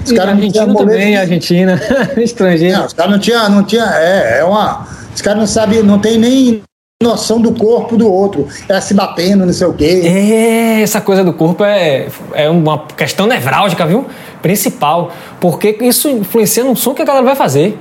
Os 0.05 0.11
caras 0.13 0.39
não 0.39 0.49
tinham 0.49 0.73
também, 0.73 1.11
de... 1.11 1.17
Argentina, 1.17 1.81
estrangeiro. 2.17 2.77
Não, 2.77 2.85
os 2.85 2.93
caras 2.93 3.11
não 3.11 3.19
tinham, 3.19 3.49
não 3.49 3.63
tinha, 3.63 3.83
é, 3.83 4.39
é 4.39 4.43
uma, 4.43 4.87
os 5.13 5.21
caras 5.21 5.39
não 5.39 5.47
sabem, 5.47 5.83
não 5.83 5.99
tem 5.99 6.17
nem 6.17 6.63
noção 7.03 7.41
do 7.41 7.53
corpo 7.53 7.97
do 7.97 8.11
outro, 8.11 8.47
é 8.67 8.81
se 8.81 8.93
batendo, 8.93 9.45
não 9.45 9.53
sei 9.53 9.67
o 9.67 9.73
quê. 9.73 10.01
É, 10.05 10.81
essa 10.81 11.01
coisa 11.01 11.23
do 11.23 11.33
corpo 11.33 11.63
é, 11.63 12.07
é 12.33 12.49
uma 12.49 12.85
questão 12.87 13.27
nevrálgica, 13.27 13.85
viu? 13.85 14.05
Principal, 14.41 15.11
porque 15.41 15.77
isso 15.81 16.09
influencia 16.09 16.63
no 16.63 16.75
som 16.75 16.93
que 16.93 17.01
a 17.01 17.05
galera 17.05 17.25
vai 17.25 17.35
fazer, 17.35 17.77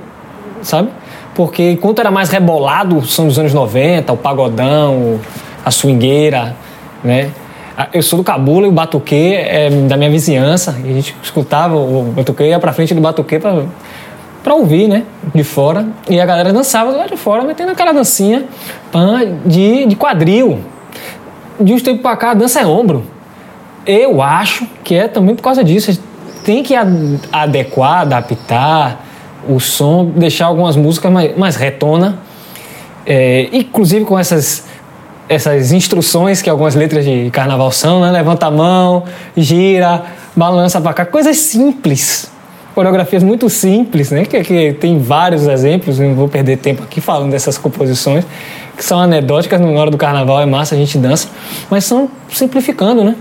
sabe? 0.61 0.89
Porque 1.33 1.71
enquanto 1.71 1.99
era 1.99 2.11
mais 2.11 2.29
rebolado, 2.29 3.05
são 3.05 3.27
dos 3.27 3.39
anos 3.39 3.53
90, 3.53 4.11
o 4.11 4.17
pagodão, 4.17 5.19
a 5.67 5.71
swingueira, 5.71 6.55
né? 7.03 7.29
Eu 7.93 8.01
sou 8.01 8.17
do 8.17 8.23
Cabula 8.23 8.65
e 8.65 8.69
o 8.69 8.71
batuquê 8.71 9.37
é 9.37 9.69
da 9.69 9.97
minha 9.97 10.09
vizinhança. 10.09 10.75
E 10.83 10.89
a 10.89 10.93
gente 10.93 11.15
escutava 11.21 11.75
o 11.75 12.03
batuquê, 12.15 12.45
ia 12.45 12.59
pra 12.59 12.73
frente 12.73 12.95
do 12.95 13.01
batuquê 13.01 13.37
pra, 13.37 13.65
pra 14.43 14.55
ouvir, 14.55 14.87
né? 14.87 15.03
De 15.35 15.43
fora. 15.43 15.85
E 16.09 16.19
a 16.19 16.25
galera 16.25 16.51
dançava 16.51 16.91
lá 16.91 17.05
de 17.05 17.17
fora, 17.17 17.43
metendo 17.43 17.71
aquela 17.71 17.91
dancinha 17.91 18.45
de, 19.45 19.85
de 19.85 19.95
quadril. 19.95 20.59
De 21.59 21.73
uns 21.73 21.81
tempos 21.81 22.01
pra 22.01 22.15
cá, 22.15 22.31
a 22.31 22.33
dança 22.33 22.61
é 22.61 22.65
ombro. 22.65 23.03
Eu 23.85 24.21
acho 24.21 24.65
que 24.83 24.95
é 24.95 25.07
também 25.07 25.35
por 25.35 25.43
causa 25.43 25.63
disso. 25.63 25.99
Tem 26.43 26.63
que 26.63 26.73
adequar, 27.31 28.01
adaptar 28.01 29.05
o 29.47 29.59
som, 29.59 30.05
deixar 30.05 30.47
algumas 30.47 30.75
músicas 30.75 31.11
mais, 31.11 31.37
mais 31.37 31.55
retona. 31.55 32.19
É, 33.05 33.49
inclusive 33.53 34.03
com 34.03 34.17
essas 34.17 34.66
essas 35.29 35.71
instruções 35.71 36.41
que 36.41 36.49
algumas 36.49 36.75
letras 36.75 37.03
de 37.03 37.29
carnaval 37.31 37.71
são, 37.71 38.01
né? 38.01 38.11
Levanta 38.11 38.45
a 38.45 38.51
mão, 38.51 39.03
gira, 39.35 40.03
balança 40.35 40.79
para 40.79 40.93
cá, 40.93 41.05
coisas 41.05 41.37
simples. 41.37 42.31
Coreografias 42.73 43.23
muito 43.23 43.49
simples, 43.49 44.11
né? 44.11 44.25
Que, 44.25 44.41
que 44.43 44.73
tem 44.73 44.99
vários 44.99 45.47
exemplos, 45.47 45.99
não 45.99 46.13
vou 46.13 46.29
perder 46.29 46.57
tempo 46.57 46.83
aqui 46.83 47.01
falando 47.01 47.31
dessas 47.31 47.57
composições, 47.57 48.23
que 48.75 48.85
são 48.85 48.99
anedóticas, 48.99 49.59
na 49.59 49.67
hora 49.67 49.89
do 49.89 49.97
carnaval 49.97 50.39
é 50.39 50.45
massa, 50.45 50.75
a 50.75 50.77
gente 50.77 50.97
dança, 50.97 51.27
mas 51.69 51.83
são 51.83 52.09
simplificando, 52.29 53.03
né? 53.03 53.15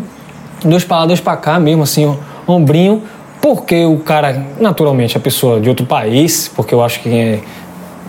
Dois 0.65 0.85
para 0.85 0.99
lá, 0.99 1.07
dois 1.07 1.21
para 1.21 1.37
cá 1.37 1.59
mesmo, 1.59 1.83
assim, 1.83 2.17
ombrinho, 2.47 3.03
porque 3.41 3.85
o 3.85 3.99
cara, 3.99 4.45
naturalmente, 4.61 5.17
a 5.17 5.21
pessoa 5.21 5.61
de 5.61 5.69
outro 5.69 5.87
país, 5.87 6.51
porque 6.55 6.75
eu 6.75 6.83
acho 6.83 7.01
que 7.01 7.09
quem 7.09 7.21
é, 7.21 7.41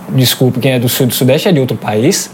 desculpe, 0.09 0.59
quem 0.59 0.73
é 0.73 0.79
do 0.79 0.89
sul 0.89 1.07
do 1.07 1.13
sudeste 1.13 1.47
é 1.47 1.51
de 1.51 1.59
outro 1.59 1.77
país, 1.77 2.29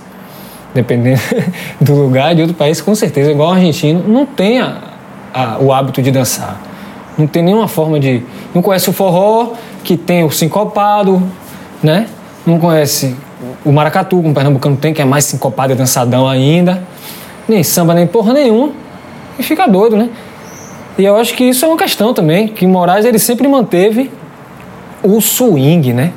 dependendo 0.73 1.21
do 1.79 1.93
lugar, 1.93 2.33
de 2.35 2.41
outro 2.41 2.55
país, 2.55 2.81
com 2.81 2.95
certeza, 2.95 3.31
igual 3.31 3.49
o 3.49 3.53
argentino, 3.53 4.03
não 4.07 4.25
tem 4.25 4.59
a, 4.59 4.77
a, 5.33 5.57
o 5.59 5.71
hábito 5.71 6.01
de 6.01 6.11
dançar. 6.11 6.59
Não 7.17 7.27
tem 7.27 7.43
nenhuma 7.43 7.67
forma 7.67 7.99
de. 7.99 8.23
Não 8.53 8.61
conhece 8.61 8.89
o 8.89 8.93
forró, 8.93 9.53
que 9.83 9.95
tem 9.95 10.23
o 10.23 10.31
sincopado, 10.31 11.21
né? 11.81 12.07
Não 12.45 12.59
conhece 12.59 13.15
o 13.63 13.71
maracatu, 13.71 14.17
como 14.17 14.31
o 14.31 14.33
pernambucano 14.33 14.75
tem, 14.77 14.93
que 14.93 15.01
é 15.01 15.05
mais 15.05 15.25
sincopado 15.25 15.73
e 15.73 15.75
dançadão 15.75 16.27
ainda. 16.27 16.83
Nem 17.47 17.63
samba, 17.63 17.93
nem 17.93 18.07
porra 18.07 18.33
nenhuma. 18.33 18.71
E 19.37 19.43
fica 19.43 19.67
doido, 19.67 19.95
né? 19.95 20.09
E 20.97 21.05
eu 21.05 21.15
acho 21.15 21.33
que 21.35 21.43
isso 21.43 21.65
é 21.65 21.67
uma 21.67 21.77
questão 21.77 22.13
também, 22.13 22.47
que 22.47 22.65
Moraes 22.65 23.05
ele 23.05 23.19
sempre 23.19 23.47
manteve 23.47 24.11
o 25.03 25.19
swing, 25.19 25.93
né? 25.93 26.13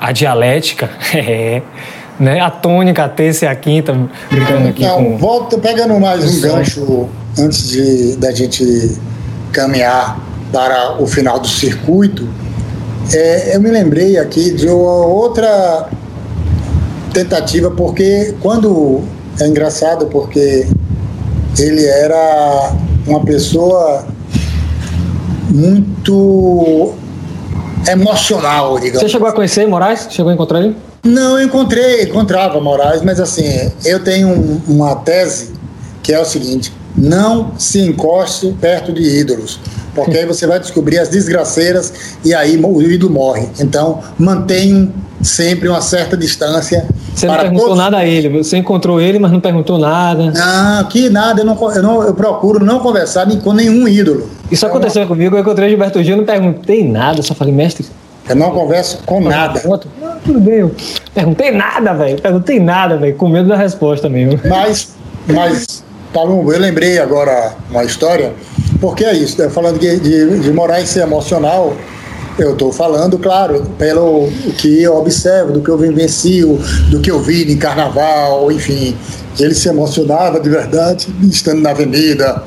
A 0.00 0.10
dialética. 0.10 0.90
Né? 2.20 2.40
A 2.40 2.50
tônica, 2.50 3.04
a 3.04 3.08
terça 3.08 3.46
e 3.46 3.48
a 3.48 3.54
quinta, 3.54 3.96
brincando 4.30 4.68
aqui 4.68 4.82
Não, 4.82 4.96
com... 4.96 5.16
volta, 5.16 5.58
pegando 5.58 5.98
mais 5.98 6.24
um 6.24 6.40
gancho 6.40 7.08
antes 7.38 7.68
de 7.68 8.16
da 8.16 8.30
gente 8.32 8.98
caminhar 9.50 10.20
para 10.52 11.02
o 11.02 11.06
final 11.06 11.40
do 11.40 11.48
circuito, 11.48 12.28
é, 13.12 13.56
eu 13.56 13.60
me 13.60 13.70
lembrei 13.70 14.18
aqui 14.18 14.52
de 14.52 14.68
uma 14.68 15.06
outra 15.06 15.88
tentativa, 17.12 17.70
porque 17.70 18.34
quando 18.40 19.02
é 19.40 19.46
engraçado, 19.46 20.06
porque 20.06 20.66
ele 21.58 21.84
era 21.84 22.72
uma 23.06 23.20
pessoa 23.20 24.06
muito 25.50 26.94
emocional, 27.88 28.78
digamos. 28.78 29.00
Você 29.02 29.08
chegou 29.08 29.28
a 29.28 29.32
conhecer 29.32 29.66
Moraes? 29.66 30.06
Chegou 30.10 30.30
a 30.30 30.34
encontrar 30.34 30.60
ele? 30.60 30.76
Não, 31.04 31.36
eu 31.38 31.44
encontrei, 31.44 32.04
encontrava 32.04 32.60
Moraes, 32.60 33.02
mas 33.02 33.18
assim, 33.18 33.72
eu 33.84 34.04
tenho 34.04 34.28
um, 34.28 34.60
uma 34.68 34.94
tese 34.96 35.52
que 36.00 36.12
é 36.12 36.20
o 36.20 36.24
seguinte: 36.24 36.72
não 36.96 37.52
se 37.58 37.80
encoste 37.80 38.54
perto 38.60 38.92
de 38.92 39.02
ídolos, 39.02 39.58
porque 39.94 40.18
aí 40.18 40.26
você 40.26 40.46
vai 40.46 40.60
descobrir 40.60 40.98
as 40.98 41.08
desgraceiras 41.08 41.92
e 42.24 42.32
aí 42.32 42.56
o 42.56 42.82
ídolo 42.82 43.12
morre. 43.12 43.48
Então, 43.58 44.00
mantenha 44.16 44.90
sempre 45.20 45.68
uma 45.68 45.80
certa 45.80 46.16
distância. 46.16 46.86
Você 47.14 47.26
não 47.26 47.36
perguntou 47.36 47.64
todos... 47.66 47.78
nada 47.78 47.98
a 47.98 48.06
ele, 48.06 48.28
você 48.28 48.56
encontrou 48.56 49.00
ele, 49.00 49.18
mas 49.18 49.32
não 49.32 49.40
perguntou 49.40 49.78
nada. 49.78 50.30
Não, 50.30 50.84
que 50.84 51.10
nada, 51.10 51.40
eu, 51.40 51.44
não, 51.44 51.72
eu, 51.72 51.82
não, 51.82 52.02
eu 52.02 52.14
procuro 52.14 52.64
não 52.64 52.78
conversar 52.78 53.26
com 53.40 53.52
nenhum 53.52 53.86
ídolo. 53.88 54.30
Isso 54.50 54.64
então, 54.64 54.68
aconteceu 54.68 55.06
comigo, 55.06 55.36
eu 55.36 55.40
encontrei 55.40 55.68
Gilberto 55.68 56.02
Gil, 56.02 56.16
não 56.16 56.24
perguntei 56.24 56.88
nada, 56.88 57.22
só 57.22 57.34
falei, 57.34 57.52
mestre, 57.52 57.86
eu 58.28 58.36
não 58.36 58.50
converso 58.52 58.98
com 59.04 59.20
nada. 59.20 59.60
Não, 59.64 60.11
tudo 60.24 60.40
bem. 60.40 60.60
Eu 60.60 60.74
perguntei 61.14 61.50
nada, 61.50 61.92
velho. 61.94 62.20
Perguntei 62.20 62.60
nada, 62.60 62.96
velho. 62.96 63.14
Com 63.16 63.28
medo 63.28 63.48
da 63.48 63.56
resposta 63.56 64.08
mesmo. 64.08 64.40
Mas, 64.44 64.94
mas, 65.26 65.84
Palumbo, 66.12 66.52
eu 66.52 66.58
lembrei 66.58 66.98
agora 66.98 67.54
uma 67.70 67.84
história, 67.84 68.32
porque 68.80 69.04
é 69.04 69.14
isso. 69.14 69.36
Falando 69.50 69.78
de, 69.78 69.98
de, 69.98 70.40
de 70.40 70.52
Moraes 70.52 70.88
ser 70.88 71.00
emocional, 71.00 71.74
eu 72.38 72.52
estou 72.52 72.72
falando, 72.72 73.18
claro, 73.18 73.62
pelo 73.78 74.28
que 74.58 74.82
eu 74.82 74.96
observo, 74.96 75.52
do 75.52 75.60
que 75.60 75.70
eu 75.70 75.76
vivencio, 75.76 76.58
do 76.90 77.00
que 77.00 77.10
eu 77.10 77.20
vi 77.20 77.50
em 77.50 77.58
carnaval, 77.58 78.50
enfim. 78.50 78.96
Ele 79.38 79.54
se 79.54 79.68
emocionava 79.68 80.40
de 80.40 80.48
verdade, 80.48 81.08
estando 81.22 81.60
na 81.60 81.70
avenida, 81.70 82.42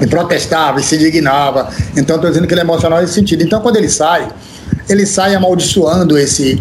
e 0.00 0.06
protestava 0.06 0.80
e 0.80 0.82
se 0.82 0.96
indignava. 0.96 1.68
Então, 1.96 2.16
estou 2.16 2.30
dizendo 2.30 2.46
que 2.46 2.54
ele 2.54 2.60
é 2.60 2.64
emocional 2.64 3.00
nesse 3.00 3.14
sentido. 3.14 3.42
Então, 3.42 3.60
quando 3.60 3.76
ele 3.76 3.88
sai, 3.88 4.28
ele 4.88 5.06
sai 5.06 5.34
amaldiçoando 5.34 6.18
esse, 6.18 6.60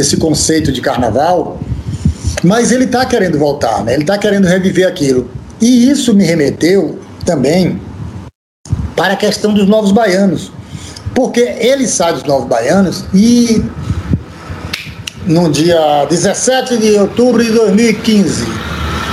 esse 0.00 0.16
conceito 0.16 0.72
de 0.72 0.80
carnaval, 0.80 1.60
mas 2.42 2.72
ele 2.72 2.84
está 2.84 3.04
querendo 3.06 3.38
voltar, 3.38 3.84
né? 3.84 3.94
ele 3.94 4.02
está 4.02 4.18
querendo 4.18 4.46
reviver 4.46 4.86
aquilo. 4.86 5.30
E 5.60 5.88
isso 5.88 6.14
me 6.14 6.24
remeteu 6.24 6.98
também 7.24 7.80
para 8.96 9.14
a 9.14 9.16
questão 9.16 9.54
dos 9.54 9.68
novos 9.68 9.92
baianos, 9.92 10.50
porque 11.14 11.40
ele 11.40 11.86
sai 11.86 12.14
dos 12.14 12.24
novos 12.24 12.48
baianos 12.48 13.04
e 13.14 13.62
no 15.26 15.50
dia 15.50 16.04
17 16.10 16.78
de 16.78 16.92
outubro 16.98 17.44
de 17.44 17.52
2015, 17.52 18.44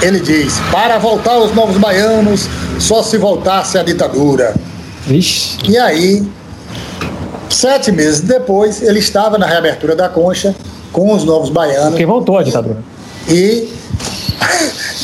ele 0.02 0.20
diz: 0.20 0.54
para 0.72 0.98
voltar 0.98 1.38
os 1.38 1.54
novos 1.54 1.78
baianos, 1.78 2.48
só 2.80 3.04
se 3.04 3.18
voltasse 3.18 3.78
a 3.78 3.84
ditadura. 3.84 4.56
Ixi. 5.08 5.58
E 5.68 5.78
aí 5.78 6.28
Sete 7.60 7.91
meses 7.91 8.22
depois, 8.22 8.82
ele 8.82 8.99
estava 8.99 9.38
na 9.38 9.45
reabertura 9.45 9.93
da 9.93 10.07
concha 10.07 10.55
com 10.93 11.12
os 11.12 11.26
novos 11.26 11.49
baianos. 11.49 11.95
Que 11.95 12.05
voltou 12.05 12.38
a 12.38 12.43
ditadura. 12.43 12.78
E 13.28 13.68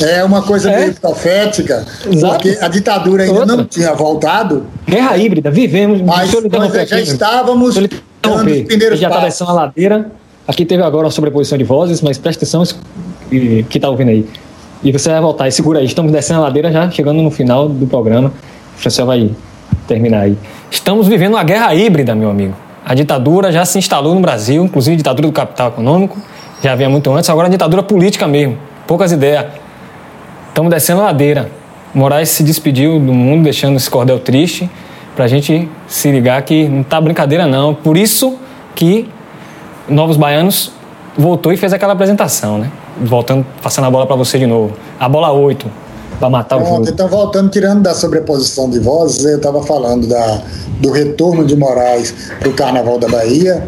é 0.00 0.24
uma 0.24 0.40
coisa 0.40 0.70
é? 0.70 0.78
meio 0.78 0.94
profética, 0.94 1.84
Exato. 2.10 2.32
porque 2.32 2.56
a 2.58 2.68
ditadura 2.68 3.24
ainda 3.24 3.40
Outra. 3.40 3.56
não 3.56 3.64
tinha 3.66 3.92
voltado. 3.92 4.64
Guerra 4.88 5.18
híbrida, 5.18 5.50
vivemos. 5.50 6.00
Mas 6.00 6.32
nós 6.32 6.88
já 6.88 6.98
estávamos 6.98 7.74
dando 7.74 8.46
os 8.46 8.62
primeiros 8.62 8.98
já 8.98 9.10
descendo 9.20 9.50
a 9.50 9.52
ladeira. 9.52 10.10
Aqui 10.48 10.64
teve 10.64 10.82
agora 10.82 11.04
uma 11.04 11.12
sobreposição 11.12 11.58
de 11.58 11.64
vozes, 11.64 12.00
mas 12.00 12.16
presta 12.16 12.46
atenção 12.46 12.64
que 13.28 13.66
está 13.76 13.90
ouvindo 13.90 14.08
aí. 14.08 14.26
E 14.82 14.90
você 14.90 15.10
vai 15.10 15.20
voltar 15.20 15.46
e 15.46 15.52
segura 15.52 15.80
aí. 15.80 15.84
Estamos 15.84 16.10
descendo 16.10 16.40
a 16.40 16.44
ladeira 16.44 16.72
já, 16.72 16.90
chegando 16.90 17.20
no 17.20 17.30
final 17.30 17.68
do 17.68 17.86
programa. 17.86 18.32
O 18.74 18.80
Francel 18.80 19.04
vai 19.04 19.30
terminar 19.86 20.20
aí. 20.20 20.38
Estamos 20.70 21.08
vivendo 21.08 21.34
uma 21.34 21.44
guerra 21.44 21.74
híbrida, 21.74 22.14
meu 22.14 22.30
amigo. 22.30 22.54
A 22.84 22.94
ditadura 22.94 23.50
já 23.50 23.64
se 23.64 23.78
instalou 23.78 24.14
no 24.14 24.20
Brasil, 24.20 24.64
inclusive 24.64 24.94
a 24.94 24.96
ditadura 24.98 25.28
do 25.28 25.32
capital 25.32 25.68
econômico, 25.68 26.18
já 26.62 26.72
havia 26.72 26.88
muito 26.88 27.12
antes, 27.12 27.28
agora 27.28 27.48
a 27.48 27.50
ditadura 27.50 27.82
política 27.82 28.26
mesmo, 28.26 28.56
poucas 28.86 29.12
ideias. 29.12 29.46
Estamos 30.48 30.70
descendo 30.70 31.00
a 31.00 31.04
ladeira. 31.04 31.50
Moraes 31.94 32.28
se 32.28 32.42
despediu 32.42 32.98
do 32.98 33.12
mundo, 33.12 33.44
deixando 33.44 33.76
esse 33.76 33.90
cordel 33.90 34.18
triste, 34.18 34.70
para 35.14 35.24
a 35.24 35.28
gente 35.28 35.68
se 35.88 36.10
ligar 36.10 36.40
que 36.42 36.68
não 36.68 36.82
tá 36.82 37.00
brincadeira 37.00 37.46
não. 37.46 37.74
Por 37.74 37.96
isso 37.96 38.38
que 38.74 39.08
Novos 39.88 40.16
Baianos 40.16 40.72
voltou 41.16 41.52
e 41.52 41.56
fez 41.56 41.72
aquela 41.72 41.94
apresentação, 41.94 42.58
né? 42.58 42.70
Voltando, 43.00 43.46
passando 43.62 43.86
a 43.86 43.90
bola 43.90 44.06
para 44.06 44.16
você 44.16 44.38
de 44.38 44.46
novo. 44.46 44.76
A 45.00 45.08
bola 45.08 45.32
8, 45.32 45.66
para 46.18 46.30
matar 46.30 46.56
Pronto, 46.56 46.70
o 46.70 46.76
jogo. 46.76 46.88
Então, 46.88 47.08
voltando, 47.08 47.50
tirando 47.50 47.82
da 47.82 47.94
sobreposição 47.94 48.68
de 48.68 48.78
vozes, 48.78 49.24
eu 49.24 49.36
estava 49.36 49.62
falando 49.62 50.06
da, 50.06 50.42
do 50.80 50.90
retorno 50.90 51.44
de 51.44 51.56
Moraes 51.56 52.14
para 52.38 52.48
o 52.48 52.52
Carnaval 52.52 52.98
da 52.98 53.08
Bahia, 53.08 53.64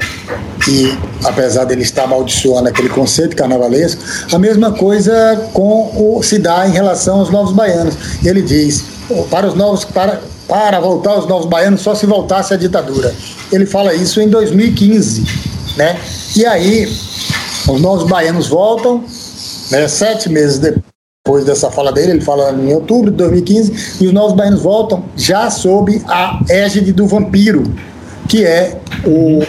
e 0.68 0.98
apesar 1.24 1.64
dele 1.64 1.82
estar 1.82 2.04
amaldiçoando 2.04 2.68
aquele 2.68 2.88
conceito 2.88 3.34
carnavalesco, 3.36 4.02
a 4.32 4.38
mesma 4.38 4.72
coisa 4.72 5.48
com 5.52 5.90
o, 5.96 6.22
se 6.22 6.38
dá 6.38 6.68
em 6.68 6.72
relação 6.72 7.20
aos 7.20 7.30
novos 7.30 7.52
baianos. 7.52 7.94
Ele 8.24 8.42
diz, 8.42 8.84
para 9.30 9.46
os 9.46 9.54
novos, 9.54 9.84
para, 9.84 10.20
para 10.46 10.80
voltar 10.80 11.12
aos 11.12 11.26
novos 11.26 11.46
baianos, 11.46 11.80
só 11.80 11.94
se 11.94 12.06
voltasse 12.06 12.52
a 12.52 12.56
ditadura. 12.56 13.14
Ele 13.50 13.64
fala 13.64 13.94
isso 13.94 14.20
em 14.20 14.28
2015, 14.28 15.24
né? 15.76 15.98
E 16.36 16.44
aí, 16.44 16.86
os 17.66 17.80
novos 17.80 18.08
baianos 18.08 18.48
voltam, 18.48 19.02
né, 19.70 19.88
sete 19.88 20.28
meses 20.28 20.58
depois 20.58 20.97
depois 21.28 21.44
dessa 21.44 21.70
fala 21.70 21.92
dele, 21.92 22.12
ele 22.12 22.20
fala 22.22 22.50
em 22.52 22.72
outubro 22.72 23.10
de 23.10 23.18
2015, 23.18 23.98
e 24.00 24.06
os 24.06 24.12
Novos 24.14 24.32
Baianos 24.34 24.62
voltam 24.62 25.04
já 25.14 25.50
sob 25.50 26.02
a 26.08 26.40
égide 26.48 26.90
do 26.90 27.06
Vampiro, 27.06 27.64
que 28.26 28.46
é 28.46 28.80
o, 29.04 29.42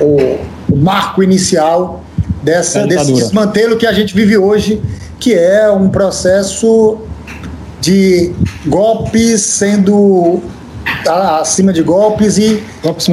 o, 0.00 0.38
o 0.68 0.76
marco 0.76 1.22
inicial 1.22 2.02
dessa, 2.42 2.84
desse 2.88 3.12
desmantelo 3.12 3.76
que 3.76 3.86
a 3.86 3.92
gente 3.92 4.12
vive 4.12 4.36
hoje, 4.36 4.82
que 5.20 5.32
é 5.32 5.70
um 5.70 5.88
processo 5.88 6.98
de 7.80 8.32
golpes 8.66 9.42
sendo 9.42 10.42
acima 11.40 11.72
de 11.72 11.82
golpes 11.84 12.36
e 12.36 12.64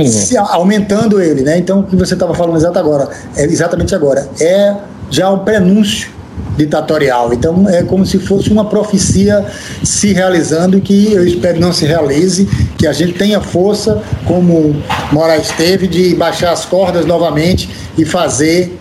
se, 0.09 0.35
aumentando 0.35 1.21
ele, 1.21 1.43
né? 1.43 1.59
Então 1.59 1.81
o 1.81 1.83
que 1.83 1.95
você 1.95 2.15
estava 2.15 2.33
falando 2.33 2.57
exato 2.57 2.79
agora, 2.79 3.07
é 3.35 3.43
exatamente 3.43 3.93
agora, 3.93 4.27
é 4.41 4.75
já 5.11 5.29
o 5.29 5.39
prenúncio 5.39 6.09
ditatorial. 6.57 7.33
Então 7.33 7.67
é 7.67 7.83
como 7.83 8.05
se 8.05 8.19
fosse 8.19 8.51
uma 8.51 8.65
profecia 8.65 9.45
se 9.83 10.13
realizando 10.13 10.79
que 10.79 11.11
eu 11.13 11.25
espero 11.25 11.59
não 11.59 11.73
se 11.73 11.85
realize, 11.85 12.47
que 12.77 12.87
a 12.87 12.93
gente 12.93 13.13
tenha 13.13 13.41
força, 13.41 14.01
como 14.25 14.75
Moraes 15.11 15.49
teve, 15.49 15.87
de 15.87 16.15
baixar 16.15 16.51
as 16.51 16.65
cordas 16.65 17.05
novamente 17.05 17.69
e 17.97 18.05
fazer 18.05 18.77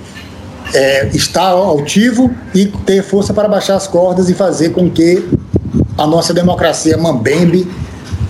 é, 0.74 1.08
estar 1.14 1.48
altivo 1.48 2.30
e 2.54 2.66
ter 2.66 3.02
força 3.02 3.34
para 3.34 3.48
baixar 3.48 3.76
as 3.76 3.86
cordas 3.86 4.28
e 4.28 4.34
fazer 4.34 4.70
com 4.70 4.90
que 4.90 5.26
a 5.96 6.06
nossa 6.06 6.32
democracia 6.32 6.96
mambembe, 6.96 7.68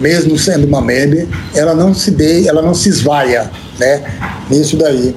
mesmo 0.01 0.39
sendo 0.39 0.67
mambembe, 0.69 1.29
ela 1.55 1.75
não 1.75 1.95
se 1.95 2.11
dê, 2.11 2.47
ela 2.47 2.63
não 2.63 2.75
se 2.75 2.89
esvaia, 2.89 3.51
né? 3.79 4.03
Nisso 4.51 4.77
daí. 4.77 5.15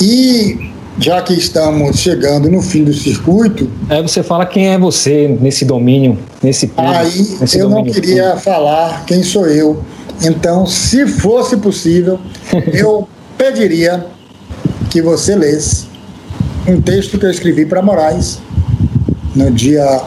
E 0.00 0.73
já 0.98 1.20
que 1.22 1.34
estamos 1.34 1.98
chegando 1.98 2.48
no 2.50 2.62
fim 2.62 2.84
do 2.84 2.92
circuito. 2.92 3.68
Aí 3.88 4.02
você 4.02 4.22
fala 4.22 4.46
quem 4.46 4.68
é 4.68 4.78
você 4.78 5.28
nesse 5.40 5.64
domínio, 5.64 6.18
nesse 6.42 6.68
ponto. 6.68 6.88
Aí 6.88 7.36
nesse 7.40 7.58
eu 7.58 7.68
não 7.68 7.84
queria 7.84 8.36
falar 8.36 9.04
quem 9.04 9.22
sou 9.22 9.46
eu. 9.46 9.82
Então, 10.22 10.66
se 10.66 11.06
fosse 11.06 11.56
possível, 11.56 12.18
eu 12.72 13.08
pediria 13.36 14.06
que 14.90 15.02
você 15.02 15.34
lesse 15.34 15.86
um 16.66 16.80
texto 16.80 17.18
que 17.18 17.26
eu 17.26 17.30
escrevi 17.30 17.66
para 17.66 17.82
Moraes 17.82 18.38
no 19.34 19.50
dia 19.50 20.02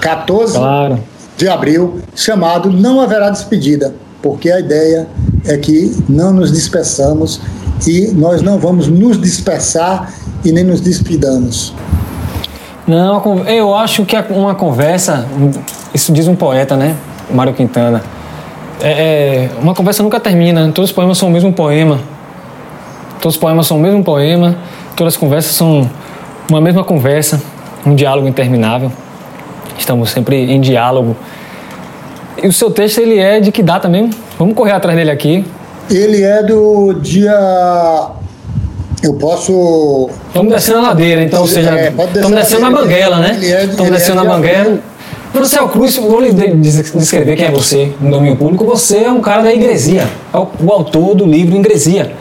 14 0.00 0.54
claro. 0.54 0.98
de 1.36 1.48
abril, 1.48 2.00
chamado 2.14 2.70
Não 2.70 3.00
Haverá 3.00 3.30
Despedida, 3.30 3.94
porque 4.22 4.50
a 4.50 4.60
ideia 4.60 5.08
é 5.44 5.56
que 5.56 5.94
não 6.08 6.32
nos 6.32 6.52
dispersamos 6.52 7.40
e 7.86 8.12
nós 8.12 8.42
não 8.42 8.58
vamos 8.58 8.88
nos 8.88 9.20
dispersar 9.20 10.12
e 10.44 10.52
nem 10.52 10.64
nos 10.64 10.80
despidamos. 10.80 11.74
Não, 12.86 13.44
eu 13.46 13.74
acho 13.74 14.04
que 14.04 14.16
uma 14.30 14.54
conversa, 14.54 15.26
isso 15.94 16.12
diz 16.12 16.26
um 16.26 16.34
poeta, 16.34 16.76
né? 16.76 16.96
Mário 17.30 17.52
Quintana. 17.52 18.02
É, 18.80 18.90
é, 18.90 19.50
uma 19.60 19.74
conversa 19.74 20.02
nunca 20.02 20.18
termina, 20.18 20.72
todos 20.72 20.90
os 20.90 20.94
poemas 20.94 21.18
são 21.18 21.28
o 21.28 21.32
mesmo 21.32 21.52
poema. 21.52 22.00
Todos 23.20 23.36
os 23.36 23.40
poemas 23.40 23.66
são 23.66 23.76
o 23.76 23.80
mesmo 23.80 24.02
poema, 24.02 24.56
todas 24.96 25.14
as 25.14 25.16
conversas 25.18 25.52
são 25.52 25.88
uma 26.48 26.60
mesma 26.60 26.82
conversa, 26.82 27.40
um 27.84 27.94
diálogo 27.94 28.26
interminável. 28.26 28.90
Estamos 29.78 30.10
sempre 30.10 30.50
em 30.50 30.60
diálogo. 30.60 31.14
E 32.42 32.48
o 32.48 32.52
seu 32.52 32.70
texto, 32.70 32.98
ele 32.98 33.18
é 33.18 33.38
de 33.38 33.52
que 33.52 33.62
data 33.62 33.88
mesmo? 33.88 34.10
Vamos 34.38 34.54
correr 34.54 34.72
atrás 34.72 34.96
dele 34.96 35.10
aqui. 35.10 35.44
Ele 35.90 36.22
é 36.22 36.42
do 36.42 36.94
dia. 36.94 37.36
Eu 39.02 39.14
posso. 39.14 40.08
Estamos 40.28 40.52
descendo 40.52 40.78
a 40.78 40.82
ladeira, 40.82 41.22
então, 41.22 41.40
ou 41.40 41.48
seja, 41.48 41.70
é, 41.70 41.88
estamos 41.88 42.38
descendo 42.38 42.66
a 42.66 42.70
banguela, 42.70 43.18
né? 43.18 43.38
É, 43.42 43.64
estamos 43.64 43.90
descendo 43.90 44.20
é 44.20 44.22
a 44.22 44.24
banguela. 44.24 44.78
Cruz, 45.72 45.96
vou 45.96 46.20
lhe 46.20 46.32
descrever 46.32 47.36
quem 47.36 47.46
é 47.46 47.50
você 47.50 47.92
no 48.00 48.10
domínio 48.10 48.36
público. 48.36 48.64
Você 48.66 48.98
é 49.04 49.10
um 49.10 49.20
cara 49.20 49.42
da 49.42 49.52
igreja, 49.52 50.08
é 50.32 50.36
o, 50.36 50.72
autor 50.72 51.14
do 51.14 51.24
livro 51.24 51.56
Ingresia. 51.56 52.12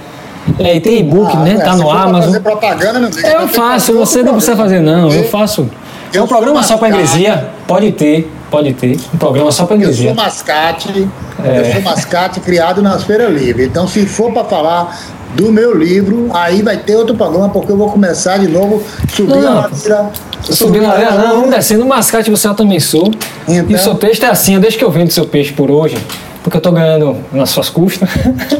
É, 0.57 0.76
e 0.76 0.80
tem 0.80 0.99
e-book, 0.99 1.32
ah, 1.36 1.39
né? 1.41 1.55
É, 1.55 1.57
tá 1.57 1.76
no 1.76 1.89
Amazon. 1.89 2.28
Fazer 2.28 2.39
propaganda, 2.39 2.99
não 2.99 3.09
Eu 3.09 3.47
faço, 3.47 3.93
você 3.93 4.24
não 4.24 4.34
precisa 4.34 4.55
fazer, 4.55 4.80
não. 4.80 5.11
Eu 5.11 5.24
faço. 5.26 5.70
É 6.13 6.22
um 6.22 6.28
programa 6.28 6.63
só 6.63 6.78
para 6.78 6.89
igreja? 6.89 7.49
Pode 7.67 7.91
ter. 7.91 8.32
Pode 8.50 8.74
ter. 8.74 8.97
Um 9.14 9.18
programa 9.18 9.52
só 9.52 9.66
para 9.66 9.76
igreja. 9.76 10.04
Eu 10.04 10.08
sou 10.08 10.16
mascate, 10.16 11.08
é. 11.43 11.60
eu 11.60 11.74
sou 11.74 11.82
mascate 11.82 12.39
criado 12.39 12.82
nas 12.82 13.04
feiras 13.04 13.32
livres. 13.32 13.68
Então, 13.68 13.88
se 13.88 14.06
for 14.06 14.32
para 14.32 14.43
falar 14.45 15.00
do 15.36 15.52
meu 15.52 15.78
livro, 15.78 16.30
aí 16.34 16.62
vai 16.62 16.78
ter 16.78 16.95
outro 16.95 17.16
programa, 17.16 17.50
porque 17.50 17.72
eu 17.72 17.78
vou 17.78 17.89
começar 17.91 18.38
de 18.38 18.47
novo 18.47 18.84
subir 19.14 19.38
não, 19.38 19.52
a 19.52 19.62
ladeira. 19.62 20.10
Subir 20.41 20.84
a 20.84 20.88
ladeira, 20.88 21.12
não, 21.12 21.36
vamos 21.36 21.52
descendo. 21.52 21.86
Mascate 21.86 22.32
você 22.32 22.52
também 22.56 22.80
sou. 22.80 23.12
Então, 23.47 23.70
e 23.70 23.76
o 23.76 23.78
seu 23.78 23.95
texto 23.95 24.24
é 24.24 24.30
assim, 24.30 24.60
desde 24.60 24.80
que 24.80 24.84
eu 24.86 24.89
vendo 24.89 25.12
seu 25.12 25.26
peixe 25.26 25.54
por 25.54 25.70
hoje, 25.70 25.97
porque 26.43 26.58
eu 26.58 26.62
tô 26.62 26.72
ganhando 26.72 27.18
nas 27.32 27.52
suas 27.52 27.70
custas. 27.70 28.10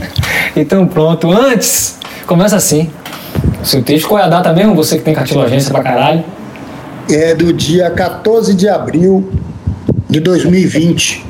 então, 0.56 0.86
pronto. 0.86 1.32
Antes, 1.32 1.98
começa 2.28 2.56
assim. 2.56 2.92
Seu 3.64 3.82
texto, 3.82 4.08
qual 4.08 4.20
é 4.20 4.24
a 4.24 4.30
data 4.30 4.54
mesmo? 4.54 4.76
Você 4.76 4.98
que 4.98 5.04
tem 5.04 5.14
cartilagência 5.14 5.72
pra 5.72 5.82
caralho. 5.82 6.24
É 7.10 7.34
do 7.34 7.52
dia 7.52 7.90
14 7.90 8.54
de 8.54 8.70
abril 8.70 9.28
de 10.10 10.20
2020. 10.20 11.24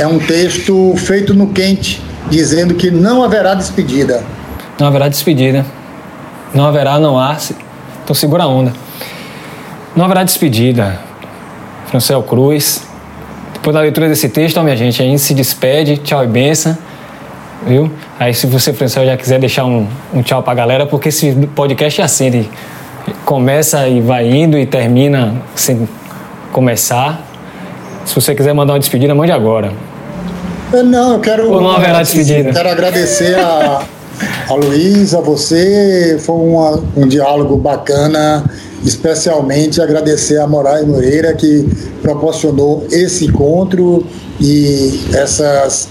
É 0.00 0.06
um 0.06 0.18
texto 0.18 0.94
feito 0.96 1.34
no 1.34 1.48
quente, 1.48 2.02
dizendo 2.30 2.74
que 2.74 2.90
não 2.90 3.22
haverá 3.22 3.54
despedida. 3.54 4.24
Não 4.80 4.86
haverá 4.86 5.08
despedida. 5.08 5.66
Não 6.54 6.64
haverá, 6.64 6.98
não 6.98 7.18
há. 7.18 7.36
Então 8.02 8.14
segura 8.14 8.44
a 8.44 8.46
onda. 8.46 8.72
Não 9.94 10.06
haverá 10.06 10.24
despedida. 10.24 10.98
Francel 11.86 12.22
Cruz. 12.22 12.82
Depois 13.52 13.74
da 13.74 13.82
leitura 13.82 14.08
desse 14.08 14.28
texto, 14.28 14.56
ó, 14.56 14.62
minha 14.62 14.76
gente, 14.76 15.00
a 15.02 15.04
gente 15.04 15.20
se 15.20 15.34
despede. 15.34 15.98
Tchau 15.98 16.24
e 16.24 16.26
benção. 16.26 16.76
Viu? 17.66 17.92
Aí 18.18 18.34
se 18.34 18.46
você, 18.46 18.72
Francel, 18.72 19.04
já 19.04 19.16
quiser 19.16 19.38
deixar 19.38 19.66
um, 19.66 19.86
um 20.12 20.22
tchau 20.22 20.42
pra 20.42 20.54
galera, 20.54 20.86
porque 20.86 21.10
esse 21.10 21.32
podcast 21.54 22.00
é 22.00 22.04
assim, 22.04 22.26
ele 22.26 22.50
começa 23.24 23.86
e 23.86 24.00
vai 24.00 24.28
indo 24.28 24.58
e 24.58 24.66
termina 24.66 25.34
sem 25.54 25.88
começar. 26.50 27.31
Se 28.04 28.14
você 28.14 28.34
quiser 28.34 28.52
mandar 28.52 28.74
uma 28.74 28.78
despedida, 28.78 29.14
mande 29.14 29.32
agora. 29.32 29.72
Não, 30.84 31.14
eu 31.14 31.20
quero. 31.20 31.50
Ou 31.50 31.60
não 31.60 31.70
haverá 31.70 32.02
despedida? 32.02 32.52
Quero 32.52 32.68
agradecer 32.68 33.34
a, 33.38 33.84
a 34.48 34.54
Luiz, 34.54 35.14
a 35.14 35.20
você. 35.20 36.16
Foi 36.20 36.36
uma, 36.36 36.82
um 36.96 37.06
diálogo 37.06 37.56
bacana. 37.56 38.44
Especialmente 38.84 39.80
agradecer 39.80 40.38
a 40.38 40.46
Moraes 40.46 40.86
Moreira 40.86 41.32
que 41.34 41.68
proporcionou 42.00 42.86
esse 42.90 43.26
encontro 43.26 44.04
e 44.40 45.08
essas 45.14 45.88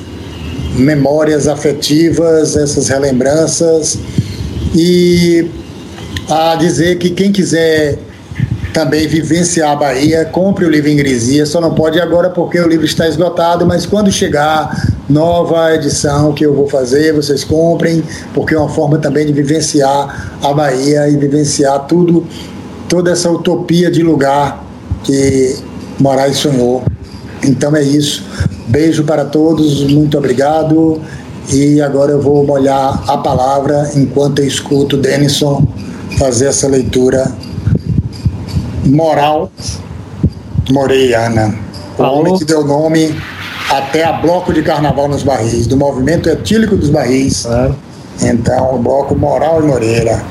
memórias 0.76 1.48
afetivas, 1.48 2.58
essas 2.58 2.90
relembranças. 2.90 3.98
E 4.76 5.50
a 6.30 6.56
dizer 6.56 6.98
que 6.98 7.12
quem 7.12 7.32
quiser 7.32 7.98
também 8.74 9.08
vivenciar 9.08 9.72
a 9.72 9.76
Bahia, 9.76 10.26
compre 10.26 10.66
o 10.66 10.70
livro 10.70 10.90
Ingresia, 10.90 11.46
só 11.46 11.60
não 11.60 11.74
pode 11.74 12.00
agora 12.00 12.30
porque 12.30 12.60
o 12.60 12.68
livro 12.68 12.86
está 12.86 13.08
esgotado, 13.08 13.66
mas 13.66 13.86
quando 13.86 14.12
chegar 14.12 14.88
nova 15.10 15.74
edição 15.76 16.34
que 16.34 16.46
eu 16.46 16.54
vou 16.54 16.68
fazer, 16.68 17.14
vocês 17.14 17.44
comprem, 17.44 18.04
porque 18.34 18.56
é 18.56 18.58
uma 18.58 18.70
forma 18.70 18.98
também 18.98 19.26
de 19.26 19.34
vivenciar 19.34 20.38
a 20.42 20.54
Bahia 20.54 21.10
e 21.10 21.18
vivenciar 21.18 21.86
tudo, 21.86 22.26
toda 22.88 23.12
essa 23.12 23.30
utopia 23.30 23.92
de 23.92 24.02
lugar 24.02 24.64
que 25.04 25.56
Moraes 26.00 26.38
sonhou. 26.38 26.84
Então 27.44 27.76
é 27.76 27.84
isso. 27.84 28.24
Beijo 28.68 29.04
para 29.04 29.26
todos, 29.26 29.84
muito 29.84 30.18
obrigado 30.18 31.02
E 31.52 31.82
agora 31.82 32.12
eu 32.12 32.22
vou 32.22 32.46
molhar 32.46 33.04
a 33.10 33.18
palavra 33.18 33.92
enquanto 33.96 34.40
eu 34.40 34.48
escuto 34.48 34.96
o 34.96 35.00
Denison 35.00 35.68
fazer 36.18 36.46
essa 36.46 36.68
leitura 36.68 37.30
moral 38.92 39.52
moreiana. 40.72 41.56
O 41.98 42.04
homem 42.04 42.38
que 42.38 42.46
deu 42.46 42.66
nome 42.66 43.16
até 43.70 44.04
a 44.04 44.14
bloco 44.14 44.54
de 44.54 44.62
carnaval 44.62 45.08
nos 45.08 45.24
barris, 45.24 45.68
do 45.68 45.78
movimento 45.78 46.30
etílico 46.30 46.76
dos 46.76 46.90
barris. 46.90 47.44
Claro. 47.44 47.76
Então, 48.22 48.76
o 48.76 48.78
bloco 48.78 49.16
Moral 49.16 49.64
e 49.64 49.66
Moreira. 49.66 50.24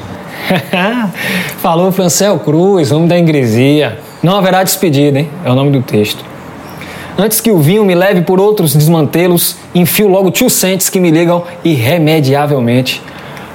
Falou 1.59 1.91
Francel 1.91 2.39
Cruz, 2.39 2.93
homem 2.93 3.09
da 3.09 3.19
ingresia. 3.19 3.99
Não 4.23 4.37
haverá 4.37 4.63
despedida, 4.63 5.19
hein? 5.19 5.31
É 5.45 5.51
o 5.51 5.55
nome 5.55 5.71
do 5.71 5.83
texto. 5.83 6.25
Antes 7.19 7.41
que 7.41 7.51
o 7.51 7.59
vinho 7.59 7.85
me 7.85 7.95
leve 7.95 8.23
por 8.23 8.41
outros 8.41 8.75
desmantelos, 8.75 9.57
enfio 9.75 10.09
logo 10.09 10.31
tio 10.31 10.49
Sentes 10.49 10.89
que 10.89 11.01
me 11.01 11.11
ligam 11.11 11.43
irremediavelmente 11.65 13.03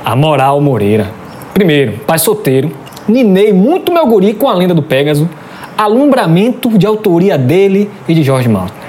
a 0.04 0.16
moral 0.16 0.60
Moreira. 0.60 1.10
Primeiro, 1.54 2.00
pai 2.06 2.20
solteiro, 2.20 2.72
ninei 3.08 3.54
muito 3.54 3.92
meu 3.92 4.06
guri 4.08 4.34
com 4.34 4.48
a 4.48 4.54
lenda 4.54 4.74
do 4.74 4.82
Pégaso, 4.82 5.30
alumbramento 5.78 6.78
de 6.78 6.86
autoria 6.86 7.38
dele 7.38 7.90
e 8.08 8.14
de 8.14 8.24
Jorge 8.24 8.48
Maltner. 8.48 8.86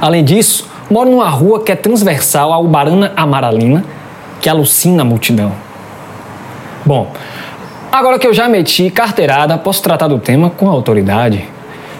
Além 0.00 0.24
disso, 0.24 0.68
moro 0.90 1.10
numa 1.10 1.28
rua 1.28 1.62
que 1.62 1.72
é 1.72 1.76
transversal 1.76 2.52
ao 2.52 2.64
Barana 2.64 3.12
Amaralina, 3.16 3.84
que 4.40 4.48
alucina 4.48 5.02
a 5.02 5.04
multidão. 5.04 5.52
Bom, 6.86 7.10
agora 7.90 8.18
que 8.18 8.26
eu 8.26 8.32
já 8.32 8.48
meti 8.48 8.90
carteirada, 8.90 9.58
posso 9.58 9.82
tratar 9.82 10.08
do 10.08 10.18
tema 10.18 10.50
com 10.50 10.68
autoridade. 10.68 11.48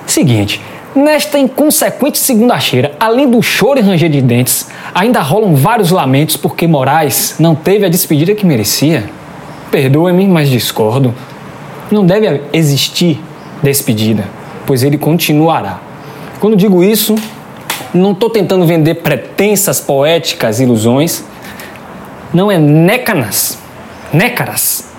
Seguinte, 0.07 0.63
nesta 0.95 1.39
inconsequente 1.39 2.19
segunda-feira, 2.19 2.93
além 2.99 3.29
do 3.29 3.43
choro 3.43 3.79
e 3.79 3.83
ranger 3.83 4.09
de 4.09 4.23
dentes, 4.23 4.69
ainda 4.95 5.21
rolam 5.21 5.55
vários 5.55 5.91
lamentos 5.91 6.37
porque 6.37 6.67
Moraes 6.67 7.37
não 7.39 7.55
teve 7.55 7.85
a 7.85 7.89
despedida 7.89 8.35
que 8.35 8.47
merecia. 8.47 9.11
Perdoe-me, 9.71 10.27
mas 10.27 10.49
discordo. 10.49 11.15
Não 11.91 12.05
deve 12.05 12.43
existir 12.53 13.21
despedida, 13.63 14.25
pois 14.67 14.83
ele 14.83 14.99
continuará. 14.99 15.81
Quando 16.41 16.57
digo 16.57 16.83
isso, 16.83 17.15
não 17.93 18.13
estou 18.13 18.31
tentando 18.31 18.67
vender 18.67 18.97
pretensas 18.97 19.81
poéticas 19.81 20.61
ilusões. 20.61 21.25
Não 22.33 22.51
é 22.51 22.59
nécanas, 22.59 23.59
nécaras. 24.13 24.93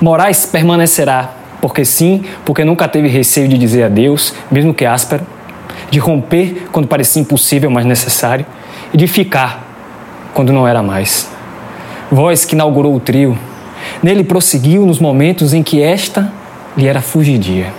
Moraes 0.00 0.46
permanecerá, 0.46 1.30
porque 1.60 1.84
sim, 1.84 2.24
porque 2.44 2.64
nunca 2.64 2.86
teve 2.88 3.08
receio 3.08 3.48
de 3.48 3.58
dizer 3.58 3.84
adeus, 3.84 4.34
mesmo 4.50 4.74
que 4.74 4.84
áspero, 4.84 5.26
de 5.90 5.98
romper 5.98 6.68
quando 6.70 6.86
parecia 6.86 7.22
impossível, 7.22 7.70
mas 7.70 7.86
necessário, 7.86 8.44
e 8.92 8.96
de 8.96 9.06
ficar 9.06 9.66
quando 10.34 10.52
não 10.52 10.66
era 10.66 10.82
mais. 10.82 11.28
Voz 12.10 12.44
que 12.44 12.54
inaugurou 12.54 12.94
o 12.94 13.00
trio, 13.00 13.38
nele 14.02 14.24
prosseguiu 14.24 14.86
nos 14.86 14.98
momentos 14.98 15.54
em 15.54 15.62
que 15.62 15.82
esta 15.82 16.32
lhe 16.76 16.86
era 16.86 17.00
fugidia 17.00 17.72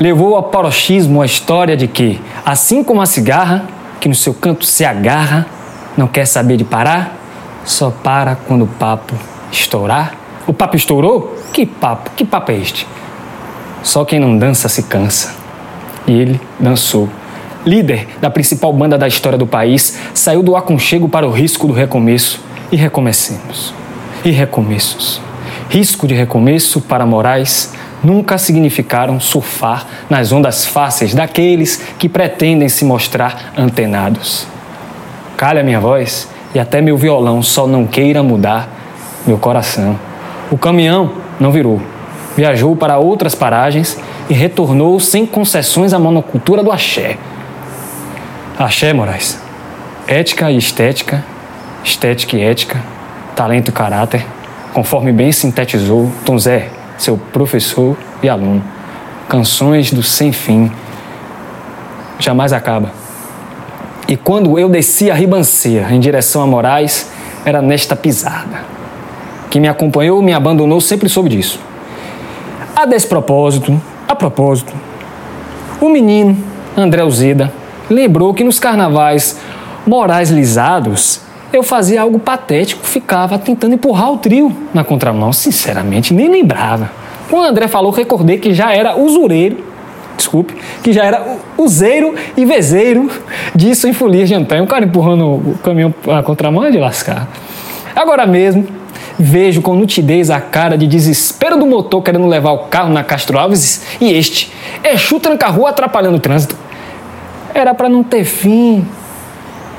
levou 0.00 0.36
ao 0.36 0.44
paroxismo 0.44 1.22
a 1.22 1.26
história 1.26 1.76
de 1.76 1.88
que, 1.88 2.20
assim 2.44 2.82
como 2.82 3.00
a 3.00 3.06
cigarra, 3.06 3.64
que 4.00 4.08
no 4.08 4.14
seu 4.14 4.34
canto 4.34 4.64
se 4.64 4.84
agarra, 4.84 5.46
não 5.96 6.06
quer 6.06 6.26
saber 6.26 6.56
de 6.56 6.64
parar, 6.64 7.16
só 7.64 7.90
para 7.90 8.36
quando 8.36 8.62
o 8.62 8.66
papo 8.66 9.14
estourar. 9.50 10.14
O 10.46 10.52
papo 10.52 10.76
estourou? 10.76 11.36
Que 11.52 11.66
papo? 11.66 12.10
Que 12.14 12.24
papo 12.24 12.52
é 12.52 12.56
este? 12.56 12.86
Só 13.82 14.04
quem 14.04 14.20
não 14.20 14.36
dança 14.36 14.68
se 14.68 14.82
cansa. 14.84 15.34
E 16.06 16.12
ele 16.12 16.40
dançou. 16.60 17.08
Líder 17.64 18.06
da 18.20 18.30
principal 18.30 18.72
banda 18.72 18.96
da 18.96 19.08
história 19.08 19.36
do 19.36 19.46
país, 19.46 19.98
saiu 20.14 20.42
do 20.42 20.54
aconchego 20.54 21.08
para 21.08 21.26
o 21.26 21.32
risco 21.32 21.66
do 21.66 21.72
recomeço 21.72 22.40
e 22.70 22.76
recomecemos. 22.76 23.74
E 24.26 24.32
recomeços. 24.32 25.20
Risco 25.70 26.04
de 26.04 26.12
recomeço 26.12 26.80
para 26.80 27.06
Moraes, 27.06 27.72
nunca 28.02 28.36
significaram 28.38 29.20
surfar 29.20 29.86
nas 30.10 30.32
ondas 30.32 30.66
fáceis 30.66 31.14
daqueles 31.14 31.76
que 31.96 32.08
pretendem 32.08 32.68
se 32.68 32.84
mostrar 32.84 33.52
antenados. 33.56 34.44
Calha 35.36 35.62
minha 35.62 35.78
voz 35.78 36.28
e 36.52 36.58
até 36.58 36.80
meu 36.80 36.98
violão 36.98 37.40
só 37.40 37.68
não 37.68 37.86
queira 37.86 38.20
mudar 38.20 38.68
meu 39.24 39.38
coração. 39.38 39.96
O 40.50 40.58
caminhão 40.58 41.12
não 41.38 41.52
virou. 41.52 41.80
Viajou 42.36 42.74
para 42.74 42.98
outras 42.98 43.32
paragens 43.32 43.96
e 44.28 44.34
retornou 44.34 44.98
sem 44.98 45.24
concessões 45.24 45.92
à 45.92 46.00
monocultura 46.00 46.64
do 46.64 46.72
axé. 46.72 47.16
Axé, 48.58 48.92
Moraes. 48.92 49.40
Ética 50.08 50.50
e 50.50 50.56
estética, 50.56 51.24
estética 51.84 52.36
e 52.36 52.42
ética, 52.42 52.95
talento 53.36 53.68
e 53.68 53.72
caráter, 53.72 54.26
conforme 54.72 55.12
bem 55.12 55.30
sintetizou 55.30 56.10
Tom 56.24 56.38
Zé 56.38 56.70
seu 56.96 57.18
professor 57.18 57.96
e 58.22 58.28
aluno. 58.28 58.64
Canções 59.28 59.92
do 59.92 60.02
sem 60.02 60.32
fim. 60.32 60.72
Jamais 62.18 62.54
acaba. 62.54 62.90
E 64.08 64.16
quando 64.16 64.58
eu 64.58 64.68
desci 64.68 65.10
a 65.10 65.14
ribanceira 65.14 65.92
em 65.92 66.00
direção 66.00 66.40
a 66.40 66.46
Moraes, 66.46 67.10
era 67.44 67.60
nesta 67.60 67.94
pisada. 67.94 68.64
Quem 69.50 69.60
me 69.60 69.68
acompanhou 69.68 70.22
me 70.22 70.32
abandonou 70.32 70.80
sempre 70.80 71.08
soube 71.08 71.28
disso. 71.28 71.60
A 72.74 72.86
despropósito, 72.86 73.78
a 74.08 74.14
propósito, 74.14 74.72
o 75.80 75.90
menino, 75.90 76.36
André 76.76 77.04
Uzeda, 77.04 77.52
lembrou 77.90 78.32
que 78.32 78.44
nos 78.44 78.58
carnavais 78.58 79.38
Moraes 79.86 80.30
lisados 80.30 81.25
eu 81.52 81.62
fazia 81.62 82.02
algo 82.02 82.18
patético, 82.18 82.84
ficava 82.84 83.38
tentando 83.38 83.74
empurrar 83.74 84.12
o 84.12 84.18
trio 84.18 84.54
na 84.74 84.84
contramão. 84.84 85.32
Sinceramente, 85.32 86.12
nem 86.12 86.28
lembrava. 86.28 86.90
Quando 87.30 87.44
o 87.44 87.48
André 87.48 87.68
falou, 87.68 87.90
recordei 87.90 88.38
que 88.38 88.52
já 88.54 88.72
era 88.72 88.96
usureiro, 88.96 89.64
desculpe, 90.16 90.54
que 90.82 90.92
já 90.92 91.04
era 91.04 91.38
useiro 91.58 92.14
e 92.36 92.44
vezeiro 92.44 93.10
disso 93.54 93.88
em 93.88 93.92
folia 93.92 94.24
de 94.24 94.34
Antônio. 94.34 94.64
O 94.64 94.66
cara 94.66 94.84
empurrando 94.84 95.24
o 95.26 95.58
caminhão 95.62 95.94
na 96.06 96.22
contramão 96.22 96.64
é 96.64 96.70
de 96.70 96.78
lascar. 96.78 97.28
Agora 97.94 98.26
mesmo, 98.26 98.66
vejo 99.18 99.62
com 99.62 99.74
nitidez 99.74 100.30
a 100.30 100.40
cara 100.40 100.76
de 100.76 100.86
desespero 100.86 101.58
do 101.58 101.66
motor 101.66 102.02
querendo 102.02 102.26
levar 102.26 102.52
o 102.52 102.58
carro 102.66 102.92
na 102.92 103.02
Castro 103.02 103.38
Alves 103.38 103.82
e 104.00 104.12
este, 104.12 104.52
Exu 104.84 105.18
tranca-rua 105.18 105.70
atrapalhando 105.70 106.16
o 106.16 106.20
trânsito. 106.20 106.56
Era 107.54 107.74
para 107.74 107.88
não 107.88 108.02
ter 108.02 108.24
fim 108.24 108.86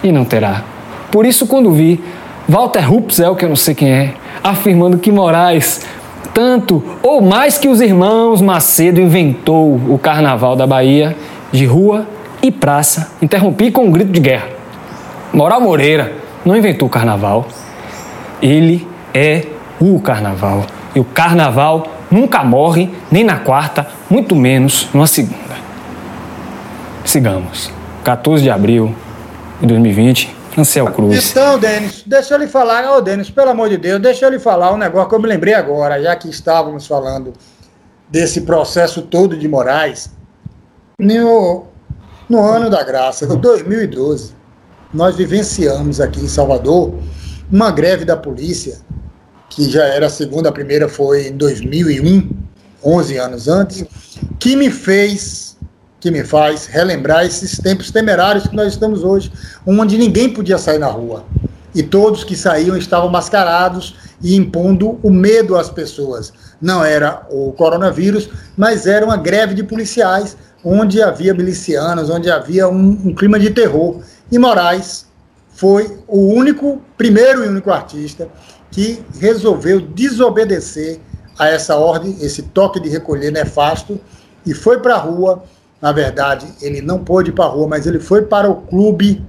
e 0.03 0.11
não 0.11 0.26
terá. 0.26 0.63
Por 1.18 1.26
isso, 1.26 1.47
quando 1.47 1.72
vi 1.72 1.99
Walter 2.47 2.88
Rupzel, 2.88 3.36
que 3.36 3.43
eu 3.43 3.49
não 3.49 3.55
sei 3.55 3.74
quem 3.74 3.89
é, 3.89 4.13
afirmando 4.43 4.99
que 4.99 5.11
Moraes, 5.11 5.84
tanto 6.32 6.84
ou 7.01 7.24
mais 7.24 7.57
que 7.57 7.68
os 7.68 7.82
irmãos 7.82 8.39
Macedo, 8.39 9.01
inventou 9.01 9.82
o 9.89 9.97
carnaval 9.97 10.55
da 10.55 10.68
Bahia 10.68 11.18
de 11.51 11.65
rua 11.65 12.05
e 12.39 12.51
praça, 12.51 13.13
interrompi 13.20 13.72
com 13.72 13.85
um 13.85 13.91
grito 13.91 14.11
de 14.11 14.19
guerra. 14.19 14.48
Moral 15.34 15.60
Moreira 15.60 16.14
não 16.45 16.56
inventou 16.56 16.88
o 16.88 16.91
carnaval, 16.91 17.48
ele 18.39 18.88
é 19.11 19.48
o 19.80 19.99
carnaval. 19.99 20.68
E 20.94 20.99
o 20.99 21.03
carnaval 21.03 21.88
nunca 22.11 22.44
morre, 22.44 22.91
nem 23.10 23.23
na 23.23 23.38
quarta, 23.38 23.88
muito 24.07 24.35
menos 24.35 24.88
numa 24.94 25.07
segunda. 25.07 25.56
Sigamos. 27.03 27.72
14 28.03 28.44
de 28.44 28.52
abril 28.52 28.94
de 29.60 29.65
2020, 29.65 30.36
Ansel 30.58 30.92
Cruz. 30.92 31.30
Então, 31.30 31.60
Denis, 31.60 32.04
deixa 32.06 32.34
eu 32.34 32.40
lhe 32.40 32.48
falar, 32.48 32.92
ô 32.92 32.98
oh, 32.98 33.02
Denis, 33.02 33.30
pelo 33.30 33.52
amor 33.52 33.70
de 33.70 33.78
Deus, 33.78 34.02
deixa 34.02 34.26
eu 34.26 34.32
lhe 34.32 34.40
falar 34.40 34.74
um 34.74 34.78
negócio 34.78 35.10
que 35.10 35.16
eu 35.16 35.22
me 35.22 35.28
lembrei 35.28 35.54
agora, 35.54 36.02
já 36.02 36.16
que 36.16 36.28
estávamos 36.28 36.88
falando 36.88 37.34
desse 38.10 38.42
processo 38.42 39.04
todo 39.04 39.38
de 39.38 39.48
Moraes. 39.48 40.10
No, 41.00 41.66
no 42.28 42.42
ano 42.42 42.70
da 42.72 42.84
graça, 42.84 43.28
2012, 43.28 44.34
nós 44.92 45.16
vivenciamos 45.16 46.02
aqui 46.02 46.22
em 46.22 46.28
Salvador 46.28 46.96
uma 47.52 47.70
greve 47.70 48.04
da 48.04 48.18
polícia, 48.18 48.80
que 49.50 49.70
já 49.70 49.86
era 49.86 50.08
a 50.08 50.10
segunda, 50.10 50.50
a 50.50 50.52
primeira 50.52 50.90
foi 50.90 51.28
em 51.28 51.38
2001, 51.38 52.30
11 52.84 53.18
anos 53.18 53.48
antes, 53.48 53.86
que 54.40 54.56
me 54.56 54.72
fez 54.72 55.57
que 55.99 56.11
me 56.11 56.24
faz 56.24 56.65
relembrar 56.65 57.26
esses 57.26 57.57
tempos 57.60 57.91
temerários 57.91 58.48
que 58.48 58.56
nós 58.56 58.74
estamos 58.74 59.03
hoje, 59.03 59.32
onde 59.65 59.98
ninguém 59.98 60.30
podia 60.30 60.57
sair 60.57 60.78
na 60.78 60.88
rua. 60.88 61.24
E 61.74 61.84
todos 61.84 62.24
que 62.24 62.36
saíam 62.36 62.78
estavam 62.78 63.10
mascarados 63.10 63.95
e 64.22 64.36
impondo 64.36 64.99
o 65.03 65.10
medo 65.10 65.56
às 65.56 65.69
pessoas. 65.69 66.34
Não 66.61 66.84
era 66.84 67.26
o 67.30 67.52
coronavírus, 67.53 68.30
mas 68.56 68.88
era 68.88 69.06
uma 69.06 69.18
greve 69.18 69.53
de 69.53 69.64
policiais, 69.64 70.38
onde 70.64 71.02
havia 71.02 71.34
milicianos, 71.34 72.10
onde 72.10 72.30
havia 72.30 72.68
um, 72.68 72.90
um 73.06 73.15
clima 73.15 73.40
de 73.40 73.52
terror. 73.52 74.02
E 74.32 74.40
Moraes 74.40 75.06
foi 75.49 75.99
o 76.07 76.34
único, 76.34 76.82
primeiro 76.98 77.44
e 77.44 77.48
único 77.48 77.72
artista 77.72 78.28
que 78.72 79.03
resolveu 79.19 79.82
desobedecer 79.82 80.99
a 81.38 81.48
essa 81.48 81.76
ordem, 81.76 82.18
esse 82.22 82.41
toque 82.41 82.80
de 82.80 82.90
recolher 82.90 83.32
nefasto, 83.32 83.99
e 84.45 84.53
foi 84.53 84.80
para 84.80 84.95
a 84.95 84.99
rua 84.99 85.44
na 85.82 85.91
verdade, 85.91 86.48
ele 86.62 86.82
não 86.82 87.04
pôde 87.04 87.30
ir 87.30 87.34
para 87.34 87.45
a 87.45 87.49
rua, 87.49 87.68
mas 87.68 87.86
ele 87.86 87.99
foi 87.99 88.24
para 88.24 88.49
o 88.49 88.62
clube 88.62 89.24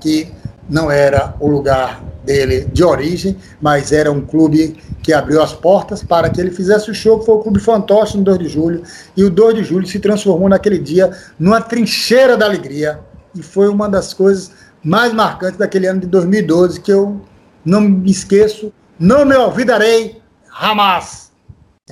que 0.00 0.28
não 0.68 0.90
era 0.90 1.34
o 1.38 1.48
lugar 1.48 2.02
dele 2.24 2.64
de 2.72 2.84
origem, 2.84 3.36
mas 3.60 3.92
era 3.92 4.10
um 4.10 4.20
clube 4.20 4.76
que 5.02 5.12
abriu 5.12 5.42
as 5.42 5.52
portas 5.52 6.02
para 6.02 6.30
que 6.30 6.40
ele 6.40 6.50
fizesse 6.50 6.90
o 6.90 6.94
show, 6.94 7.18
que 7.18 7.26
foi 7.26 7.34
o 7.34 7.40
Clube 7.40 7.60
Fantoche 7.60 8.16
no 8.16 8.24
2 8.24 8.38
de 8.38 8.48
julho, 8.48 8.82
e 9.16 9.24
o 9.24 9.30
2 9.30 9.56
de 9.56 9.64
julho 9.64 9.86
se 9.86 9.98
transformou 9.98 10.48
naquele 10.48 10.78
dia 10.78 11.10
numa 11.38 11.60
trincheira 11.60 12.36
da 12.36 12.46
alegria, 12.46 13.00
e 13.34 13.42
foi 13.42 13.68
uma 13.68 13.88
das 13.88 14.14
coisas 14.14 14.52
mais 14.84 15.12
marcantes 15.12 15.58
daquele 15.58 15.86
ano 15.86 16.00
de 16.00 16.06
2012, 16.06 16.80
que 16.80 16.92
eu 16.92 17.20
não 17.64 17.80
me 17.80 18.10
esqueço, 18.10 18.72
não 18.98 19.24
me 19.24 19.36
olvidarei, 19.36 20.20
jamais. 20.60 21.32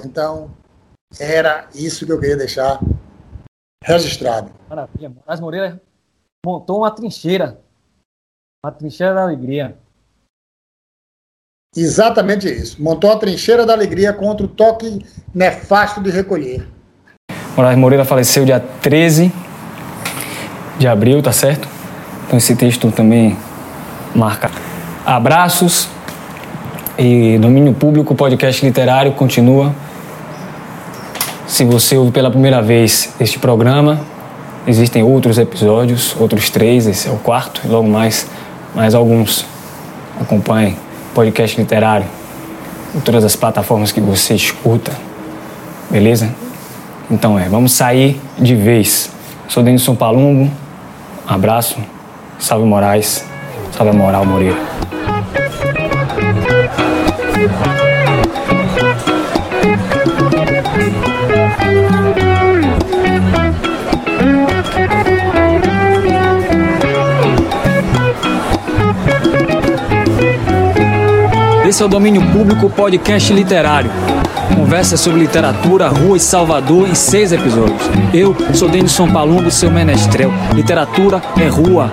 Então, 0.05 0.51
era 1.19 1.67
isso 1.75 2.07
que 2.07 2.13
eu 2.13 2.21
queria 2.21 2.37
deixar 2.37 2.81
registrado. 3.85 4.51
Maravilha. 4.69 5.11
Moraes 5.11 5.41
Moreira 5.41 5.83
montou 6.45 6.79
uma 6.79 6.91
trincheira, 6.91 7.61
uma 8.65 8.73
trincheira 8.73 9.15
da 9.15 9.23
alegria. 9.23 9.77
Exatamente 11.75 12.49
isso. 12.49 12.83
Montou 12.83 13.13
a 13.13 13.19
trincheira 13.19 13.65
da 13.65 13.73
alegria 13.73 14.13
contra 14.13 14.45
o 14.45 14.49
toque 14.49 15.05
nefasto 15.35 16.03
de 16.03 16.11
recolher. 16.11 16.67
Moraes 17.57 17.79
Moreira 17.79 18.05
faleceu 18.05 18.45
dia 18.45 18.61
13 18.61 19.33
de 20.79 20.89
abril, 20.89 21.23
tá 21.23 21.33
certo? 21.33 21.69
Então 22.27 22.39
esse 22.39 22.57
texto 22.57 22.91
também 22.91 23.37
marca. 24.15 24.51
Abraços 25.05 25.89
e 26.99 27.39
domínio 27.39 27.73
público, 27.75 28.15
podcast 28.15 28.65
literário 28.65 29.13
continua. 29.15 29.75
Se 31.51 31.65
você 31.65 31.97
ouve 31.97 32.13
pela 32.13 32.31
primeira 32.31 32.63
vez 32.63 33.13
este 33.19 33.37
programa, 33.37 34.01
existem 34.69 35.03
outros 35.03 35.37
episódios, 35.37 36.15
outros 36.17 36.49
três, 36.49 36.87
esse 36.87 37.09
é 37.09 37.11
o 37.11 37.17
quarto, 37.17 37.61
e 37.65 37.69
logo 37.69 37.89
mais, 37.89 38.29
mais 38.73 38.95
alguns. 38.95 39.45
Acompanhe 40.21 40.77
podcast 41.13 41.61
literário 41.61 42.07
em 42.95 43.01
todas 43.01 43.25
as 43.25 43.35
plataformas 43.35 43.91
que 43.91 44.01
você 44.01 44.33
escuta. 44.35 44.93
Beleza? 45.91 46.33
Então 47.11 47.37
é, 47.37 47.49
vamos 47.49 47.73
sair 47.73 48.21
de 48.39 48.55
vez. 48.55 49.11
Sou 49.49 49.61
Denison 49.61 49.97
Palumbo. 49.97 50.45
Um 50.45 51.35
abraço. 51.35 51.79
Salve 52.39 52.65
Moraes. 52.65 53.25
Salve 53.77 53.91
a 53.91 53.93
Moral 53.93 54.25
Moreira. 54.25 54.57
Esse 71.71 71.85
é 71.85 71.87
o 71.87 71.89
Domínio 71.89 72.21
Público 72.33 72.69
Podcast 72.69 73.33
Literário. 73.33 73.93
Conversa 74.57 74.97
sobre 74.97 75.21
literatura, 75.21 75.87
rua 75.87 76.17
e 76.17 76.21
Salvador 76.21 76.89
em 76.89 76.97
seis 76.97 77.31
episódios. 77.31 77.81
Eu 78.13 78.35
sou 78.53 78.69
Denison 78.69 79.09
Palumbo, 79.13 79.53
seu 79.53 79.71
menestrel. 79.71 80.33
Literatura 80.53 81.23
é 81.41 81.47
rua, 81.47 81.93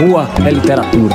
rua 0.00 0.26
é 0.46 0.50
literatura. 0.50 1.14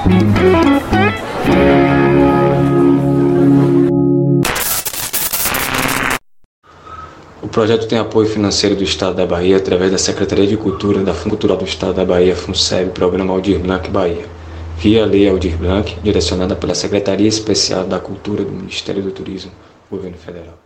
O 7.42 7.48
projeto 7.48 7.88
tem 7.88 7.98
apoio 7.98 8.30
financeiro 8.30 8.76
do 8.76 8.84
Estado 8.84 9.16
da 9.16 9.26
Bahia 9.26 9.58
através 9.58 9.92
da 9.92 9.98
Secretaria 9.98 10.46
de 10.46 10.56
Cultura 10.56 11.00
da 11.00 11.16
Fundo 11.16 11.32
Cultural 11.32 11.58
do 11.58 11.66
Estado 11.66 11.94
da 11.94 12.06
Bahia, 12.06 12.36
FUNSEB, 12.36 12.92
Programa 12.92 13.34
Aldir 13.34 13.58
Blanc 13.58 13.90
Bahia 13.90 14.43
via 14.78 15.06
Lei 15.06 15.28
Aldir 15.28 15.58
Blanc, 15.58 16.00
direcionada 16.02 16.56
pela 16.56 16.76
Secretaria 16.76 17.28
Especial 17.28 17.86
da 17.86 18.00
Cultura 18.00 18.44
do 18.44 18.52
Ministério 18.52 19.02
do 19.04 19.12
Turismo, 19.12 19.52
Governo 19.90 20.18
Federal. 20.18 20.63